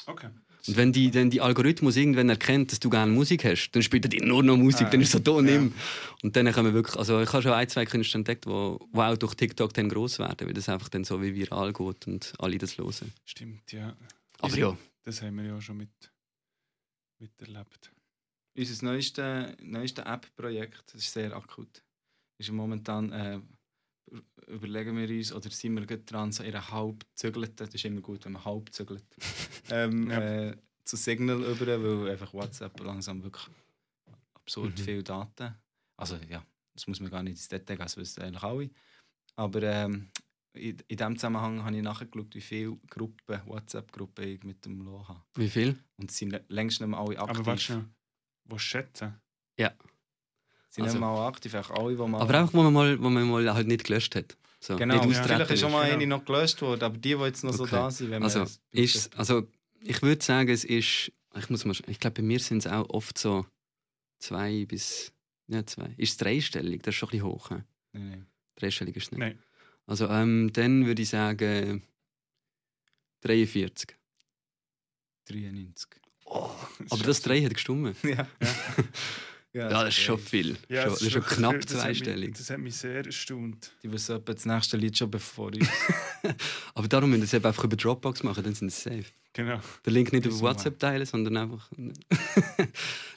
Okay. 0.06 0.28
Und 0.68 0.76
wenn 0.76 0.92
die, 0.92 1.12
dann 1.12 1.30
die 1.30 1.40
Algorithmus 1.40 1.96
irgendwann 1.96 2.28
erkennt, 2.28 2.72
dass 2.72 2.80
du 2.80 2.90
gerne 2.90 3.12
Musik 3.12 3.44
hast, 3.44 3.70
dann 3.70 3.82
spielt 3.84 4.04
er 4.04 4.08
dir 4.08 4.24
nur 4.24 4.42
noch 4.42 4.56
Musik, 4.56 4.88
Ah, 4.88 4.90
dann 4.90 5.00
ist 5.00 5.12
so 5.12 5.20
da 5.20 5.36
ja. 5.36 5.42
nimm. 5.42 5.72
Und 6.22 6.34
dann 6.34 6.50
können 6.50 6.66
wir 6.66 6.74
wirklich, 6.74 6.96
also 6.96 7.20
ich 7.22 7.32
habe 7.32 7.42
schon 7.42 7.52
ein, 7.52 7.68
zwei 7.68 7.84
Künstler 7.86 8.18
entdeckt, 8.18 8.46
die 8.46 8.48
wo, 8.50 8.80
wo 8.90 9.02
auch 9.02 9.16
durch 9.16 9.34
TikTok 9.34 9.72
dann 9.74 9.88
gross 9.88 10.18
werden, 10.18 10.44
weil 10.46 10.54
das 10.54 10.68
einfach 10.68 10.88
dann 10.88 11.04
so 11.04 11.22
wie 11.22 11.34
viral 11.36 11.72
geht 11.72 12.06
und 12.08 12.32
alle 12.38 12.58
das 12.58 12.76
hören. 12.78 13.12
Stimmt, 13.24 13.70
ja. 13.72 13.96
Aber 14.40 14.56
ja, 14.56 14.76
Das 15.02 15.22
haben 15.22 15.36
wir 15.36 15.44
ja 15.44 15.60
schon 15.60 15.76
mit, 15.78 16.12
miterlebt. 17.18 17.92
Unser 18.56 18.84
neuestes 18.84 19.56
neueste 19.60 20.02
App-Projekt, 20.02 20.94
das 20.94 21.02
ist 21.02 21.12
sehr 21.12 21.34
akut, 21.36 21.82
ist 22.38 22.50
momentan, 22.50 23.12
äh, 23.12 23.40
überlegen 24.46 24.96
wir 24.96 25.08
uns, 25.08 25.32
oder 25.32 25.50
sind 25.50 25.74
wir 25.74 25.84
gerade 25.86 26.04
dran, 26.04 26.32
so 26.32 26.42
ihre 26.42 26.70
halb 26.70 27.04
zügelten, 27.14 27.56
das 27.56 27.74
ist 27.74 27.84
immer 27.84 28.00
gut, 28.00 28.24
wenn 28.24 28.32
man 28.32 28.44
halb 28.44 28.72
zügelt, 28.72 29.04
ähm, 29.70 30.10
Ja. 30.10 30.20
äh, 30.20 30.56
zu 30.84 30.96
Signal 30.96 31.42
über, 31.42 31.66
weil 31.82 32.10
einfach 32.12 32.32
WhatsApp 32.32 32.78
langsam 32.80 33.22
wirklich 33.22 33.46
absurd 34.34 34.78
Mhm. 34.78 34.82
viele 34.82 35.02
Daten, 35.02 35.54
also 35.98 36.16
ja, 36.28 36.46
das 36.74 36.86
muss 36.86 37.00
man 37.00 37.10
gar 37.10 37.22
nicht 37.22 37.32
ins 37.32 37.48
Detail 37.48 37.76
gehen, 37.76 37.84
das 37.84 37.96
wissen 37.96 38.22
eigentlich 38.22 38.42
alle, 38.42 38.70
aber 39.34 39.62
ähm, 39.64 40.10
in, 40.56 40.76
in 40.88 40.96
diesem 40.96 41.16
Zusammenhang 41.16 41.64
habe 41.64 41.76
ich 41.76 41.82
nachgeschaut, 41.82 42.34
wie 42.34 42.40
viele 42.40 42.76
Gruppen, 42.88 43.40
WhatsApp-Gruppen 43.46 44.24
ich 44.26 44.42
mit 44.44 44.64
dem 44.64 44.80
Lo 44.82 45.06
habe. 45.08 45.22
wie 45.34 45.48
viel? 45.48 45.78
Und 45.96 46.10
es 46.10 46.16
sind 46.18 46.38
längst 46.48 46.80
nicht 46.80 46.88
mehr 46.90 46.98
alle 46.98 47.18
aktiv. 47.18 47.38
Aber 47.38 47.46
warte. 47.46 47.84
Was 48.44 48.62
schätzen? 48.62 49.14
sind 50.68 50.84
Also- 50.84 50.96
nicht 50.98 51.00
mal 51.00 51.26
aktiv, 51.28 51.54
einfach 51.54 51.70
alle, 51.70 51.96
die 51.96 52.02
mal... 52.02 52.20
Aber 52.20 52.38
einfach, 52.38 52.52
wo 52.52 52.62
man 52.62 52.72
mal, 52.72 53.02
wo 53.02 53.08
man 53.08 53.26
mal 53.30 53.54
halt 53.54 53.66
nicht 53.66 53.84
gelöscht 53.84 54.14
hat. 54.14 54.36
So, 54.60 54.76
Genau, 54.76 55.02
nicht 55.06 55.16
ja. 55.16 55.22
vielleicht 55.22 55.50
ist 55.50 55.60
schon 55.60 55.72
mal 55.72 55.84
Genau. 55.84 55.94
eine 55.94 56.06
noch 56.06 56.24
gelöscht 56.24 56.60
worden, 56.60 56.82
aber 56.84 56.98
die, 56.98 57.14
die 57.14 57.22
jetzt 57.22 57.44
noch 57.44 57.54
so 57.54 57.62
Okay. 57.62 57.76
da 57.76 57.90
sind, 57.90 58.10
wenn 58.10 58.20
man 58.22 58.24
Also, 58.24 58.42
es 58.42 58.60
ist, 58.72 59.16
also 59.18 59.48
ich 59.80 60.02
würde 60.02 60.22
sagen, 60.22 60.50
es 60.50 60.64
ist, 60.64 61.12
ich 61.34 61.50
muss 61.50 61.64
mal, 61.64 61.74
ich 61.86 61.98
glaube, 62.00 62.14
bei 62.16 62.22
mir 62.22 62.40
sind 62.40 62.58
es 62.58 62.66
auch 62.66 62.88
oft 62.90 63.16
so 63.16 63.46
zwei 64.18 64.66
bis, 64.66 65.12
ja 65.48 65.64
zwei, 65.64 65.94
ist 65.96 66.10
es 66.10 66.16
dreistellig, 66.18 66.82
das 66.82 66.94
ist 66.94 66.98
schon 66.98 67.08
ein 67.08 67.12
bisschen 67.12 67.26
hoch. 67.26 67.50
Nein, 67.50 67.64
nein. 67.94 68.26
Dreistellig 68.56 68.96
ist 68.96 69.04
es 69.04 69.10
nicht. 69.12 69.20
Nein. 69.20 69.38
Also 69.86 70.08
ähm, 70.08 70.52
dann 70.52 70.86
würde 70.86 71.02
ich 71.02 71.08
sagen 71.10 71.82
43. 73.22 73.96
93. 75.28 75.88
Aber 76.26 77.02
das 77.04 77.20
3 77.22 77.42
hat 77.44 77.54
gestummt. 77.54 77.96
ja. 78.02 78.26
Ja, 79.52 79.68
das 79.70 79.88
ist 79.88 79.94
schon 80.02 80.18
viel. 80.18 80.58
Ja, 80.68 80.82
schon, 80.82 80.90
das 80.90 81.02
ist 81.02 81.12
schon 81.12 81.22
knapp 81.22 81.52
viel. 81.52 81.60
Das 81.62 81.70
hat 81.82 81.88
mich- 81.88 81.98
zweistellig. 82.02 82.34
Das 82.36 82.50
hat 82.50 82.58
mich 82.58 82.76
sehr 82.76 83.06
erstaunt. 83.06 83.72
Die 83.82 83.90
wissen 83.90 84.16
etwa 84.16 84.34
das 84.34 84.44
nächste 84.44 84.76
Lied 84.76 84.98
schon 84.98 85.10
bevor 85.10 85.50
ich... 85.54 85.66
Aber 86.74 86.88
darum 86.88 87.08
müssen 87.08 87.22
wir 87.22 87.24
es 87.24 87.32
eben 87.32 87.46
einfach 87.46 87.64
über 87.64 87.76
Dropbox 87.76 88.22
machen, 88.22 88.44
dann 88.44 88.54
sind 88.54 88.70
sie 88.70 88.90
safe. 88.90 89.06
Genau. 89.36 89.60
Den 89.84 89.92
Link 89.92 90.14
nicht 90.14 90.24
über. 90.24 90.40
WhatsApp 90.40 90.78
teilen, 90.78 91.04
sondern 91.04 91.36
einfach. 91.36 91.70
Nein, 91.76 92.68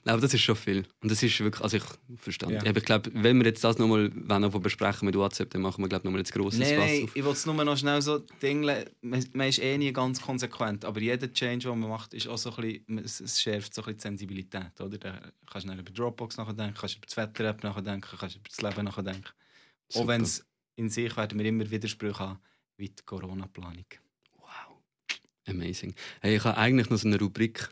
aber 0.03 0.19
das 0.19 0.33
ist 0.33 0.41
schon 0.41 0.57
viel. 0.57 0.85
Und 1.01 1.09
das 1.09 1.23
ist 1.23 1.39
wirklich, 1.39 1.63
also 1.63 1.77
ich 1.77 1.83
verstand. 2.17 2.51
Ja. 2.51 2.65
Ich 2.65 2.83
glaube, 2.83 3.09
wenn 3.13 3.37
wir 3.37 3.45
jetzt 3.45 3.63
das 3.63 3.77
nochmal 3.77 4.09
noch 4.09 4.59
besprechen 4.59 5.05
mit 5.05 5.15
WhatsApp, 5.15 5.49
dann 5.51 5.61
machen 5.61 5.81
wir 5.81 5.87
glaube 5.87 6.05
nochmal 6.05 6.19
ein 6.19 6.25
grosses 6.25 6.59
Nein, 6.59 6.75
Fass 6.75 6.89
nein, 6.89 7.03
auf. 7.05 7.15
ich 7.15 7.23
will 7.23 7.31
es 7.31 7.45
nur 7.45 7.63
noch 7.63 7.77
schnell 7.77 8.01
so 8.01 8.17
dingeln. 8.41 8.89
Man, 9.01 9.25
man 9.31 9.47
ist 9.47 9.59
eh 9.59 9.77
nie 9.77 9.93
ganz 9.93 10.21
konsequent, 10.21 10.83
aber 10.83 10.99
jeder 10.99 11.31
Change, 11.31 11.69
den 11.69 11.79
man 11.79 11.89
macht, 11.89 12.13
ist 12.13 12.27
auch 12.27 12.37
so 12.37 12.53
ein 12.53 12.83
bisschen, 12.85 12.97
es, 12.97 13.41
schärft 13.41 13.73
so 13.73 13.81
ein 13.81 13.85
bisschen 13.85 13.97
die 13.97 14.01
Sensibilität. 14.01 14.81
Oder? 14.81 14.97
Da 14.97 15.21
kannst 15.49 15.69
du 15.69 15.71
über 15.71 15.83
Dropbox 15.83 16.35
nachdenken, 16.35 16.75
kannst 16.77 16.97
über 16.97 17.05
das 17.05 17.15
Wetter-App 17.15 17.63
nachdenken, 17.63 18.17
kannst 18.19 18.35
über 18.35 18.49
das 18.49 18.61
Leben 18.61 18.83
nachdenken. 18.83 19.23
Auch 19.23 19.93
Super. 19.93 20.07
wenn 20.09 20.21
es 20.23 20.45
in 20.75 20.89
sich 20.89 21.15
werden 21.15 21.39
wir 21.39 21.45
immer 21.45 21.71
Widersprüche 21.71 22.19
haben, 22.19 22.39
wie 22.75 22.89
die 22.89 23.03
Corona-Planung. 23.05 23.85
Amazing. 25.47 25.93
Hey, 26.21 26.35
ich 26.35 26.43
habe 26.43 26.57
eigentlich 26.57 26.89
noch 26.89 26.97
so 26.97 27.07
eine 27.07 27.19
Rubrik, 27.19 27.69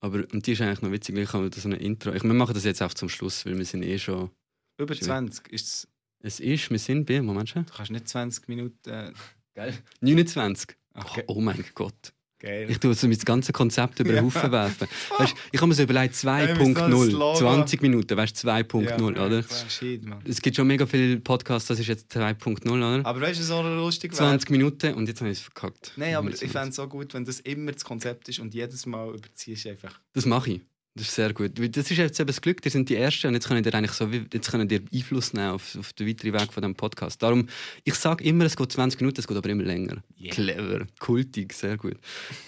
aber 0.00 0.24
und 0.32 0.46
die 0.46 0.52
ist 0.52 0.60
eigentlich 0.62 0.82
noch 0.82 0.90
witzig. 0.90 1.16
Ich 1.16 1.32
habe 1.32 1.48
so 1.54 1.68
ein 1.68 1.74
Intro. 1.74 2.12
Ich, 2.12 2.22
wir 2.24 2.34
machen 2.34 2.54
das 2.54 2.64
jetzt 2.64 2.82
auch 2.82 2.94
zum 2.94 3.08
Schluss, 3.08 3.44
weil 3.46 3.56
wir 3.56 3.64
sind 3.64 3.82
eh 3.84 3.98
schon. 3.98 4.30
Über 4.78 4.94
Schön. 4.94 5.04
20 5.04 5.48
ist 5.52 5.66
es, 5.66 5.88
Es 6.20 6.40
ist, 6.40 6.70
wir 6.70 6.78
sind 6.78 7.04
bei, 7.06 7.20
Moment 7.22 7.50
schon. 7.50 7.64
du 7.66 7.72
kannst 7.72 7.92
nicht 7.92 8.08
20 8.08 8.48
Minuten... 8.48 8.88
Äh, 8.88 9.12
Geil. 9.54 9.78
29. 10.00 10.76
ach, 10.94 11.18
Oh, 11.28 11.34
oh 11.36 11.40
mein 11.40 11.62
Gott. 11.74 12.13
Geil. 12.44 12.66
Ich 12.70 12.78
tue 12.78 12.94
so 12.94 13.08
mein 13.08 13.18
ganzes 13.18 13.52
Konzept 13.52 14.00
über 14.00 14.10
den 14.10 14.16
Ja. 14.16 14.22
Haufen 14.22 14.52
werfen. 14.52 14.88
Weißt, 15.18 15.34
ich 15.52 15.60
habe 15.60 15.68
mir 15.68 15.74
so 15.74 15.82
überlegt, 15.82 16.14
Hey, 16.22 16.48
wir 16.48 16.54
müssen 16.56 16.72
noch 16.72 16.84
ein 16.84 16.92
2.0, 16.92 17.10
Slogan. 17.10 17.38
20 17.38 17.82
Minuten, 17.82 18.16
weißt 18.16 18.44
du, 18.44 18.48
2.0, 18.48 19.02
oder? 19.10 19.42
klar, 19.42 19.64
shit. 19.68 20.02
Es 20.26 20.40
gibt 20.40 20.56
schon 20.56 20.66
mega 20.66 20.86
viele 20.86 21.18
Podcasts, 21.18 21.68
das 21.68 21.78
ist 21.78 21.86
jetzt 21.86 22.14
2.0, 22.16 22.66
oder? 22.70 23.06
Aber 23.06 23.20
weißt 23.20 23.40
du, 23.40 23.44
so 23.44 23.62
lustig 23.62 24.12
wäre? 24.12 24.18
20 24.18 24.50
Minuten 24.50 24.94
und 24.94 25.08
jetzt 25.08 25.20
habe 25.20 25.30
ich 25.30 25.38
es 25.38 25.42
verkackt. 25.44 25.92
Nein, 25.96 26.14
aber 26.14 26.30
ich 26.30 26.38
fände 26.50 26.68
es 26.68 26.76
so 26.76 26.86
gut, 26.86 27.14
wenn 27.14 27.24
das 27.24 27.40
immer 27.40 27.72
das 27.72 27.84
Konzept 27.84 28.28
ist 28.28 28.38
und 28.38 28.54
jedes 28.54 28.86
Mal 28.86 29.14
überziehst 29.14 29.64
du 29.64 29.70
einfach. 29.70 29.98
Das 30.12 30.26
mache 30.26 30.52
ich. 30.52 30.60
Das 30.96 31.08
ist 31.08 31.14
sehr 31.16 31.32
gut. 31.34 31.58
Das 31.76 31.90
ist 31.90 31.96
jetzt 31.96 32.20
eben 32.20 32.28
das 32.28 32.40
Glück, 32.40 32.64
ihr 32.64 32.70
sind 32.70 32.88
die 32.88 32.94
Ersten 32.94 33.26
und 33.26 33.34
jetzt 33.34 33.48
können 33.48 33.64
ihr 33.64 33.74
eigentlich 33.74 33.90
so, 33.90 34.06
jetzt 34.06 34.48
können 34.48 34.70
ihr 34.70 34.80
Einfluss 34.92 35.32
nehmen 35.32 35.50
auf, 35.50 35.76
auf 35.76 35.92
den 35.92 36.06
weiteren 36.06 36.34
Weg 36.34 36.52
von 36.52 36.62
diesem 36.62 36.76
Podcast. 36.76 37.20
Darum, 37.20 37.48
ich 37.82 37.94
sage 37.94 38.22
immer, 38.22 38.44
es 38.44 38.56
geht 38.56 38.70
20 38.70 39.00
Minuten, 39.00 39.18
es 39.18 39.26
geht 39.26 39.36
aber 39.36 39.48
immer 39.48 39.64
länger. 39.64 40.04
Yeah. 40.16 40.32
Clever, 40.32 40.86
kultig, 41.00 41.52
sehr 41.52 41.76
gut. 41.78 41.96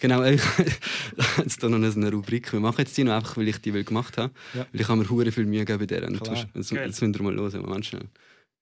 Genau, 0.00 0.22
ich 0.22 0.40
jetzt 1.38 1.58
hier 1.58 1.68
noch 1.68 1.96
eine 1.96 2.12
Rubrik. 2.12 2.52
Wir 2.52 2.60
machen 2.60 2.78
jetzt 2.78 2.96
die 2.96 3.02
noch 3.02 3.14
einfach, 3.14 3.36
weil 3.36 3.48
ich 3.48 3.58
die 3.58 3.74
will 3.74 3.82
gemacht 3.82 4.16
habe. 4.16 4.32
Ja. 4.54 4.64
Weil 4.70 4.80
ich 4.80 4.88
habe 4.88 5.00
mir 5.00 5.10
hure 5.10 5.32
viel 5.32 5.46
Mühe 5.46 5.64
gegeben 5.64 5.80
bei 5.80 5.86
der. 5.86 6.08
Jetzt, 6.08 6.46
jetzt, 6.54 7.00
müssen 7.00 7.14
wir 7.14 7.22
mal 7.22 7.34
hören, 7.34 7.62
Moment 7.62 7.84
schnell. 7.84 8.08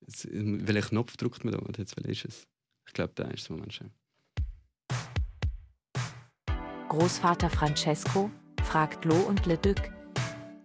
Jetzt, 0.01 0.27
welchen 0.33 0.89
Knopf 0.89 1.19
drückt 1.19 1.45
man 1.45 1.53
da? 1.53 1.61
Warte, 1.61 1.83
Jetzt, 1.83 1.95
welcher 1.99 2.11
ist 2.11 2.25
es? 2.25 2.47
Ich 2.87 2.95
glaube, 2.95 3.13
da 3.17 3.25
ist 3.25 3.43
es. 3.43 3.51
Moment 3.51 3.75
schnell. 3.75 3.91
Großvater 6.89 7.51
Francesco 7.51 8.31
fragt 8.75 9.05
Lo 9.05 9.15
und 9.15 9.47
Leduc. 9.47 9.77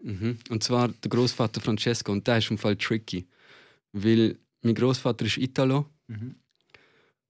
Mhm. 0.02 0.40
Und 0.50 0.64
zwar 0.64 0.88
der 0.88 1.10
Großvater 1.12 1.62
Francesco 1.62 2.12
und 2.12 2.26
der 2.26 2.40
ist 2.40 2.50
im 2.50 2.58
Fall 2.58 2.76
tricky, 2.76 3.28
weil 3.92 4.36
mein 4.64 4.74
Großvater 4.74 5.26
ist 5.28 5.38
Italo 5.38 5.86
Mhm. 6.08 6.36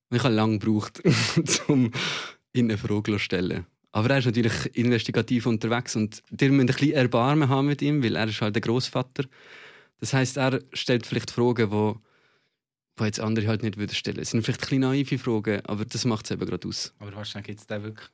und 0.09 0.15
ich 0.17 0.23
habe 0.23 0.33
lange 0.33 0.57
gebraucht, 0.57 1.01
um 1.67 1.91
ihn 2.53 2.69
eine 2.71 2.77
Frage 2.77 3.11
zu 3.11 3.19
stellen. 3.19 3.65
Aber 3.91 4.09
er 4.11 4.19
ist 4.19 4.25
natürlich 4.27 4.73
investigativ 4.77 5.47
unterwegs 5.47 5.97
und 5.97 6.23
ihr 6.39 6.49
müsst 6.49 6.61
ein 6.61 6.65
bisschen 6.67 6.93
Erbarmen 6.93 7.49
haben 7.49 7.67
mit 7.67 7.81
ihm, 7.81 8.01
weil 8.01 8.15
er 8.15 8.29
ist 8.29 8.39
halt 8.39 8.55
der 8.55 8.61
Großvater. 8.61 9.25
Das 9.99 10.13
heißt, 10.13 10.37
er 10.37 10.61
stellt 10.71 11.05
vielleicht 11.05 11.31
Fragen, 11.31 11.71
wo, 11.71 11.99
wo 12.95 13.03
jetzt 13.03 13.19
andere 13.19 13.47
halt 13.47 13.63
nicht 13.63 13.75
würden 13.75 13.93
stellen. 13.95 14.19
Es 14.19 14.29
sind 14.29 14.43
vielleicht 14.43 14.61
ein 14.61 14.69
bisschen 14.69 14.79
naive 14.79 15.17
Fragen, 15.17 15.59
aber 15.65 15.83
das 15.83 16.05
macht 16.05 16.23
es 16.23 16.31
eben 16.31 16.45
gerade 16.45 16.65
aus. 16.69 16.93
Aber 16.99 17.13
wahrscheinlich 17.17 17.47
gibt 17.47 17.59
es 17.59 17.67
den 17.67 17.83
wirklich. 17.83 18.07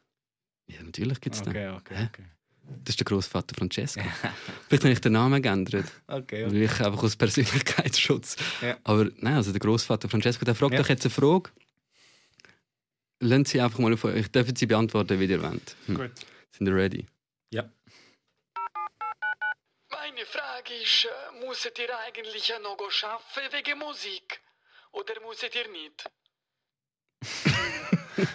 Ja, 0.65 0.81
natürlich 0.81 1.21
gibt 1.21 1.35
es 1.35 1.43
den. 1.43 1.51
Okay, 1.51 1.69
okay, 1.69 1.95
Hä? 1.95 2.07
okay. 2.11 2.23
Das 2.83 2.93
ist 2.93 2.99
der 2.99 3.05
Großvater 3.05 3.55
Francesco. 3.57 4.01
vielleicht 4.67 4.83
habe 4.83 4.93
ich 4.93 5.01
den 5.01 5.13
Namen 5.13 5.41
geändert. 5.41 5.85
okay, 6.07 6.45
Weil 6.45 6.61
ich 6.63 6.79
einfach 6.81 7.03
aus 7.03 7.15
Persönlichkeitsschutz. 7.15 8.35
Ja. 8.61 8.77
Aber 8.83 9.05
nein, 9.17 9.35
also 9.35 9.51
der 9.51 9.59
Großvater 9.59 10.09
Francesco, 10.09 10.45
der 10.45 10.55
fragt 10.55 10.73
Ja. 10.73 10.81
doch 10.81 10.89
jetzt 10.89 11.05
eine 11.05 11.11
Frage. 11.11 11.49
Lassen 13.21 13.45
Sie 13.45 13.61
einfach 13.61 13.79
mal 13.79 13.93
auf 13.93 14.03
euch. 14.03 14.29
Dürfen 14.31 14.55
Sie 14.55 14.65
beantworten, 14.65 15.19
wie 15.19 15.25
ihr 15.25 15.41
wollt. 15.41 15.75
Hm. 15.87 15.95
Gut. 15.95 16.11
Sind 16.51 16.67
ihr 16.67 16.75
ready? 16.75 17.05
Meine 19.91 20.25
Frage 20.27 20.73
ist, 20.81 21.05
äh, 21.05 21.45
musstet 21.45 21.77
ihr 21.79 21.89
eigentlich 22.07 22.47
ja 22.47 22.59
noch 22.59 22.77
arbeiten 22.79 23.53
wegen 23.53 23.79
Musik? 23.79 24.39
Oder 24.91 25.13
musstet 25.21 25.53
ihr 25.55 25.67
nicht? 25.71 26.05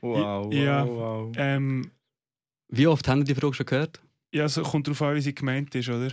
Wow, 0.00 0.46
wow, 0.46 0.52
Ja. 0.52 0.86
wow. 0.86 1.32
Ähm, 1.36 1.90
Wie 2.74 2.86
oft 2.86 3.06
haben 3.06 3.20
Sie 3.20 3.34
die 3.34 3.40
Frage 3.40 3.54
schon 3.54 3.66
gehört? 3.66 4.02
ja, 4.32 4.44
es 4.46 4.60
kommt 4.62 4.86
darauf 4.86 5.02
an, 5.02 5.14
wie 5.14 5.20
sie 5.20 5.34
gemeint 5.34 5.74
ist, 5.74 5.88
oder? 5.88 6.12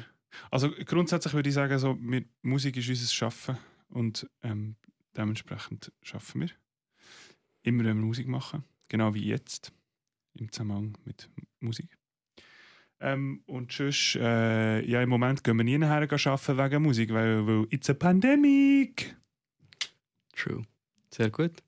Also 0.52 0.72
grundsätzlich 0.86 1.34
würde 1.34 1.50
ich 1.50 1.56
sagen, 1.56 1.80
so, 1.80 1.96
mit 1.96 2.28
Musik 2.44 2.78
ist 2.78 2.90
unser 2.90 3.08
Schaffen 3.08 3.58
und 3.90 4.30
ähm, 4.44 4.76
dementsprechend 5.16 5.92
schaffen 6.02 6.42
wir. 6.42 6.50
Immer 7.64 7.86
wenn 7.86 7.98
wir 7.98 8.06
Musik 8.06 8.28
machen, 8.28 8.64
genau 8.90 9.14
wie 9.14 9.26
jetzt, 9.26 9.72
im 10.36 10.52
Zusammenhang 10.52 10.98
mit 11.06 11.30
Musik. 11.60 11.98
Ähm, 13.02 13.42
und 13.46 13.72
sonst, 13.72 14.16
äh, 14.16 14.86
ja, 14.86 15.02
im 15.02 15.10
Moment 15.10 15.44
gehen 15.44 15.58
wir 15.58 15.64
nie 15.64 15.78
nachher 15.78 16.02
arbeiten 16.12 16.58
wegen 16.58 16.84
Musik, 16.84 17.14
weil, 17.14 17.48
weil 17.48 17.68
it's 17.70 17.90
a 17.90 17.94
pandemic. 17.94 19.16
True. 20.36 20.64
Sehr 21.14 21.30
gut. 21.30 21.64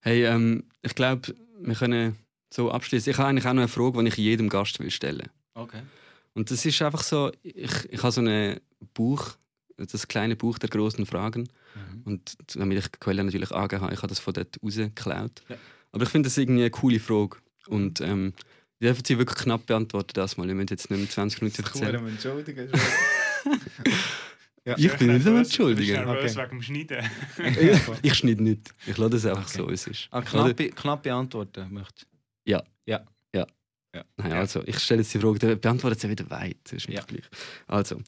Hey, 0.00 0.24
ähm, 0.24 0.64
ich 0.82 0.94
glaube, 0.94 1.34
wir 1.60 1.74
können 1.74 2.16
so 2.56 2.70
abschließen. 2.70 3.10
Ich 3.10 3.18
habe 3.18 3.28
eigentlich 3.28 3.46
auch 3.46 3.52
noch 3.52 3.62
eine 3.62 3.68
Frage, 3.68 4.02
die 4.02 4.08
ich 4.08 4.16
jedem 4.16 4.48
Gast 4.48 4.78
will 4.80 4.90
stellen 4.90 5.28
Okay. 5.54 5.80
Und 6.34 6.50
das 6.50 6.66
ist 6.66 6.82
einfach 6.82 7.02
so, 7.02 7.32
ich, 7.42 7.70
ich 7.90 8.02
habe 8.02 8.12
so 8.12 8.20
ein 8.20 8.60
Buch, 8.92 9.36
das 9.78 10.06
kleine 10.06 10.36
Buch 10.36 10.58
der 10.58 10.68
großen 10.68 11.06
Fragen. 11.06 11.48
Mhm. 11.74 12.02
Und 12.04 12.36
damit 12.54 12.78
ich 12.78 12.88
die 12.88 12.98
Quelle 12.98 13.24
natürlich 13.24 13.52
angegeben 13.52 13.82
habe, 13.84 13.94
ich 13.94 13.98
habe 14.02 14.08
das 14.08 14.18
von 14.18 14.34
dort 14.34 14.58
rausgeklaut. 14.62 15.42
Ja. 15.48 15.56
Aber 15.92 16.02
ich 16.04 16.10
finde 16.10 16.26
das 16.28 16.36
irgendwie 16.36 16.60
eine 16.62 16.70
coole 16.70 17.00
Frage. 17.00 17.38
Und 17.68 18.00
ähm, 18.02 18.34
ich 18.78 18.86
dürfen 18.86 19.02
Sie 19.06 19.16
wirklich 19.18 19.38
knapp 19.44 19.64
beantworten, 19.64 20.10
das 20.12 20.36
mal. 20.36 20.46
Ich 20.48 20.54
möchte 20.54 20.74
jetzt 20.74 20.90
nicht 20.90 20.98
mehr 21.00 21.08
20 21.08 21.40
Minuten 21.40 21.62
erzählen. 21.64 22.06
Entschuldigen. 22.08 22.68
Ich 24.76 24.92
bin 24.94 25.14
nicht 25.14 25.26
am 25.26 25.36
Entschuldigen. 25.36 25.92
nervös 26.04 26.36
Okay. 26.36 26.42
wegen 26.42 26.50
dem 26.50 26.62
Schneiden. 26.62 27.10
Ich 28.02 28.14
schneide 28.14 28.42
nicht. 28.42 28.74
Ich 28.86 28.96
lasse 28.98 29.10
das 29.12 29.26
einfach 29.26 29.44
Okay. 29.48 29.58
so, 29.58 29.68
wie 29.70 29.74
es 29.74 29.86
ist. 29.86 30.08
Ah, 30.10 30.18
Ich 30.20 30.26
knappe, 30.26 30.68
knappe 30.70 31.14
Antworten 31.14 31.72
möchtest 31.72 32.06
Nein, 34.18 34.32
also, 34.32 34.62
ich 34.66 34.78
stelle 34.78 35.00
jetzt 35.00 35.14
die 35.14 35.18
Frage, 35.18 35.56
beantwortet 35.56 36.00
sie 36.00 36.10
wieder 36.10 36.28
weit. 36.30 36.58
Das 36.64 36.72
ist 36.74 36.88
nicht 36.88 36.98
Ja. 36.98 37.04
gleich. 37.04 37.24
Also, 37.66 38.02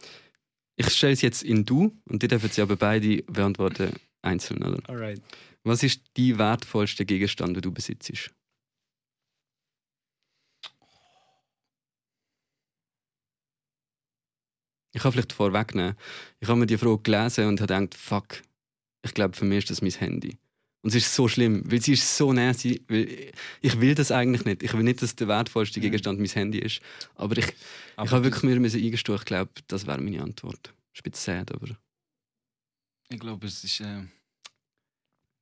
ich 0.77 0.88
stelle 0.90 1.12
es 1.14 1.22
jetzt 1.22 1.42
in 1.42 1.64
du 1.64 1.96
und 2.09 2.22
die 2.22 2.29
dürfen 2.29 2.51
sie 2.51 2.62
aber 2.62 2.77
beide 2.77 3.22
beantworten 3.22 3.94
einzeln. 4.22 4.62
Oder? 4.62 4.88
Alright. 4.88 5.22
Was 5.64 5.83
ist 5.83 6.03
die 6.16 6.38
wertvollste 6.38 7.05
Gegenstand, 7.05 7.57
den 7.57 7.62
du 7.62 7.72
besitzt? 7.72 8.11
Ich 14.94 15.03
kann 15.03 15.12
vielleicht 15.12 15.33
vorwegnehmen. 15.33 15.96
Ich 16.40 16.48
habe 16.48 16.59
mir 16.59 16.66
die 16.66 16.79
Frage 16.79 17.03
gelesen 17.03 17.46
und 17.48 17.61
habe 17.61 17.74
gedacht, 17.74 17.94
fuck, 17.94 18.42
ich 19.05 19.14
glaube, 19.14 19.37
für 19.37 19.44
mich 19.44 19.59
ist 19.59 19.70
das 19.70 19.83
mein 19.83 19.90
Handy. 19.92 20.38
Und 20.83 20.91
es 20.91 20.95
ist 20.97 21.14
so 21.14 21.27
schlimm, 21.27 21.62
weil 21.71 21.83
sie 21.83 21.95
ist 21.95 22.17
so 22.17 22.33
nasty. 22.33 22.83
Weil 22.88 23.33
ich 23.61 23.81
will 23.81 23.95
das 23.97 24.12
eigentlich 24.12 24.45
nicht. 24.45 24.62
Ich 24.62 24.73
will 24.75 24.85
nicht, 24.85 25.03
dass 25.03 25.17
der 25.17 25.27
wertvollste. 25.29 25.81
Gegenstand 25.81 26.21
mein 26.21 26.29
Handy 26.29 26.59
ist. 26.61 26.81
Aber 27.17 27.37
ich, 27.37 27.47
Aber 27.97 28.07
ich 28.07 28.12
habe 28.12 28.23
das- 28.23 28.41
wirklich 28.41 28.43
mir 28.45 28.85
eingestehen, 28.85 29.17
ich 29.17 29.25
glaube, 29.25 29.51
das 29.67 29.87
wäre 29.87 30.01
meine 30.01 30.23
Antwort. 30.23 30.73
Ist 30.95 31.05
ein 31.05 31.11
bisschen 31.11 31.37
sad, 31.47 31.53
aber... 31.53 31.77
Ich 33.11 33.19
glaube, 33.19 33.47
es 33.47 33.64
ist 33.64 33.81
äh, 33.81 34.05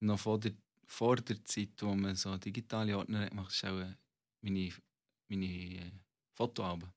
noch 0.00 0.18
vor 0.20 0.38
der, 0.40 0.52
vor 0.86 1.16
der 1.16 1.44
Zeit, 1.44 1.70
wo 1.80 1.94
man 1.94 2.14
so 2.14 2.36
digitale 2.38 2.96
Ordner 2.96 3.20
hat 3.22 3.30
gemacht, 3.30 3.52
ist 3.52 3.64
auch 3.64 3.78
äh, 3.80 3.94
meine, 4.40 4.70
meine 5.28 5.46
äh, 5.46 5.90
Fotoalben. 6.34 6.88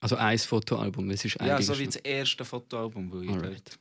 Also 0.00 0.16
ein 0.16 0.38
Fotoalbum, 0.38 1.10
es 1.10 1.24
ist 1.24 1.40
ein 1.40 1.48
Ja, 1.48 1.60
so 1.60 1.76
wie 1.78 1.86
das 1.86 1.96
erste 1.96 2.44
Fotoalbum, 2.44 3.10
weil 3.10 3.24
ich 3.24 3.30
Alright. 3.30 3.68
dort 3.70 3.78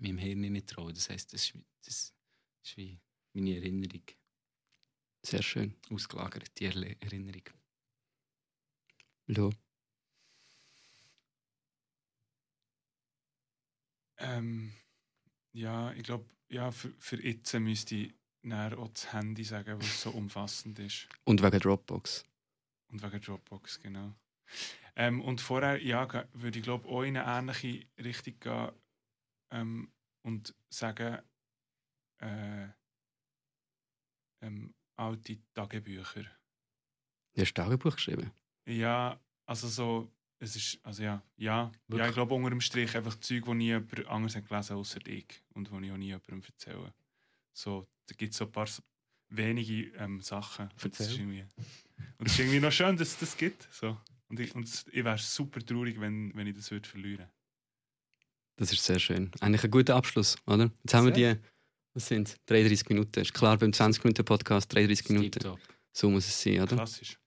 meinem 0.00 0.18
Hirn 0.18 0.40
nicht 0.40 0.68
traue. 0.68 0.92
Das 0.92 1.08
heisst, 1.10 1.32
das 1.32 1.42
ist, 1.44 1.54
das 1.84 2.14
ist 2.62 2.76
wie 2.76 3.00
meine 3.32 3.56
Erinnerung, 3.56 4.02
Sehr 5.22 5.42
schön. 5.42 5.74
ausgelagert, 5.90 6.58
die 6.58 6.64
Erle 6.66 6.96
Erinnerung. 7.00 7.42
Lo. 9.26 9.52
Ähm, 14.18 14.72
ja, 15.52 15.92
ich 15.92 16.04
glaube, 16.04 16.26
ja, 16.48 16.70
für, 16.70 16.94
für 16.98 17.22
jetzt 17.22 17.52
müsste 17.54 17.94
ich 17.96 18.14
näher 18.42 18.78
auch 18.78 18.88
das 18.88 19.12
Handy 19.12 19.44
sagen, 19.44 19.78
weil 19.78 19.86
es 19.86 20.02
so 20.02 20.10
umfassend 20.10 20.78
ist. 20.78 21.08
Und 21.24 21.42
wegen 21.42 21.58
Dropbox. 21.58 22.24
Und 22.88 23.02
wegen 23.02 23.20
Dropbox, 23.20 23.80
genau. 23.80 24.14
Ähm, 24.94 25.20
und 25.20 25.40
vorher, 25.40 25.82
ja, 25.82 26.08
würde 26.32 26.58
ich 26.58 26.64
glaube 26.64 26.88
auch 26.88 27.02
in 27.02 27.16
eine 27.16 27.38
ähnliche 27.38 27.86
Richtung 27.98 28.40
gehen 28.40 28.70
ähm, 29.50 29.92
und 30.22 30.54
sagen, 30.68 31.18
äh, 32.18 32.68
ähm, 34.42 34.74
alte 34.96 35.38
Tagebücher. 35.54 36.24
Du 37.34 37.42
hast 37.42 37.54
Tagebuch 37.54 37.94
geschrieben. 37.94 38.32
Ja, 38.66 39.20
also 39.46 39.68
so, 39.68 40.10
es 40.38 40.56
ist, 40.56 40.84
also 40.84 41.02
ja, 41.02 41.22
ja, 41.36 41.70
ja 41.88 42.08
ich 42.08 42.14
glaube 42.14 42.34
unter 42.34 42.50
dem 42.50 42.60
Strich 42.60 42.96
einfach 42.96 43.14
Zeug, 43.20 43.44
die 43.44 43.54
nie 43.54 43.66
jemand 43.66 44.06
anderes 44.06 44.36
hat 44.36 44.48
gelesen 44.48 44.76
außer 44.76 45.06
ich 45.06 45.42
und 45.54 45.70
die 45.70 45.86
ich 45.86 45.92
auch 45.92 45.96
nie 45.96 46.06
jemandem 46.06 46.42
erzähle. 46.42 46.94
So, 47.52 47.86
da 48.06 48.14
gibt 48.14 48.32
es 48.32 48.38
so 48.38 48.46
ein 48.46 48.52
paar 48.52 48.68
wenige 49.28 49.96
ähm, 49.96 50.20
Sachen. 50.20 50.70
Erzähl. 50.82 51.48
und 52.18 52.26
es 52.26 52.32
ist 52.32 52.38
irgendwie 52.38 52.60
noch 52.60 52.72
schön, 52.72 52.96
dass 52.96 53.08
es 53.08 53.18
das 53.18 53.36
gibt. 53.36 53.68
So. 53.70 53.96
Und 54.28 54.40
ich, 54.40 54.54
und 54.54 54.66
ich 54.92 55.04
wäre 55.04 55.18
super 55.18 55.64
traurig, 55.64 56.00
wenn, 56.00 56.34
wenn 56.34 56.46
ich 56.46 56.56
das 56.56 56.70
würde 56.70 56.88
verlieren 56.88 57.28
Das 58.56 58.72
ist 58.72 58.82
sehr 58.84 58.98
schön. 58.98 59.30
Eigentlich 59.40 59.64
ein 59.64 59.70
guter 59.70 59.96
Abschluss, 59.96 60.36
oder? 60.46 60.70
Jetzt 60.82 60.94
haben 60.94 61.06
wir 61.06 61.12
die, 61.12 61.36
was 61.94 62.06
sind 62.06 62.28
es? 62.28 62.36
33 62.46 62.88
Minuten. 62.88 63.20
Ist 63.20 63.34
klar, 63.34 63.56
beim 63.58 63.70
20-Minuten-Podcast 63.70 64.74
33 64.74 65.08
Minuten. 65.10 65.56
So 65.92 66.10
muss 66.10 66.26
es 66.26 66.42
sein, 66.42 66.60
oder? 66.60 66.76
Klassisch. 66.76 67.18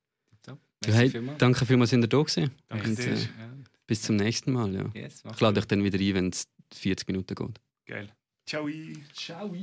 Merci 0.82 0.98
hey, 0.98 1.10
vielmals. 1.10 1.38
danke 1.40 1.66
vielmals, 1.66 1.90
dass 1.92 2.00
ihr 2.00 2.08
da 2.08 2.18
gewesen. 2.22 2.52
Danke 2.70 2.90
Und, 2.90 2.98
dir. 2.98 3.12
äh, 3.14 3.16
Ja. 3.18 3.54
Bis 3.86 4.02
zum 4.04 4.16
nächsten 4.16 4.54
Mal, 4.54 4.74
ja. 4.74 4.90
Yes, 4.94 5.24
Ich 5.30 5.40
lade 5.42 5.60
euch 5.60 5.66
dann 5.66 5.84
wieder 5.84 6.00
ein, 6.00 6.14
wenn 6.14 6.30
es 6.30 6.44
40 6.74 7.08
Minuten 7.08 7.36
geht. 7.36 7.60
Geil. 7.86 8.14
Ciao. 8.46 8.70
Ciao. 9.14 9.54